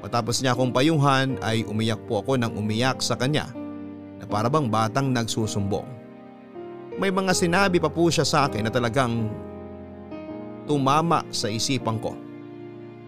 Matapos 0.02 0.42
niya 0.42 0.58
akong 0.58 0.74
payuhan 0.74 1.38
ay 1.46 1.62
umiyak 1.62 2.02
po 2.10 2.26
ako 2.26 2.34
ng 2.42 2.58
umiyak 2.58 2.98
sa 2.98 3.14
kanya 3.14 3.59
na 4.20 4.24
parabang 4.28 4.68
batang 4.68 5.08
nagsusumbong. 5.10 5.88
May 7.00 7.08
mga 7.08 7.32
sinabi 7.32 7.80
pa 7.80 7.88
po 7.88 8.12
siya 8.12 8.28
sa 8.28 8.44
akin 8.44 8.68
na 8.68 8.72
talagang 8.72 9.32
tumama 10.68 11.24
sa 11.32 11.48
isipan 11.48 11.96
ko 11.98 12.12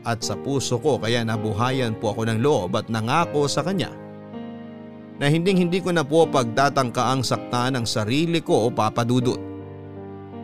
at 0.02 0.24
sa 0.24 0.34
puso 0.34 0.80
ko 0.82 0.98
kaya 0.98 1.22
nabuhayan 1.22 1.94
po 1.94 2.10
ako 2.16 2.26
ng 2.26 2.38
loob 2.42 2.74
at 2.74 2.90
nangako 2.90 3.46
sa 3.46 3.62
kanya 3.62 3.92
na 5.22 5.30
hinding 5.30 5.68
hindi 5.68 5.78
ko 5.78 5.94
na 5.94 6.02
po 6.02 6.26
pagtatangka 6.26 7.02
ang 7.14 7.22
sakta 7.22 7.70
ng 7.70 7.86
sarili 7.86 8.42
ko 8.42 8.66
o 8.66 8.74
papadudot. 8.74 9.38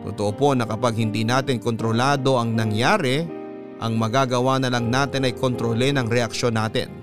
Totoo 0.07 0.31
po 0.31 0.55
na 0.55 0.63
kapag 0.63 0.95
hindi 0.95 1.27
natin 1.27 1.59
kontrolado 1.59 2.39
ang 2.39 2.55
nangyari, 2.55 3.27
ang 3.83 3.99
magagawa 3.99 4.55
na 4.63 4.71
lang 4.71 4.87
natin 4.87 5.27
ay 5.27 5.35
kontrolin 5.35 5.99
ang 5.99 6.07
reaksyon 6.07 6.55
natin. 6.55 6.98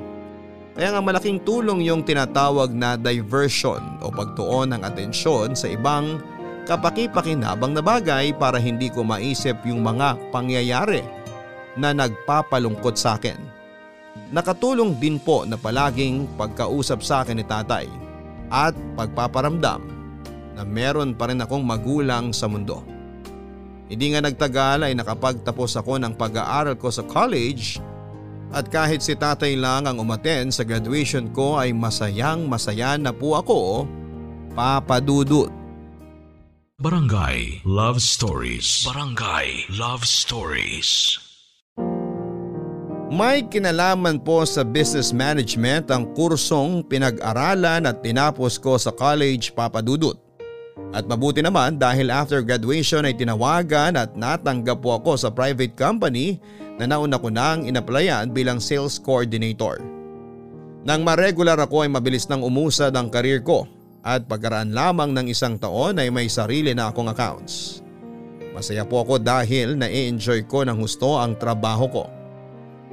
Kaya 0.77 0.93
nga 0.93 1.01
malaking 1.01 1.41
tulong 1.41 1.81
yung 1.89 2.05
tinatawag 2.05 2.69
na 2.77 3.01
diversion 3.01 3.81
o 4.05 4.13
pagtuon 4.13 4.77
ng 4.77 4.85
atensyon 4.85 5.57
sa 5.57 5.73
ibang 5.73 6.21
kapaki-pakinabang 6.69 7.73
na 7.73 7.81
bagay 7.81 8.37
para 8.37 8.61
hindi 8.61 8.93
ko 8.93 9.01
maisip 9.01 9.57
yung 9.65 9.81
mga 9.81 10.21
pangyayari 10.29 11.01
na 11.81 11.97
nagpapalungkot 11.97 12.93
sa 12.93 13.17
akin. 13.17 13.41
Nakatulong 14.37 15.01
din 15.01 15.17
po 15.17 15.49
na 15.49 15.57
palaging 15.57 16.29
pagkausap 16.37 17.01
sa 17.01 17.25
akin 17.25 17.41
ni 17.41 17.45
tatay 17.49 17.89
at 18.53 18.77
pagpaparamdam 19.01 19.81
na 20.57 20.63
meron 20.65 21.17
pa 21.17 21.33
rin 21.33 21.41
akong 21.41 21.65
magulang 21.65 22.37
sa 22.37 22.53
mundo. 22.53 22.85
Hindi 23.89 24.13
nga 24.13 24.21
nagtagal 24.21 24.85
ay 24.85 24.93
nakapagtapos 24.93 25.79
ako 25.81 25.97
ng 26.05 26.13
pag-aaral 26.21 26.77
ko 26.77 26.93
sa 26.93 27.01
college 27.01 27.81
at 28.55 28.71
kahit 28.71 29.03
si 29.03 29.19
tatay 29.19 29.59
lang 29.59 29.91
ang 29.91 29.99
umaten 29.99 30.55
sa 30.55 30.63
graduation 30.63 31.31
ko 31.35 31.59
ay 31.59 31.75
masayang 31.75 32.47
masaya 32.47 32.95
na 32.95 33.11
po 33.11 33.35
ako, 33.35 33.87
papadudot. 34.55 35.51
Barangay 36.77 37.65
Love 37.65 38.05
Stories. 38.05 38.85
Barangay 38.85 39.65
Love 39.73 40.05
Stories. 40.05 41.17
May 43.07 43.47
kinalaman 43.47 44.21
po 44.21 44.45
sa 44.45 44.61
business 44.67 45.15
management 45.15 45.89
ang 45.95 46.11
kursong 46.13 46.85
pinag-aralan 46.85 47.87
at 47.87 48.03
tinapos 48.03 48.59
ko 48.61 48.77
sa 48.77 48.93
college 48.93 49.55
papadudot. 49.57 50.26
At 50.95 51.11
mabuti 51.11 51.43
naman 51.43 51.81
dahil 51.81 52.13
after 52.13 52.45
graduation 52.45 53.09
ay 53.09 53.15
tinawagan 53.19 53.99
at 53.99 54.15
natanggap 54.15 54.83
po 54.85 54.99
ako 54.99 55.19
sa 55.19 55.29
private 55.33 55.75
company 55.75 56.39
na 56.79 56.87
nauna 56.87 57.17
ko 57.19 57.33
nang 57.33 57.67
inaplayan 57.67 58.31
bilang 58.31 58.63
sales 58.63 59.01
coordinator. 59.01 59.83
Nang 60.87 61.03
ma-regular 61.03 61.59
ako 61.59 61.83
ay 61.83 61.91
mabilis 61.91 62.31
nang 62.31 62.47
umusad 62.47 62.95
ang 62.95 63.11
karir 63.11 63.43
ko 63.43 63.67
at 64.07 64.31
pagkaraan 64.31 64.71
lamang 64.71 65.11
ng 65.11 65.27
isang 65.27 65.59
taon 65.59 65.99
ay 65.99 66.15
may 66.15 66.31
sarili 66.31 66.71
na 66.71 66.95
akong 66.95 67.11
accounts. 67.11 67.83
Masaya 68.55 68.87
po 68.87 69.03
ako 69.03 69.19
dahil 69.19 69.75
na-enjoy 69.75 70.47
ko 70.47 70.63
ng 70.63 70.79
husto 70.79 71.19
ang 71.19 71.35
trabaho 71.35 71.91
ko. 71.91 72.05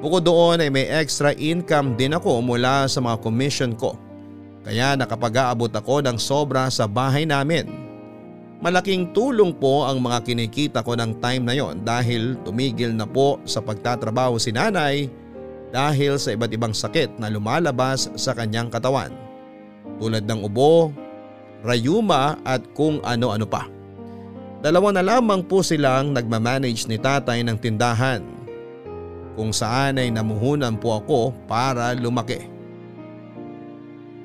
Bukod 0.03 0.25
doon 0.27 0.59
ay 0.59 0.67
may 0.67 0.89
extra 0.89 1.31
income 1.37 1.95
din 1.95 2.17
ako 2.17 2.43
mula 2.43 2.89
sa 2.91 2.99
mga 2.99 3.21
commission 3.23 3.71
ko. 3.71 3.95
Kaya 4.64 4.95
nakapag-aabot 4.95 5.70
ako 5.70 5.99
ng 6.07 6.16
sobra 6.16 6.72
sa 6.72 6.88
bahay 6.88 7.28
namin. 7.28 7.68
Malaking 8.64 9.11
tulong 9.11 9.51
po 9.59 9.84
ang 9.84 9.99
mga 9.99 10.24
kinikita 10.24 10.80
ko 10.88 10.95
ng 10.95 11.20
time 11.20 11.43
na 11.43 11.51
yon 11.51 11.84
dahil 11.84 12.39
tumigil 12.47 12.95
na 12.95 13.03
po 13.03 13.43
sa 13.43 13.59
pagtatrabaho 13.59 14.39
si 14.39 14.55
nanay 14.55 15.11
dahil 15.76 16.16
sa 16.16 16.32
iba't 16.32 16.47
ibang 16.55 16.72
sakit 16.72 17.20
na 17.20 17.28
lumalabas 17.28 18.07
sa 18.16 18.32
kanyang 18.32 18.72
katawan. 18.72 19.11
Tulad 19.99 20.24
ng 20.24 20.47
ubo, 20.47 20.95
rayuma 21.59 22.39
at 22.47 22.64
kung 22.72 23.03
ano-ano 23.03 23.43
pa. 23.43 23.68
Dalawa 24.64 24.95
na 24.95 25.03
lamang 25.03 25.43
po 25.43 25.59
silang 25.59 26.16
nagmamanage 26.16 26.88
ni 26.88 26.95
tatay 26.95 27.43
ng 27.43 27.59
tindahan 27.59 28.24
kung 29.36 29.51
saan 29.51 29.99
ay 29.99 30.07
namuhunan 30.07 30.80
po 30.80 31.03
ako 31.03 31.36
para 31.51 31.91
lumaki. 31.97 32.52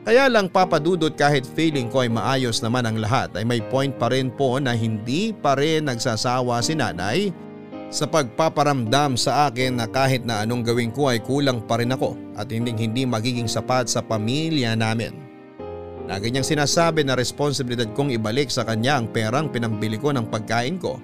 Kaya 0.09 0.24
lang 0.24 0.48
papadudot 0.48 1.12
kahit 1.12 1.44
feeling 1.44 1.92
ko 1.92 2.00
ay 2.00 2.09
maayos 2.09 2.64
naman 2.64 2.88
ang 2.88 2.96
lahat 2.96 3.28
ay 3.36 3.44
may 3.44 3.61
point 3.61 3.92
pa 3.92 4.09
rin 4.09 4.32
po 4.32 4.56
na 4.56 4.72
hindi 4.72 5.36
pa 5.36 5.52
rin 5.52 5.84
nagsasawa 5.84 6.64
si 6.64 6.72
nanay 6.72 7.28
sa 7.92 8.09
pagpaparamdam 8.09 9.20
sa 9.20 9.52
akin 9.52 9.76
na 9.76 9.84
kahit 9.84 10.24
na 10.24 10.48
anong 10.48 10.64
gawin 10.64 10.88
ko 10.96 11.12
ay 11.12 11.20
kulang 11.20 11.61
pa 11.61 11.76
rin 11.76 11.92
ako 11.92 12.16
at 12.40 12.48
hindi 12.48 12.72
hindi 12.72 13.04
magiging 13.04 13.52
sapat 13.52 13.92
sa 13.92 14.00
pamilya 14.00 14.72
namin. 14.80 15.12
Lagi 16.09 16.32
niyang 16.32 16.56
sinasabi 16.56 17.04
na 17.04 17.12
responsibilidad 17.12 17.92
kong 17.92 18.09
ibalik 18.16 18.48
sa 18.48 18.64
kanya 18.64 18.96
ang 18.96 19.12
perang 19.12 19.52
pinambili 19.52 20.00
ko 20.00 20.09
ng 20.09 20.32
pagkain 20.32 20.80
ko 20.80 20.96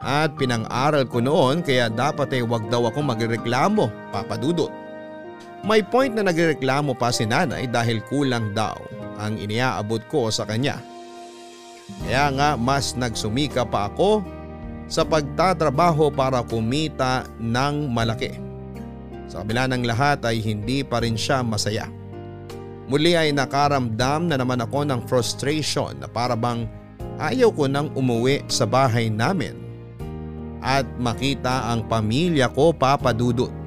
at 0.00 0.32
pinang-aral 0.40 1.04
ko 1.04 1.20
noon 1.20 1.60
kaya 1.60 1.92
dapat 1.92 2.32
ay 2.32 2.48
wag 2.48 2.64
daw 2.72 2.88
akong 2.88 3.12
magreklamo, 3.12 3.92
papadudot. 4.08 4.87
May 5.66 5.82
point 5.82 6.14
na 6.14 6.22
nagreklamo 6.22 6.94
pa 6.94 7.10
si 7.10 7.26
nanay 7.26 7.66
dahil 7.66 7.98
kulang 8.06 8.54
daw 8.54 8.78
ang 9.18 9.34
iniaabot 9.38 10.02
ko 10.06 10.30
sa 10.30 10.46
kanya. 10.46 10.78
Kaya 12.04 12.30
nga 12.30 12.50
mas 12.54 12.94
nagsumika 12.94 13.66
pa 13.66 13.90
ako 13.90 14.22
sa 14.86 15.02
pagtatrabaho 15.02 16.14
para 16.14 16.40
kumita 16.46 17.26
ng 17.42 17.90
malaki. 17.90 18.38
Sa 19.28 19.44
kabila 19.44 19.68
ng 19.68 19.84
lahat 19.84 20.24
ay 20.24 20.40
hindi 20.40 20.80
pa 20.80 21.04
rin 21.04 21.18
siya 21.18 21.44
masaya. 21.44 21.90
Muli 22.88 23.12
ay 23.12 23.36
nakaramdam 23.36 24.32
na 24.32 24.40
naman 24.40 24.64
ako 24.64 24.88
ng 24.88 25.04
frustration 25.04 26.00
na 26.00 26.08
para 26.08 26.32
bang 26.32 26.64
ayaw 27.20 27.52
ko 27.52 27.68
nang 27.68 27.92
umuwi 27.92 28.40
sa 28.48 28.64
bahay 28.64 29.12
namin 29.12 29.52
at 30.64 30.88
makita 30.96 31.68
ang 31.68 31.84
pamilya 31.84 32.48
ko 32.48 32.72
papadudot. 32.72 33.57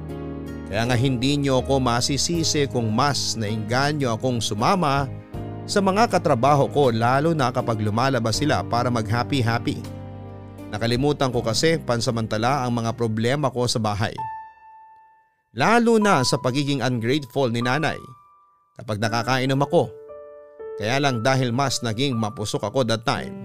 Kaya 0.72 0.88
nga 0.88 0.96
hindi 0.96 1.36
niyo 1.36 1.60
ako 1.60 1.84
masisisi 1.84 2.64
kung 2.64 2.96
mas 2.96 3.36
nainganyo 3.36 4.16
akong 4.16 4.40
sumama 4.40 5.04
sa 5.68 5.84
mga 5.84 6.08
katrabaho 6.08 6.64
ko 6.72 6.88
lalo 6.88 7.36
na 7.36 7.52
kapag 7.52 7.76
lumalabas 7.84 8.40
sila 8.40 8.64
para 8.64 8.88
mag 8.88 9.04
happy 9.04 9.44
happy. 9.44 9.84
Nakalimutan 10.72 11.28
ko 11.28 11.44
kasi 11.44 11.76
pansamantala 11.76 12.64
ang 12.64 12.72
mga 12.72 12.96
problema 12.96 13.52
ko 13.52 13.68
sa 13.68 13.76
bahay. 13.76 14.16
Lalo 15.52 16.00
na 16.00 16.24
sa 16.24 16.40
pagiging 16.40 16.80
ungrateful 16.80 17.52
ni 17.52 17.60
nanay 17.60 18.00
kapag 18.80 18.96
nakakainom 18.96 19.60
ako. 19.68 19.92
Kaya 20.80 20.96
lang 21.04 21.20
dahil 21.20 21.52
mas 21.52 21.84
naging 21.84 22.16
mapusok 22.16 22.72
ako 22.72 22.88
that 22.88 23.04
time, 23.04 23.36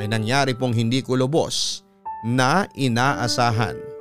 may 0.00 0.08
nangyari 0.08 0.56
pong 0.56 0.72
hindi 0.72 1.04
ko 1.04 1.20
lubos 1.20 1.84
na 2.24 2.64
inaasahan. 2.72 3.93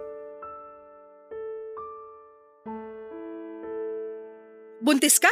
Buntis 4.83 5.15
ka? 5.15 5.31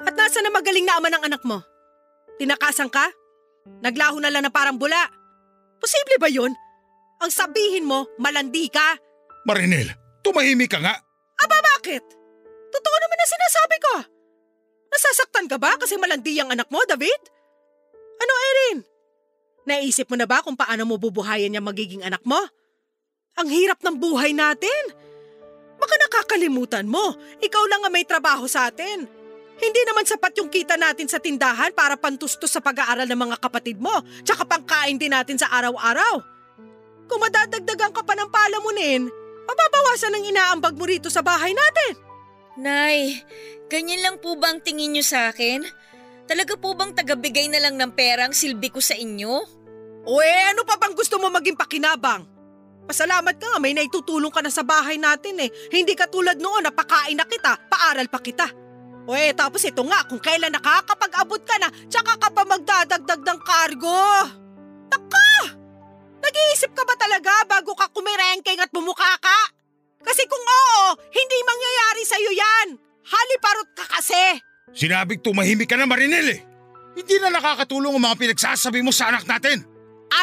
At 0.00 0.16
nasa 0.16 0.40
na 0.40 0.48
magaling 0.48 0.88
na 0.88 0.96
ama 0.96 1.12
ng 1.12 1.22
anak 1.28 1.42
mo? 1.44 1.60
Tinakasan 2.40 2.88
ka? 2.88 3.12
Naglaho 3.84 4.16
na 4.24 4.32
lang 4.32 4.48
na 4.48 4.52
parang 4.52 4.80
bula? 4.80 5.04
Posible 5.76 6.16
ba 6.16 6.32
yun? 6.32 6.56
Ang 7.20 7.28
sabihin 7.28 7.84
mo, 7.84 8.08
malandi 8.16 8.72
ka? 8.72 8.96
Marinel, 9.44 9.92
tumahimik 10.24 10.72
ka 10.72 10.80
nga. 10.80 10.96
Aba 11.44 11.58
bakit? 11.76 12.00
Totoo 12.72 12.96
naman 13.04 13.18
na 13.20 13.26
sinasabi 13.28 13.76
ko. 13.78 13.94
Nasasaktan 14.88 15.46
ka 15.50 15.60
ba 15.60 15.76
kasi 15.76 16.00
malandi 16.00 16.40
ang 16.40 16.48
anak 16.48 16.72
mo, 16.72 16.80
David? 16.88 17.20
Ano, 18.18 18.32
Erin? 18.32 18.78
Naisip 19.68 20.08
mo 20.08 20.16
na 20.16 20.24
ba 20.24 20.40
kung 20.40 20.56
paano 20.56 20.88
mo 20.88 20.96
bubuhayin 20.96 21.52
niya 21.52 21.60
magiging 21.60 22.00
anak 22.00 22.24
mo? 22.24 22.40
Ang 23.36 23.52
hirap 23.52 23.84
ng 23.84 24.00
buhay 24.00 24.32
natin. 24.32 24.82
Baka 25.78 25.94
nakakalimutan 25.94 26.84
mo, 26.90 27.14
ikaw 27.38 27.64
lang 27.70 27.86
ang 27.86 27.94
may 27.94 28.02
trabaho 28.02 28.44
sa 28.50 28.66
atin. 28.68 29.06
Hindi 29.58 29.80
naman 29.86 30.06
sapat 30.06 30.38
yung 30.38 30.50
kita 30.50 30.78
natin 30.78 31.10
sa 31.10 31.18
tindahan 31.18 31.74
para 31.74 31.98
pantustos 31.98 32.50
sa 32.50 32.62
pag-aaral 32.62 33.10
ng 33.10 33.20
mga 33.26 33.36
kapatid 33.42 33.82
mo, 33.82 33.90
tsaka 34.22 34.46
pangkain 34.46 34.98
din 34.98 35.10
natin 35.10 35.34
sa 35.34 35.50
araw-araw. 35.50 36.22
Kung 37.10 37.20
madadagdagan 37.22 37.90
ka 37.90 38.06
pa 38.06 38.14
ng 38.14 38.30
palamunin, 38.30 39.10
mababawasan 39.48 40.14
ang 40.14 40.24
inaambag 40.28 40.78
mo 40.78 40.86
rito 40.86 41.10
sa 41.10 41.26
bahay 41.26 41.50
natin. 41.50 41.98
Nay, 42.58 43.22
ganyan 43.66 44.02
lang 44.02 44.16
po 44.22 44.38
ba 44.38 44.54
ang 44.54 44.62
tingin 44.62 44.94
niyo 44.94 45.02
sa 45.02 45.30
akin? 45.30 45.66
Talaga 46.28 46.54
po 46.60 46.76
bang 46.76 46.92
tagabigay 46.92 47.48
na 47.50 47.58
lang 47.58 47.80
ng 47.80 47.96
perang 47.96 48.36
silbi 48.36 48.68
ko 48.68 48.78
sa 48.78 48.94
inyo? 48.94 49.32
O 50.06 50.12
eh, 50.22 50.54
ano 50.54 50.62
pa 50.62 50.78
bang 50.78 50.94
gusto 50.94 51.18
mo 51.18 51.32
maging 51.32 51.58
pakinabang? 51.58 52.37
Pasalamat 52.88 53.36
ka 53.36 53.52
nga 53.52 53.60
may 53.60 53.76
naitutulong 53.76 54.32
ka 54.32 54.40
na 54.40 54.48
sa 54.48 54.64
bahay 54.64 54.96
natin 54.96 55.36
eh. 55.44 55.52
Hindi 55.68 55.92
ka 55.92 56.08
tulad 56.08 56.40
noon 56.40 56.64
na 56.64 56.72
pakain 56.72 57.20
na 57.20 57.28
kita, 57.28 57.68
paaral 57.68 58.08
pa 58.08 58.16
kita. 58.16 58.48
O 59.04 59.12
eh, 59.12 59.36
tapos 59.36 59.60
ito 59.68 59.84
nga, 59.84 60.08
kung 60.08 60.16
kailan 60.16 60.48
nakakapag-abot 60.56 61.44
ka 61.44 61.60
na, 61.60 61.68
tsaka 61.84 62.16
ka 62.16 62.28
pa 62.32 62.48
magdadagdag 62.48 63.20
ng 63.20 63.40
kargo. 63.44 64.08
Taka! 64.88 65.52
Nag-iisip 66.24 66.72
ka 66.72 66.84
ba 66.88 66.96
talaga 66.96 67.44
bago 67.44 67.76
ka 67.76 67.92
kumirengking 67.92 68.60
at 68.60 68.72
bumuka 68.72 69.20
ka? 69.20 69.38
Kasi 70.00 70.24
kung 70.24 70.40
oo, 70.40 70.96
hindi 71.12 71.38
mangyayari 71.44 72.02
sa'yo 72.08 72.32
yan. 72.32 72.68
Haliparot 73.04 73.70
ka 73.76 73.84
kasi. 74.00 74.40
Sinabing 74.72 75.20
tumahimik 75.20 75.68
ka 75.68 75.76
na 75.76 75.84
Marinel 75.84 76.28
eh. 76.32 76.40
Hindi 76.96 77.20
na 77.20 77.36
nakakatulong 77.36 78.00
ang 78.00 78.04
mga 78.12 78.16
pinagsasabi 78.16 78.80
mo 78.80 78.96
sa 78.96 79.12
anak 79.12 79.28
natin. 79.28 79.60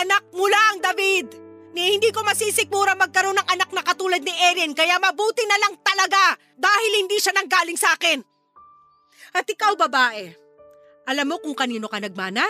Anak 0.01 0.33
mo 0.33 0.49
lang, 0.49 0.81
David! 0.81 1.44
Ni 1.75 1.99
hindi 1.99 2.07
ko 2.15 2.23
masisikmura 2.23 2.95
magkaroon 2.95 3.35
ng 3.35 3.51
anak 3.51 3.69
na 3.75 3.83
katulad 3.83 4.23
ni 4.23 4.31
Erin 4.31 4.71
kaya 4.71 4.95
mabuti 4.95 5.43
na 5.43 5.59
lang 5.59 5.75
talaga 5.83 6.39
dahil 6.55 7.03
hindi 7.03 7.19
siya 7.19 7.35
nanggaling 7.35 7.75
sa 7.75 7.91
akin. 7.99 8.23
At 9.35 9.43
ikaw, 9.43 9.75
babae, 9.75 10.31
alam 11.03 11.27
mo 11.27 11.35
kung 11.43 11.51
kanino 11.51 11.91
ka 11.91 11.99
nagmana? 11.99 12.47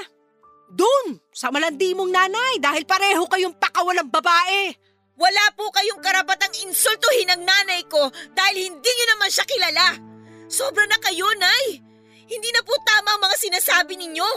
Doon, 0.69 1.17
sa 1.34 1.49
malandi 1.49 1.97
mong 1.97 2.13
nanay 2.13 2.61
dahil 2.61 2.86
pareho 2.86 3.26
kayong 3.26 3.57
pakawalang 3.57 4.13
babae. 4.13 4.78
Wala 5.17 5.45
po 5.57 5.73
kayong 5.73 6.05
karapatang 6.05 6.53
insultuhin 6.61 7.34
ang 7.34 7.41
nanay 7.41 7.82
ko 7.89 8.05
dahil 8.38 8.61
hindi 8.61 8.91
niyo 8.93 9.05
naman 9.17 9.30
siya 9.34 9.45
kilala. 9.49 9.97
Sobra 10.45 10.86
na 10.86 11.01
kayo, 11.01 11.26
Nay! 11.41 11.82
Hindi 12.26 12.49
na 12.53 12.61
po 12.61 12.78
tama 12.86 13.17
ang 13.17 13.21
mga 13.26 13.38
sinasabi 13.41 13.97
ninyo. 13.97 14.30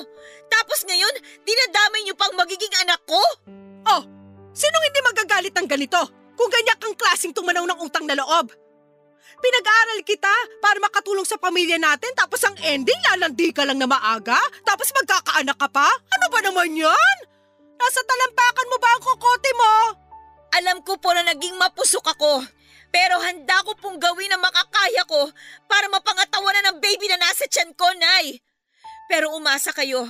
Tapos 0.48 0.84
ngayon, 0.88 1.14
dinadamay 1.44 2.00
niyo 2.04 2.16
pang 2.16 2.32
magiging 2.36 2.72
anak 2.84 3.00
ko? 3.04 3.20
Oh, 3.88 4.17
sinong 4.58 4.84
hindi 4.90 5.00
magagalit 5.06 5.54
ng 5.54 5.68
ganito 5.70 6.02
kung 6.34 6.50
ganyan 6.50 6.78
kang 6.82 6.98
klaseng 6.98 7.30
tumanaw 7.30 7.62
ng 7.62 7.78
utang 7.78 8.02
na 8.10 8.18
loob? 8.18 8.50
Pinag-aaral 9.38 10.02
kita 10.02 10.34
para 10.58 10.82
makatulong 10.82 11.22
sa 11.22 11.38
pamilya 11.38 11.78
natin 11.78 12.10
tapos 12.18 12.42
ang 12.42 12.58
ending 12.66 12.98
lalandi 13.14 13.54
ka 13.54 13.62
lang 13.62 13.78
na 13.78 13.86
maaga 13.86 14.38
tapos 14.66 14.90
magkakaanak 14.90 15.54
ka 15.54 15.68
pa? 15.70 15.86
Ano 15.86 16.26
ba 16.34 16.42
naman 16.42 16.74
yan? 16.74 17.16
Nasa 17.78 18.02
talampakan 18.02 18.66
mo 18.66 18.76
ba 18.82 18.90
ang 18.90 19.02
kokote 19.06 19.52
mo? 19.54 19.72
Alam 20.58 20.82
ko 20.82 20.98
po 20.98 21.14
na 21.14 21.22
naging 21.22 21.54
mapusok 21.54 22.10
ako. 22.18 22.42
Pero 22.88 23.20
handa 23.20 23.62
ko 23.62 23.76
pong 23.78 24.00
gawin 24.00 24.32
ang 24.32 24.42
makakaya 24.42 25.04
ko 25.06 25.30
para 25.70 25.86
mapangatawanan 25.92 26.72
ng 26.72 26.76
baby 26.82 27.06
na 27.06 27.20
nasa 27.20 27.44
tiyan 27.46 27.76
ko, 27.76 27.84
Nay. 28.00 28.40
Pero 29.12 29.30
umasa 29.36 29.70
kayo 29.76 30.08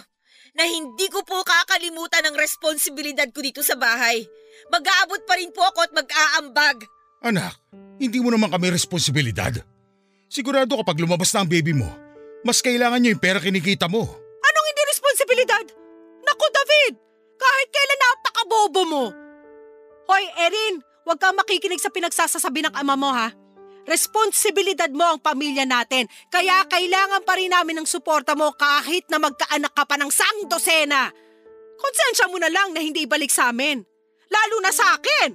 na 0.59 0.67
hindi 0.67 1.07
ko 1.07 1.23
po 1.23 1.47
kakalimutan 1.47 2.27
ang 2.27 2.35
responsibilidad 2.35 3.31
ko 3.31 3.39
dito 3.39 3.63
sa 3.63 3.79
bahay. 3.79 4.27
Mag-aabot 4.75 5.23
pa 5.23 5.39
rin 5.39 5.55
po 5.55 5.63
ako 5.63 5.87
at 5.87 5.93
mag-aambag. 5.95 6.83
Anak, 7.23 7.55
hindi 8.03 8.19
mo 8.19 8.35
naman 8.35 8.51
kami 8.51 8.75
responsibilidad. 8.75 9.55
Sigurado 10.27 10.75
kapag 10.83 10.99
lumabas 10.99 11.31
na 11.31 11.47
ang 11.47 11.49
baby 11.49 11.79
mo, 11.79 11.87
mas 12.43 12.59
kailangan 12.59 12.99
niya 12.99 13.15
yung 13.15 13.23
pera 13.23 13.39
kinikita 13.39 13.87
mo. 13.87 14.03
Anong 14.43 14.67
hindi 14.67 14.83
responsibilidad? 14.91 15.65
Naku 16.27 16.47
David, 16.51 16.95
kahit 17.39 17.69
kailan 17.71 18.01
napakabobo 18.03 18.83
mo. 18.83 19.05
Hoy 20.11 20.25
Erin, 20.43 20.83
huwag 21.07 21.23
kang 21.23 21.39
makikinig 21.39 21.79
sa 21.79 21.95
pinagsasasabi 21.95 22.67
ng 22.67 22.75
ama 22.75 22.99
mo 22.99 23.15
ha. 23.15 23.31
Responsibilidad 23.89 24.93
mo 24.93 25.17
ang 25.17 25.21
pamilya 25.25 25.65
natin, 25.65 26.05
kaya 26.29 26.61
kailangan 26.69 27.25
pa 27.25 27.41
rin 27.41 27.49
namin 27.49 27.81
ng 27.81 27.89
suporta 27.89 28.37
mo 28.37 28.53
kahit 28.53 29.09
na 29.09 29.17
magkaanak 29.17 29.73
ka 29.73 29.89
pa 29.89 29.97
ng 29.97 30.13
sang 30.13 30.45
dosena. 30.45 31.09
Konsensya 31.81 32.29
mo 32.29 32.37
na 32.37 32.53
lang 32.53 32.77
na 32.77 32.85
hindi 32.85 33.09
ibalik 33.09 33.33
sa 33.33 33.49
amin. 33.49 33.81
Lalo 34.29 34.57
na 34.61 34.77
sa 34.77 34.93
akin. 34.93 35.33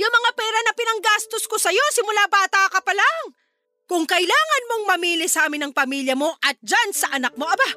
Yung 0.00 0.12
mga 0.16 0.30
pera 0.32 0.58
na 0.64 0.72
pinanggastos 0.72 1.44
ko 1.44 1.60
sa'yo 1.60 1.84
simula 1.92 2.24
bata 2.32 2.72
ka 2.72 2.80
pa 2.80 2.96
lang. 2.96 3.36
Kung 3.84 4.08
kailangan 4.08 4.62
mong 4.72 4.84
mamili 4.96 5.28
sa 5.28 5.44
amin 5.44 5.68
ng 5.68 5.72
pamilya 5.76 6.16
mo 6.16 6.32
at 6.40 6.56
dyan 6.64 6.96
sa 6.96 7.12
anak 7.12 7.36
mo, 7.36 7.44
aba, 7.44 7.68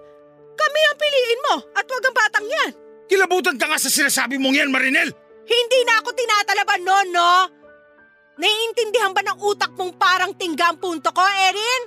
kami 0.56 0.82
ang 0.88 0.96
piliin 0.96 1.42
mo 1.52 1.56
at 1.76 1.84
wag 1.84 2.06
ang 2.08 2.16
batang 2.16 2.48
yan. 2.48 2.72
Kilabutan 3.12 3.60
ka 3.60 3.68
nga 3.68 3.76
sa 3.76 3.92
sinasabi 3.92 4.40
mong 4.40 4.56
yan, 4.56 4.72
Marinel! 4.72 5.12
Hindi 5.44 5.80
na 5.84 6.00
ako 6.00 6.16
tinatalaban 6.16 6.82
noon, 6.88 7.08
no? 7.12 7.32
Naiintindihan 8.34 9.14
ba 9.14 9.22
ng 9.22 9.38
utak 9.46 9.78
mong 9.78 9.94
parang 9.94 10.34
tinggang 10.34 10.74
punto 10.82 11.14
ko, 11.14 11.22
Erin? 11.22 11.82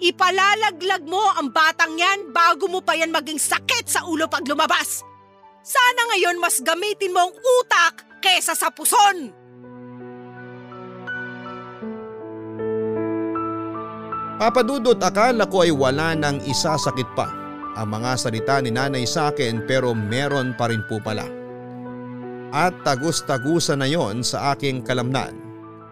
Ipalalaglag 0.00 1.02
mo 1.04 1.20
ang 1.34 1.50
batang 1.50 1.98
yan 1.98 2.30
bago 2.30 2.70
mo 2.70 2.80
pa 2.80 2.94
yan 2.94 3.10
maging 3.10 3.36
sakit 3.36 3.84
sa 3.90 4.06
ulo 4.06 4.30
pag 4.30 4.46
lumabas. 4.46 5.02
Sana 5.60 6.14
ngayon 6.14 6.40
mas 6.40 6.62
gamitin 6.62 7.12
mo 7.12 7.28
ang 7.28 7.34
utak 7.36 8.06
kesa 8.22 8.56
sa 8.56 8.72
puson. 8.72 9.34
Papadudot 14.40 14.96
akala 14.96 15.44
ko 15.44 15.68
ay 15.68 15.72
wala 15.74 16.16
nang 16.16 16.40
isasakit 16.48 17.12
pa 17.12 17.28
ang 17.76 17.92
mga 17.92 18.16
salita 18.16 18.56
ni 18.64 18.72
nanay 18.72 19.04
sa 19.04 19.28
akin 19.28 19.68
pero 19.68 19.92
meron 19.92 20.56
pa 20.56 20.72
rin 20.72 20.80
po 20.88 20.96
pala. 20.96 21.28
At 22.56 22.72
tagus-tagusan 22.88 23.84
na 23.84 23.88
yon 23.90 24.24
sa 24.24 24.56
aking 24.56 24.80
kalamnan 24.80 25.49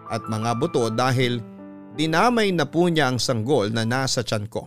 at 0.09 0.25
mga 0.25 0.57
buto 0.57 0.89
dahil 0.89 1.39
dinamay 1.93 2.49
na 2.51 2.65
po 2.65 2.89
niya 2.89 3.13
ang 3.13 3.21
sanggol 3.21 3.69
na 3.69 3.85
nasa 3.85 4.25
tiyan 4.25 4.49
ko. 4.49 4.65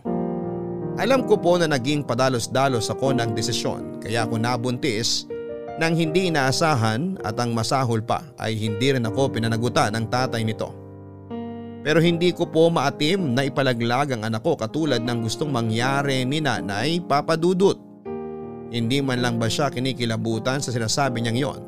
Alam 0.97 1.25
ko 1.25 1.41
po 1.41 1.57
na 1.57 1.65
naging 1.65 2.05
padalos-dalos 2.05 2.87
ako 2.89 3.17
ng 3.17 3.33
desisyon 3.33 3.97
kaya 3.99 4.23
ako 4.23 4.37
nabuntis 4.37 5.25
nang 5.81 5.97
hindi 5.97 6.29
inaasahan 6.29 7.17
at 7.25 7.33
ang 7.41 7.51
masahol 7.57 7.97
pa 8.05 8.21
ay 8.37 8.53
hindi 8.53 8.93
rin 8.93 9.09
ako 9.09 9.33
pinanagutan 9.33 9.89
ng 9.97 10.05
tatay 10.05 10.45
nito. 10.45 10.69
Pero 11.83 11.99
hindi 11.99 12.31
ko 12.31 12.47
po 12.47 12.71
maatim 12.71 13.35
na 13.35 13.43
ipalaglag 13.43 14.15
ang 14.15 14.23
anak 14.23 14.45
ko 14.45 14.55
katulad 14.55 15.03
ng 15.03 15.19
gustong 15.25 15.51
mangyari 15.51 16.23
ni 16.23 16.39
nanay 16.39 17.03
papadudot. 17.03 17.75
Hindi 18.71 19.03
man 19.03 19.19
lang 19.19 19.35
ba 19.41 19.51
siya 19.51 19.73
kinikilabutan 19.73 20.63
sa 20.63 20.71
sinasabi 20.71 21.19
niyang 21.19 21.39
yon 21.41 21.61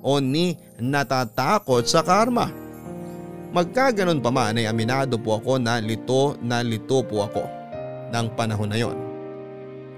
o 0.00 0.20
ni 0.20 0.56
natatakot 0.80 1.84
sa 1.84 2.00
karma. 2.04 2.48
Magkaganon 3.50 4.22
pa 4.22 4.30
man 4.30 4.62
ay 4.62 4.70
aminado 4.70 5.18
po 5.18 5.34
ako 5.34 5.58
na 5.58 5.82
lito 5.82 6.38
na 6.38 6.62
lito 6.62 7.02
po 7.02 7.26
ako 7.26 7.42
ng 8.14 8.26
panahon 8.38 8.70
na 8.70 8.78
yon. 8.78 8.94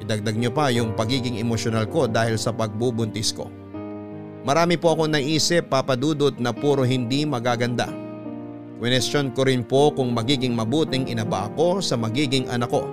Idagdag 0.01 0.41
niyo 0.41 0.57
pa 0.57 0.73
yung 0.73 0.97
pagiging 0.97 1.37
emosyonal 1.37 1.85
ko 1.85 2.09
dahil 2.09 2.41
sa 2.41 2.49
pagbubuntis 2.49 3.29
ko. 3.37 3.53
Marami 4.43 4.81
po 4.81 4.97
akong 4.97 5.13
naisip 5.13 5.69
papadudot 5.69 6.33
na 6.41 6.51
puro 6.51 6.83
hindi 6.83 7.29
magaganda. 7.29 7.93
Question 8.81 9.31
ko 9.37 9.45
rin 9.45 9.63
po 9.63 9.93
kung 9.93 10.17
magiging 10.17 10.57
mabuting 10.57 11.07
ina 11.13 11.23
ba 11.23 11.47
ako 11.47 11.85
sa 11.85 11.95
magiging 11.95 12.49
anak 12.49 12.73
ko. 12.73 12.89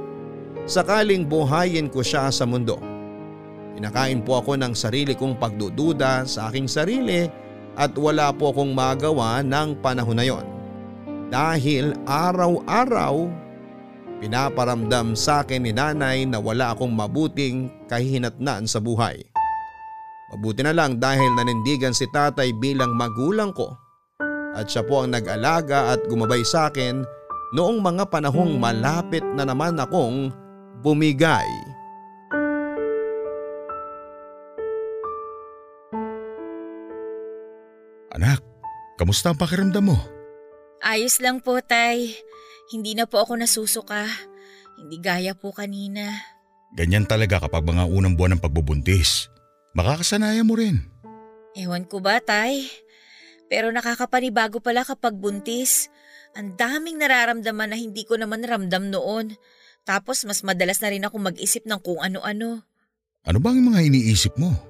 Sakaling 0.67 1.25
buhayin 1.25 1.87
ko 1.87 2.03
siya 2.03 2.29
sa 2.29 2.43
mundo. 2.43 2.77
Pinakain 3.79 4.21
po 4.27 4.43
ako 4.43 4.59
ng 4.59 4.75
sarili 4.75 5.15
kong 5.15 5.39
pagdududa 5.39 6.27
sa 6.27 6.51
aking 6.51 6.67
sarili 6.67 7.25
at 7.79 7.95
wala 7.95 8.35
po 8.35 8.51
akong 8.51 8.75
magawa 8.75 9.39
ng 9.39 9.79
panahon 9.79 10.19
na 10.19 10.27
yon. 10.27 10.43
Dahil 11.31 11.95
araw-araw 12.03 13.31
pinaparamdam 14.19 15.15
sa 15.15 15.47
akin 15.47 15.63
ni 15.63 15.71
nanay 15.71 16.27
na 16.27 16.43
wala 16.43 16.75
akong 16.75 16.91
mabuting 16.91 17.71
kahihinatnan 17.87 18.67
sa 18.67 18.83
buhay. 18.83 19.23
Mabuti 20.35 20.61
na 20.61 20.75
lang 20.75 20.99
dahil 20.99 21.31
nanindigan 21.39 21.95
si 21.95 22.05
tatay 22.11 22.51
bilang 22.59 22.93
magulang 22.99 23.55
ko 23.55 23.71
at 24.53 24.67
siya 24.67 24.83
po 24.83 25.05
ang 25.05 25.15
nag-alaga 25.15 25.95
at 25.95 26.03
gumabay 26.11 26.43
sa 26.43 26.67
akin 26.67 27.07
noong 27.55 27.79
mga 27.79 28.11
panahong 28.11 28.59
malapit 28.59 29.23
na 29.33 29.47
naman 29.47 29.79
akong 29.79 30.29
bumigay. 30.83 31.47
Anak, 38.19 38.43
kamusta 38.99 39.31
ang 39.31 39.39
pakiramdam 39.39 39.95
mo? 39.95 39.97
Ayos 40.83 41.23
lang 41.23 41.39
po, 41.39 41.55
Tay. 41.63 42.19
Hindi 42.67 42.91
na 42.91 43.07
po 43.07 43.23
ako 43.23 43.39
nasusuka. 43.39 44.03
Hindi 44.75 44.99
gaya 44.99 45.31
po 45.39 45.55
kanina. 45.55 46.19
Ganyan 46.75 47.07
talaga 47.07 47.47
kapag 47.47 47.63
mga 47.63 47.87
unang 47.87 48.19
buwan 48.19 48.35
ng 48.35 48.43
pagbubuntis. 48.43 49.31
Makakasanayan 49.71 50.43
mo 50.43 50.59
rin. 50.59 50.83
Ewan 51.55 51.87
ko 51.87 52.03
ba, 52.03 52.19
Tay? 52.19 52.67
Pero 53.47 53.71
nakakapanibago 53.71 54.59
pala 54.59 54.83
kapag 54.83 55.15
buntis. 55.15 55.87
Ang 56.35 56.59
daming 56.59 56.99
nararamdaman 56.99 57.71
na 57.71 57.79
hindi 57.79 58.03
ko 58.03 58.19
naman 58.19 58.43
ramdam 58.43 58.91
noon. 58.91 59.31
Tapos 59.87 60.27
mas 60.27 60.43
madalas 60.43 60.83
na 60.83 60.91
rin 60.91 61.07
ako 61.07 61.23
mag-isip 61.23 61.63
ng 61.63 61.79
kung 61.79 62.03
ano-ano. 62.03 62.67
Ano 63.23 63.37
bang 63.39 63.63
mga 63.63 63.79
iniisip 63.87 64.35
mo? 64.35 64.68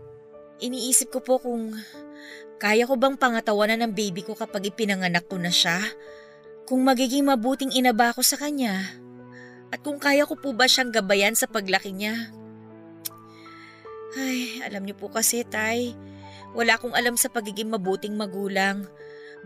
Iniisip 0.60 1.16
ko 1.16 1.20
po 1.24 1.40
kung 1.40 1.72
kaya 2.60 2.84
ko 2.84 3.00
bang 3.00 3.16
pangatawanan 3.16 3.88
ng 3.88 3.94
baby 3.96 4.28
ko 4.28 4.36
kapag 4.36 4.68
ipinanganak 4.68 5.24
ko 5.32 5.40
na 5.40 5.48
siya? 5.48 5.80
Kung 6.68 6.84
magiging 6.84 7.24
mabuting 7.24 7.72
ina 7.72 7.96
ba 7.96 8.12
ako 8.12 8.20
sa 8.20 8.36
kanya? 8.36 8.84
At 9.72 9.80
kung 9.80 9.98
kaya 9.98 10.28
ko 10.28 10.36
po 10.36 10.52
ba 10.52 10.68
siyang 10.68 10.92
gabayan 10.92 11.40
sa 11.40 11.48
paglaki 11.48 11.96
niya? 11.96 12.36
Ay, 14.20 14.60
alam 14.66 14.84
niyo 14.84 15.00
po 15.00 15.08
kasi, 15.08 15.48
Tay, 15.48 15.96
wala 16.52 16.76
akong 16.76 16.98
alam 16.98 17.16
sa 17.16 17.32
pagiging 17.32 17.72
mabuting 17.72 18.20
magulang. 18.20 18.84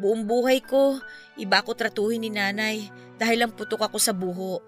Buong 0.02 0.26
buhay 0.26 0.66
ko, 0.66 0.98
iba 1.38 1.62
ko 1.62 1.78
tratuhin 1.78 2.26
ni 2.26 2.34
nanay 2.34 2.90
dahil 3.22 3.46
lang 3.46 3.54
putok 3.54 3.86
ako 3.86 4.02
sa 4.02 4.16
buho. 4.16 4.64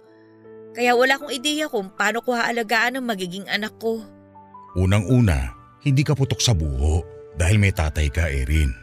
Kaya 0.76 0.94
wala 0.94 1.18
akong 1.18 1.34
ideya 1.34 1.72
kung 1.72 1.90
paano 1.90 2.20
ko 2.22 2.36
haalagaan 2.36 3.00
ang 3.00 3.06
magiging 3.08 3.48
anak 3.50 3.74
ko. 3.80 4.04
Unang-una, 4.76 5.56
hindi 5.86 6.02
ka 6.02 6.18
putok 6.18 6.42
sa 6.42 6.58
buho 6.58 7.06
dahil 7.38 7.62
may 7.62 7.72
tatay 7.72 8.10
ka, 8.10 8.28
Erin. 8.28 8.74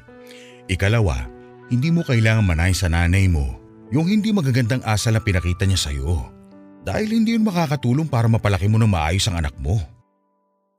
Ikalawa, 0.70 1.26
hindi 1.68 1.90
mo 1.90 2.07
kailangan 2.07 2.46
manayin 2.46 2.78
sa 2.78 2.86
nanay 2.86 3.26
mo 3.26 3.59
yung 3.92 4.09
hindi 4.09 4.32
magagandang 4.32 4.80
asal 4.88 5.12
na 5.12 5.20
pinakita 5.20 5.68
niya 5.68 5.90
sa'yo. 5.90 6.30
Dahil 6.82 7.12
hindi 7.12 7.36
yun 7.36 7.46
makakatulong 7.46 8.09
para 8.09 8.26
mapalaki 8.26 8.66
mo 8.66 8.80
ng 8.80 8.90
maayos 8.90 9.28
ang 9.28 9.38
anak 9.38 9.55
mo. 9.61 9.78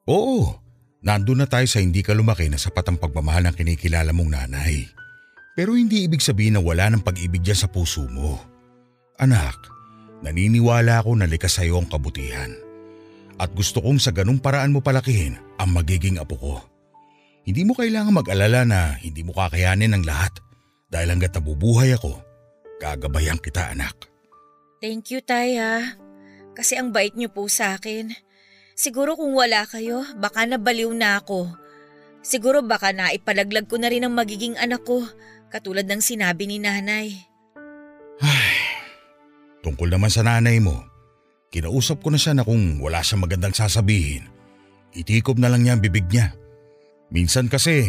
Oo, 0.10 0.52
nandun 1.00 1.40
na 1.44 1.48
tayo 1.48 1.64
sa 1.70 1.80
hindi 1.80 2.04
ka 2.04 2.12
lumaki 2.12 2.52
na 2.52 2.60
sapat 2.60 2.92
ang 2.92 2.98
pagmamahal 3.00 3.48
ng 3.48 3.56
kinikilala 3.56 4.12
mong 4.12 4.32
nanay. 4.36 4.84
Pero 5.54 5.78
hindi 5.78 6.04
ibig 6.04 6.20
sabihin 6.20 6.58
na 6.58 6.62
wala 6.66 6.90
ng 6.90 7.06
pag-ibig 7.06 7.46
dyan 7.46 7.56
sa 7.56 7.70
puso 7.70 8.04
mo. 8.10 8.42
Anak, 9.22 9.56
naniniwala 10.26 11.06
ako 11.06 11.22
na 11.22 11.30
likas 11.30 11.62
sa'yo 11.62 11.78
ang 11.80 11.88
kabutihan. 11.88 12.52
At 13.42 13.52
gusto 13.58 13.82
kong 13.82 13.98
sa 13.98 14.14
ganung 14.14 14.38
paraan 14.38 14.74
mo 14.74 14.80
palakihin 14.80 15.42
ang 15.58 15.74
magiging 15.74 16.22
apo 16.22 16.36
ko. 16.38 16.56
Hindi 17.44 17.68
mo 17.68 17.76
kailangan 17.76 18.16
mag-alala 18.16 18.64
na 18.64 18.96
hindi 19.04 19.26
mo 19.26 19.36
kakayanin 19.36 19.92
ang 19.92 20.04
lahat 20.08 20.40
dahil 20.88 21.18
hanggat 21.18 21.36
nabubuhay 21.36 21.92
ako, 21.98 22.22
gagabayan 22.80 23.42
kita 23.42 23.74
anak. 23.74 24.08
Thank 24.80 25.12
you, 25.12 25.20
Tay 25.20 25.60
ha. 25.60 25.98
Kasi 26.54 26.78
ang 26.78 26.94
bait 26.94 27.12
niyo 27.18 27.34
po 27.34 27.50
sa 27.50 27.76
akin. 27.76 28.14
Siguro 28.78 29.18
kung 29.18 29.34
wala 29.34 29.66
kayo, 29.66 30.06
baka 30.22 30.46
nabaliw 30.46 30.94
na 30.94 31.20
ako. 31.20 31.50
Siguro 32.24 32.64
baka 32.64 32.96
naipalaglag 32.96 33.68
ko 33.68 33.76
na 33.82 33.92
rin 33.92 34.06
ang 34.08 34.16
magiging 34.16 34.56
anak 34.56 34.86
ko, 34.88 35.04
katulad 35.52 35.84
ng 35.84 36.00
sinabi 36.00 36.48
ni 36.48 36.62
nanay. 36.62 37.12
Ay, 38.24 38.56
tungkol 39.66 39.92
naman 39.92 40.08
sa 40.08 40.24
nanay 40.24 40.64
mo, 40.64 40.80
kinausap 41.54 42.02
ko 42.02 42.10
na 42.10 42.18
siya 42.18 42.34
na 42.34 42.42
kung 42.42 42.82
wala 42.82 43.06
siyang 43.06 43.30
magandang 43.30 43.54
sasabihin, 43.54 44.26
itikop 44.98 45.38
na 45.38 45.54
lang 45.54 45.62
niya 45.62 45.78
ang 45.78 45.84
bibig 45.86 46.10
niya. 46.10 46.34
Minsan 47.14 47.46
kasi, 47.46 47.86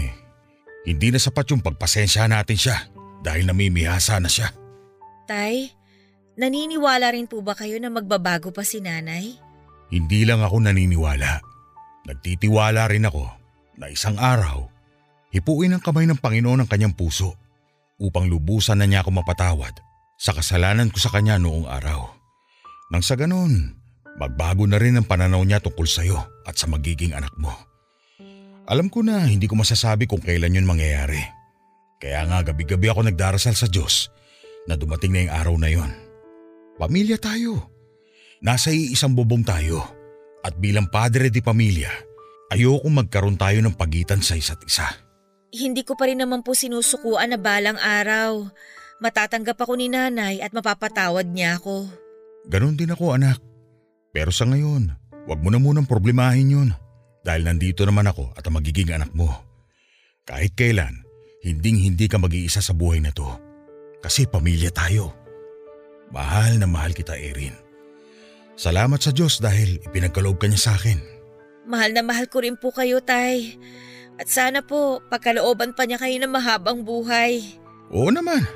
hindi 0.85 1.09
na 1.09 1.17
sapat 1.17 1.49
yung 1.49 1.65
pagpasensya 1.65 2.29
natin 2.29 2.61
siya 2.61 2.77
dahil 3.25 3.49
namimihasa 3.49 4.21
na 4.21 4.29
siya. 4.29 4.53
Tay, 5.25 5.73
naniniwala 6.37 7.09
rin 7.17 7.25
po 7.25 7.41
ba 7.41 7.57
kayo 7.57 7.81
na 7.81 7.89
magbabago 7.89 8.53
pa 8.53 8.61
si 8.69 8.85
nanay? 8.85 9.41
Hindi 9.89 10.29
lang 10.29 10.45
ako 10.45 10.61
naniniwala. 10.61 11.41
Nagtitiwala 12.05 12.85
rin 12.93 13.09
ako 13.09 13.25
na 13.81 13.89
isang 13.89 14.21
araw, 14.21 14.69
hipuin 15.33 15.73
ang 15.73 15.81
kamay 15.81 16.05
ng 16.05 16.21
Panginoon 16.21 16.61
ang 16.61 16.69
kanyang 16.69 16.93
puso 16.93 17.33
upang 17.97 18.29
lubusan 18.29 18.77
na 18.77 18.85
niya 18.85 19.01
ako 19.01 19.25
mapatawad 19.25 19.73
sa 20.21 20.37
kasalanan 20.37 20.93
ko 20.93 21.01
sa 21.01 21.09
kanya 21.09 21.41
noong 21.41 21.65
araw. 21.65 22.24
Nang 22.93 23.01
sa 23.01 23.17
ganun, 23.17 23.81
magbago 24.21 24.69
na 24.69 24.77
rin 24.77 25.01
ang 25.01 25.07
pananaw 25.09 25.41
niya 25.41 25.63
tungkol 25.65 25.89
sa 25.89 26.05
iyo 26.05 26.21
at 26.45 26.61
sa 26.61 26.69
magiging 26.69 27.17
anak 27.17 27.33
mo. 27.41 27.53
Alam 28.65 28.89
ko 28.89 29.05
na 29.05 29.25
hindi 29.25 29.45
ko 29.45 29.57
masasabi 29.61 30.09
kung 30.09 30.21
kailan 30.25 30.57
yun 30.57 30.69
mangyayari. 30.69 31.21
Kaya 32.01 32.25
nga 32.29 32.45
gabi-gabi 32.45 32.89
ako 32.89 33.09
nagdarasal 33.09 33.57
sa 33.57 33.69
Diyos 33.69 34.09
na 34.69 34.77
dumating 34.77 35.13
na 35.13 35.21
yung 35.25 35.33
araw 35.33 35.55
na 35.61 35.69
yon. 35.73 35.93
Pamilya 36.81 37.21
tayo. 37.21 37.73
Nasa 38.45 38.73
iisang 38.73 39.17
bubong 39.17 39.45
tayo. 39.45 39.85
At 40.45 40.61
bilang 40.61 40.93
padre 40.93 41.33
di 41.33 41.41
pamilya, 41.41 41.89
ayokong 42.53 43.05
magkaroon 43.05 43.41
tayo 43.41 43.65
ng 43.65 43.73
pagitan 43.81 44.21
sa 44.21 44.37
isa't 44.37 44.61
isa. 44.69 44.85
Hindi 45.55 45.87
ko 45.87 45.97
pa 45.97 46.05
rin 46.05 46.21
naman 46.21 46.45
po 46.45 46.53
sinusukuan 46.53 47.33
na 47.33 47.41
balang 47.41 47.81
araw. 47.81 48.53
Matatanggap 49.01 49.57
ako 49.57 49.81
ni 49.81 49.89
nanay 49.89 50.45
at 50.45 50.53
mapapatawad 50.53 51.33
niya 51.33 51.57
ako. 51.57 51.89
Ganon 52.49 52.77
din 52.77 52.93
ako 52.93 53.17
anak. 53.17 53.41
Pero 54.13 54.31
sa 54.31 54.45
ngayon, 54.47 54.93
wag 55.27 55.41
mo 55.41 55.49
na 55.49 55.59
munang 55.59 55.89
problemahin 55.89 56.55
yun. 56.55 56.71
Dahil 57.25 57.49
nandito 57.49 57.89
naman 57.89 58.05
ako 58.05 58.37
at 58.37 58.45
ang 58.45 58.61
magiging 58.61 58.93
anak 58.93 59.11
mo. 59.17 59.33
Kahit 60.29 60.53
kailan, 60.53 61.05
hinding 61.41 61.81
hindi 61.81 62.05
ka 62.05 62.21
mag-iisa 62.21 62.61
sa 62.61 62.77
buhay 62.77 63.01
na 63.01 63.13
to. 63.13 63.27
Kasi 64.05 64.29
pamilya 64.29 64.69
tayo. 64.69 65.17
Mahal 66.13 66.61
na 66.61 66.69
mahal 66.69 66.93
kita 66.93 67.17
Erin. 67.17 67.57
Salamat 68.55 69.01
sa 69.01 69.11
Diyos 69.11 69.41
dahil 69.41 69.81
ipinagkaloob 69.83 70.37
ka 70.39 70.47
niya 70.47 70.61
sa 70.61 70.73
akin. 70.77 71.01
Mahal 71.65 71.97
na 71.97 72.05
mahal 72.05 72.29
ko 72.29 72.45
rin 72.45 72.61
po 72.61 72.71
kayo, 72.71 73.01
Tay. 73.01 73.57
At 74.21 74.29
sana 74.31 74.63
po, 74.63 75.03
pagkalooban 75.11 75.75
pa 75.75 75.89
niya 75.89 75.99
kayo 75.99 76.15
ng 76.21 76.31
mahabang 76.31 76.85
buhay. 76.87 77.43
Oo 77.91 78.13
naman. 78.13 78.47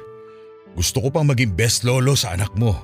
Gusto 0.77 1.03
ko 1.03 1.09
pang 1.11 1.27
maging 1.27 1.57
best 1.57 1.83
lolo 1.83 2.15
sa 2.15 2.37
anak 2.37 2.53
mo. 2.55 2.77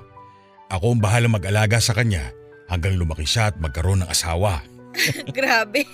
Ako 0.73 0.97
ang 0.97 1.01
bahala 1.03 1.29
mag-alaga 1.29 1.77
sa 1.83 1.93
kanya 1.93 2.33
hanggang 2.69 2.97
lumaki 2.97 3.29
siya 3.29 3.53
at 3.53 3.57
magkaroon 3.61 4.05
ng 4.05 4.11
asawa. 4.11 4.65
Grabe. 5.37 5.85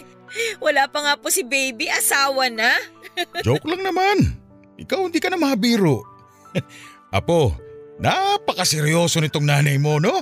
Wala 0.63 0.87
pa 0.87 1.03
nga 1.03 1.15
po 1.19 1.27
si 1.27 1.43
baby, 1.43 1.91
asawa 1.91 2.47
na. 2.47 2.71
Joke 3.47 3.67
lang 3.67 3.83
naman. 3.83 4.39
Ikaw 4.79 5.11
hindi 5.11 5.19
ka 5.19 5.29
na 5.35 5.39
mabiro. 5.41 6.07
Apo, 7.19 7.59
napakaseryoso 7.99 9.19
nitong 9.19 9.47
nanay 9.47 9.77
mo, 9.83 9.99
no? 9.99 10.15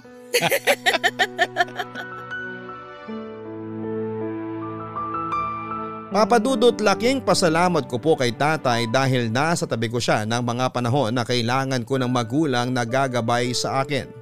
Papadudot 6.08 6.74
laking 6.80 7.20
pasalamat 7.20 7.84
ko 7.84 8.00
po 8.00 8.16
kay 8.16 8.32
tatay 8.32 8.88
dahil 8.88 9.28
nasa 9.28 9.68
tabi 9.68 9.92
ko 9.92 10.00
siya 10.00 10.24
ng 10.24 10.40
mga 10.40 10.72
panahon 10.72 11.12
na 11.12 11.20
kailangan 11.20 11.84
ko 11.84 12.00
ng 12.00 12.08
magulang 12.08 12.72
na 12.72 12.88
gagabay 12.88 13.52
sa 13.52 13.84
akin. 13.84 14.17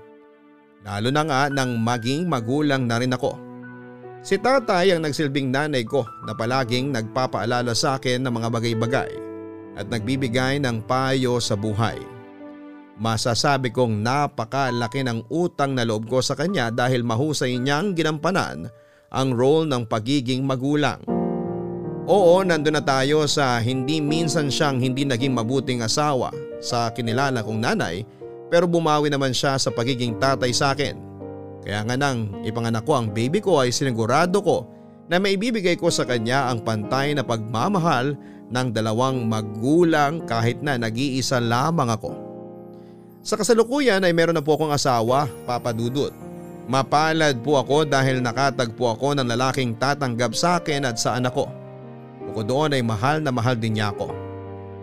Lalo 0.86 1.10
na 1.10 1.22
nga 1.26 1.42
nang 1.50 1.74
maging 1.82 2.30
magulang 2.30 2.86
na 2.86 3.02
rin 3.02 3.10
ako. 3.10 3.34
Si 4.22 4.38
tatay 4.38 4.94
ang 4.94 5.02
nagsilbing 5.02 5.50
nanay 5.50 5.82
ko 5.82 6.06
na 6.22 6.34
palaging 6.34 6.94
nagpapaalala 6.94 7.74
sa 7.74 7.98
akin 7.98 8.22
ng 8.22 8.32
mga 8.32 8.48
bagay-bagay 8.54 9.10
at 9.74 9.86
nagbibigay 9.90 10.62
ng 10.62 10.86
payo 10.86 11.42
sa 11.42 11.58
buhay. 11.58 11.98
Masasabi 12.96 13.74
kong 13.76 14.00
napakalaki 14.00 15.04
ng 15.04 15.28
utang 15.28 15.76
na 15.76 15.84
loob 15.84 16.08
ko 16.08 16.24
sa 16.24 16.32
kanya 16.32 16.72
dahil 16.72 17.04
mahusay 17.04 17.60
niyang 17.60 17.92
ginampanan 17.92 18.72
ang 19.12 19.28
role 19.36 19.68
ng 19.68 19.84
pagiging 19.84 20.42
magulang. 20.42 21.02
Oo, 22.06 22.40
nandun 22.46 22.78
na 22.78 22.82
tayo 22.86 23.26
sa 23.26 23.58
hindi 23.58 23.98
minsan 23.98 24.48
siyang 24.48 24.78
hindi 24.78 25.02
naging 25.02 25.34
mabuting 25.34 25.82
asawa 25.82 26.30
sa 26.62 26.88
kinilala 26.94 27.42
kong 27.42 27.60
nanay 27.60 28.06
pero 28.46 28.70
bumawi 28.70 29.10
naman 29.10 29.34
siya 29.34 29.58
sa 29.58 29.70
pagiging 29.74 30.18
tatay 30.18 30.54
sa 30.54 30.72
akin 30.72 31.06
kaya 31.66 31.82
nga 31.82 31.98
nang 31.98 32.30
ipanganak 32.46 32.86
ko 32.86 32.94
ang 32.94 33.10
baby 33.10 33.42
ko 33.42 33.58
ay 33.58 33.74
sinigurado 33.74 34.38
ko 34.38 34.70
na 35.10 35.18
maibibigay 35.18 35.74
ko 35.74 35.90
sa 35.90 36.06
kanya 36.06 36.46
ang 36.46 36.62
pantay 36.62 37.10
na 37.10 37.26
pagmamahal 37.26 38.14
ng 38.46 38.68
dalawang 38.70 39.26
magulang 39.26 40.22
kahit 40.30 40.62
na 40.62 40.78
nag-iisa 40.78 41.42
lamang 41.42 41.90
ako. 41.90 42.14
Sa 43.26 43.34
kasalukuyan 43.34 44.06
ay 44.06 44.14
meron 44.14 44.38
na 44.38 44.42
po 44.46 44.54
akong 44.54 44.70
asawa, 44.70 45.26
Papa 45.42 45.74
Dudut. 45.74 46.14
Mapalad 46.70 47.42
po 47.42 47.58
ako 47.58 47.82
dahil 47.82 48.22
nakatagpo 48.22 48.94
ako 48.94 49.18
ng 49.18 49.26
lalaking 49.26 49.74
tatanggap 49.74 50.34
sa 50.38 50.62
akin 50.62 50.86
at 50.86 50.98
sa 50.98 51.18
anak 51.18 51.34
ko. 51.34 51.50
Bukod 52.30 52.46
doon 52.46 52.74
ay 52.74 52.82
mahal 52.82 53.22
na 53.22 53.34
mahal 53.34 53.58
din 53.58 53.78
niya 53.78 53.90
ako. 53.90 54.25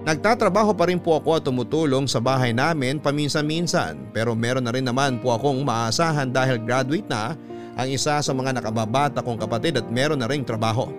Nagtatrabaho 0.04 0.76
pa 0.76 0.92
rin 0.92 1.00
po 1.00 1.16
ako 1.16 1.30
at 1.40 1.48
tumutulong 1.48 2.12
sa 2.12 2.20
bahay 2.20 2.52
namin 2.52 3.00
paminsan-minsan 3.00 4.12
pero 4.12 4.36
meron 4.36 4.68
na 4.68 4.76
rin 4.76 4.84
naman 4.84 5.16
po 5.24 5.32
akong 5.32 5.64
maasahan 5.64 6.28
dahil 6.28 6.60
graduate 6.60 7.08
na 7.08 7.40
ang 7.80 7.88
isa 7.88 8.20
sa 8.20 8.32
mga 8.36 8.60
nakababata 8.60 9.24
kong 9.24 9.40
kapatid 9.40 9.80
at 9.80 9.88
meron 9.88 10.20
na 10.20 10.28
ring 10.28 10.44
trabaho. 10.44 10.92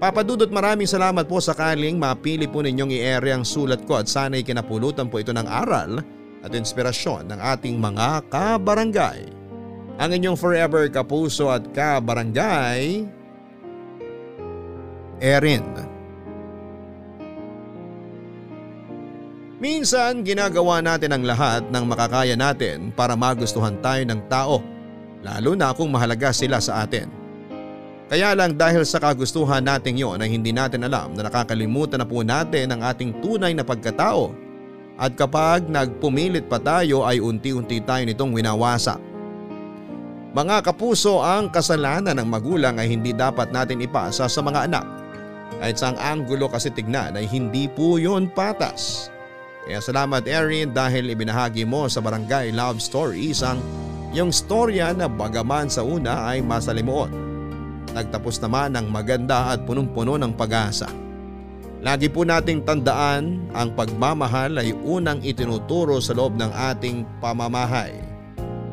Papadudot 0.00 0.48
maraming 0.48 0.88
salamat 0.88 1.28
po 1.28 1.44
sakaling 1.44 2.00
mapili 2.00 2.48
po 2.48 2.64
ninyong 2.64 2.96
i-ere 2.96 3.36
ang 3.36 3.44
sulat 3.44 3.84
ko 3.84 4.00
at 4.00 4.08
sana'y 4.08 4.40
kinapulutan 4.40 5.12
po 5.12 5.20
ito 5.20 5.36
ng 5.36 5.44
aral 5.44 6.00
at 6.40 6.52
inspirasyon 6.56 7.28
ng 7.28 7.40
ating 7.40 7.76
mga 7.76 8.32
kabarangay. 8.32 9.28
Ang 10.00 10.10
inyong 10.20 10.36
forever 10.40 10.88
kapuso 10.88 11.52
at 11.52 11.68
kabarangay, 11.72 13.08
Erin. 15.20 15.64
Erin. 15.64 15.95
Minsan 19.56 20.20
ginagawa 20.20 20.84
natin 20.84 21.16
ang 21.16 21.24
lahat 21.24 21.64
ng 21.72 21.84
makakaya 21.88 22.36
natin 22.36 22.92
para 22.92 23.16
magustuhan 23.16 23.72
tayo 23.80 24.04
ng 24.04 24.20
tao, 24.28 24.60
lalo 25.24 25.56
na 25.56 25.72
kung 25.72 25.88
mahalaga 25.88 26.28
sila 26.28 26.60
sa 26.60 26.84
atin. 26.84 27.08
Kaya 28.06 28.36
lang 28.36 28.52
dahil 28.52 28.84
sa 28.84 29.00
kagustuhan 29.00 29.64
nating 29.64 29.96
yon 29.96 30.20
ay 30.20 30.28
hindi 30.28 30.52
natin 30.52 30.84
alam 30.84 31.16
na 31.16 31.24
nakakalimutan 31.26 32.04
na 32.04 32.06
po 32.06 32.20
natin 32.20 32.68
ang 32.68 32.84
ating 32.84 33.16
tunay 33.24 33.56
na 33.56 33.64
pagkatao 33.64 34.30
at 35.00 35.16
kapag 35.16 35.64
nagpumilit 35.72 36.46
pa 36.52 36.60
tayo 36.60 37.08
ay 37.08 37.16
unti-unti 37.18 37.80
tayo 37.80 38.04
nitong 38.04 38.36
winawasa. 38.36 39.00
Mga 40.36 40.68
kapuso 40.68 41.24
ang 41.24 41.48
kasalanan 41.48 42.20
ng 42.20 42.28
magulang 42.28 42.76
ay 42.76 42.92
hindi 42.92 43.16
dapat 43.16 43.48
natin 43.56 43.80
ipasa 43.80 44.28
sa 44.28 44.40
mga 44.44 44.68
anak. 44.68 44.84
Kahit 45.56 45.80
sa 45.80 45.96
ang 45.96 45.98
anggulo 45.98 46.52
kasi 46.52 46.68
tignan 46.68 47.16
ay 47.16 47.24
hindi 47.24 47.72
po 47.72 47.96
yon 47.96 48.28
patas. 48.28 49.15
Kaya 49.66 49.82
salamat 49.82 50.22
Erin 50.30 50.70
dahil 50.70 51.10
ibinahagi 51.10 51.66
mo 51.66 51.90
sa 51.90 51.98
Barangay 51.98 52.54
Love 52.54 52.78
Stories 52.78 53.42
ang 53.42 53.58
yung 54.14 54.30
storya 54.30 54.94
na 54.94 55.10
bagaman 55.10 55.66
sa 55.66 55.82
una 55.82 56.30
ay 56.30 56.38
masalimuot. 56.38 57.10
Nagtapos 57.90 58.38
naman 58.38 58.78
ng 58.78 58.86
maganda 58.86 59.50
at 59.50 59.66
punong-puno 59.66 60.14
ng 60.22 60.38
pag-asa. 60.38 60.86
Lagi 61.82 62.06
po 62.06 62.22
nating 62.22 62.62
tandaan 62.62 63.50
ang 63.50 63.74
pagmamahal 63.74 64.54
ay 64.62 64.70
unang 64.86 65.18
itinuturo 65.26 65.98
sa 65.98 66.14
loob 66.14 66.38
ng 66.38 66.54
ating 66.54 67.02
pamamahay. 67.18 67.90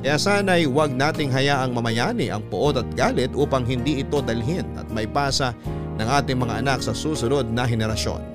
Kaya 0.05 0.21
sana'y 0.21 0.69
huwag 0.69 0.93
nating 0.93 1.33
hayaang 1.33 1.73
mamayani 1.73 2.29
ang 2.29 2.45
puot 2.53 2.77
at 2.77 2.87
galit 2.93 3.33
upang 3.33 3.65
hindi 3.65 4.05
ito 4.05 4.21
dalhin 4.21 4.69
at 4.77 4.85
may 4.93 5.09
pasa 5.09 5.57
ng 5.97 6.05
ating 6.05 6.37
mga 6.37 6.61
anak 6.61 6.85
sa 6.85 6.93
susunod 6.93 7.49
na 7.49 7.65
henerasyon. 7.65 8.32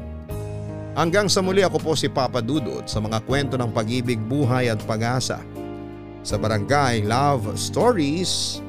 Hanggang 0.96 1.28
sa 1.28 1.44
muli 1.44 1.60
ako 1.60 1.76
po 1.80 1.92
si 1.92 2.08
Papa 2.08 2.40
Dudut 2.40 2.88
sa 2.88 3.02
mga 3.02 3.20
kwento 3.28 3.60
ng 3.60 3.68
pag-ibig, 3.72 4.16
buhay 4.16 4.72
at 4.72 4.80
pag-asa. 4.88 5.44
Sa 6.24 6.36
Barangay 6.36 7.06
Love 7.06 7.56
Stories 7.56 8.60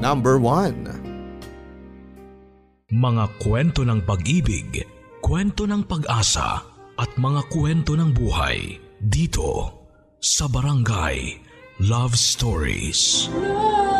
Number 0.00 0.40
1 0.40 2.90
Mga 2.90 3.24
kwento 3.38 3.86
ng 3.86 4.02
pag-ibig, 4.02 4.82
kwento 5.22 5.68
ng 5.68 5.86
pag-asa 5.86 6.64
at 6.98 7.10
mga 7.20 7.46
kwento 7.52 7.94
ng 7.94 8.10
buhay 8.10 8.80
dito 8.98 9.70
sa 10.18 10.50
Barangay 10.50 11.38
Love 11.80 12.18
Stories. 12.18 13.30
Love 13.32 13.99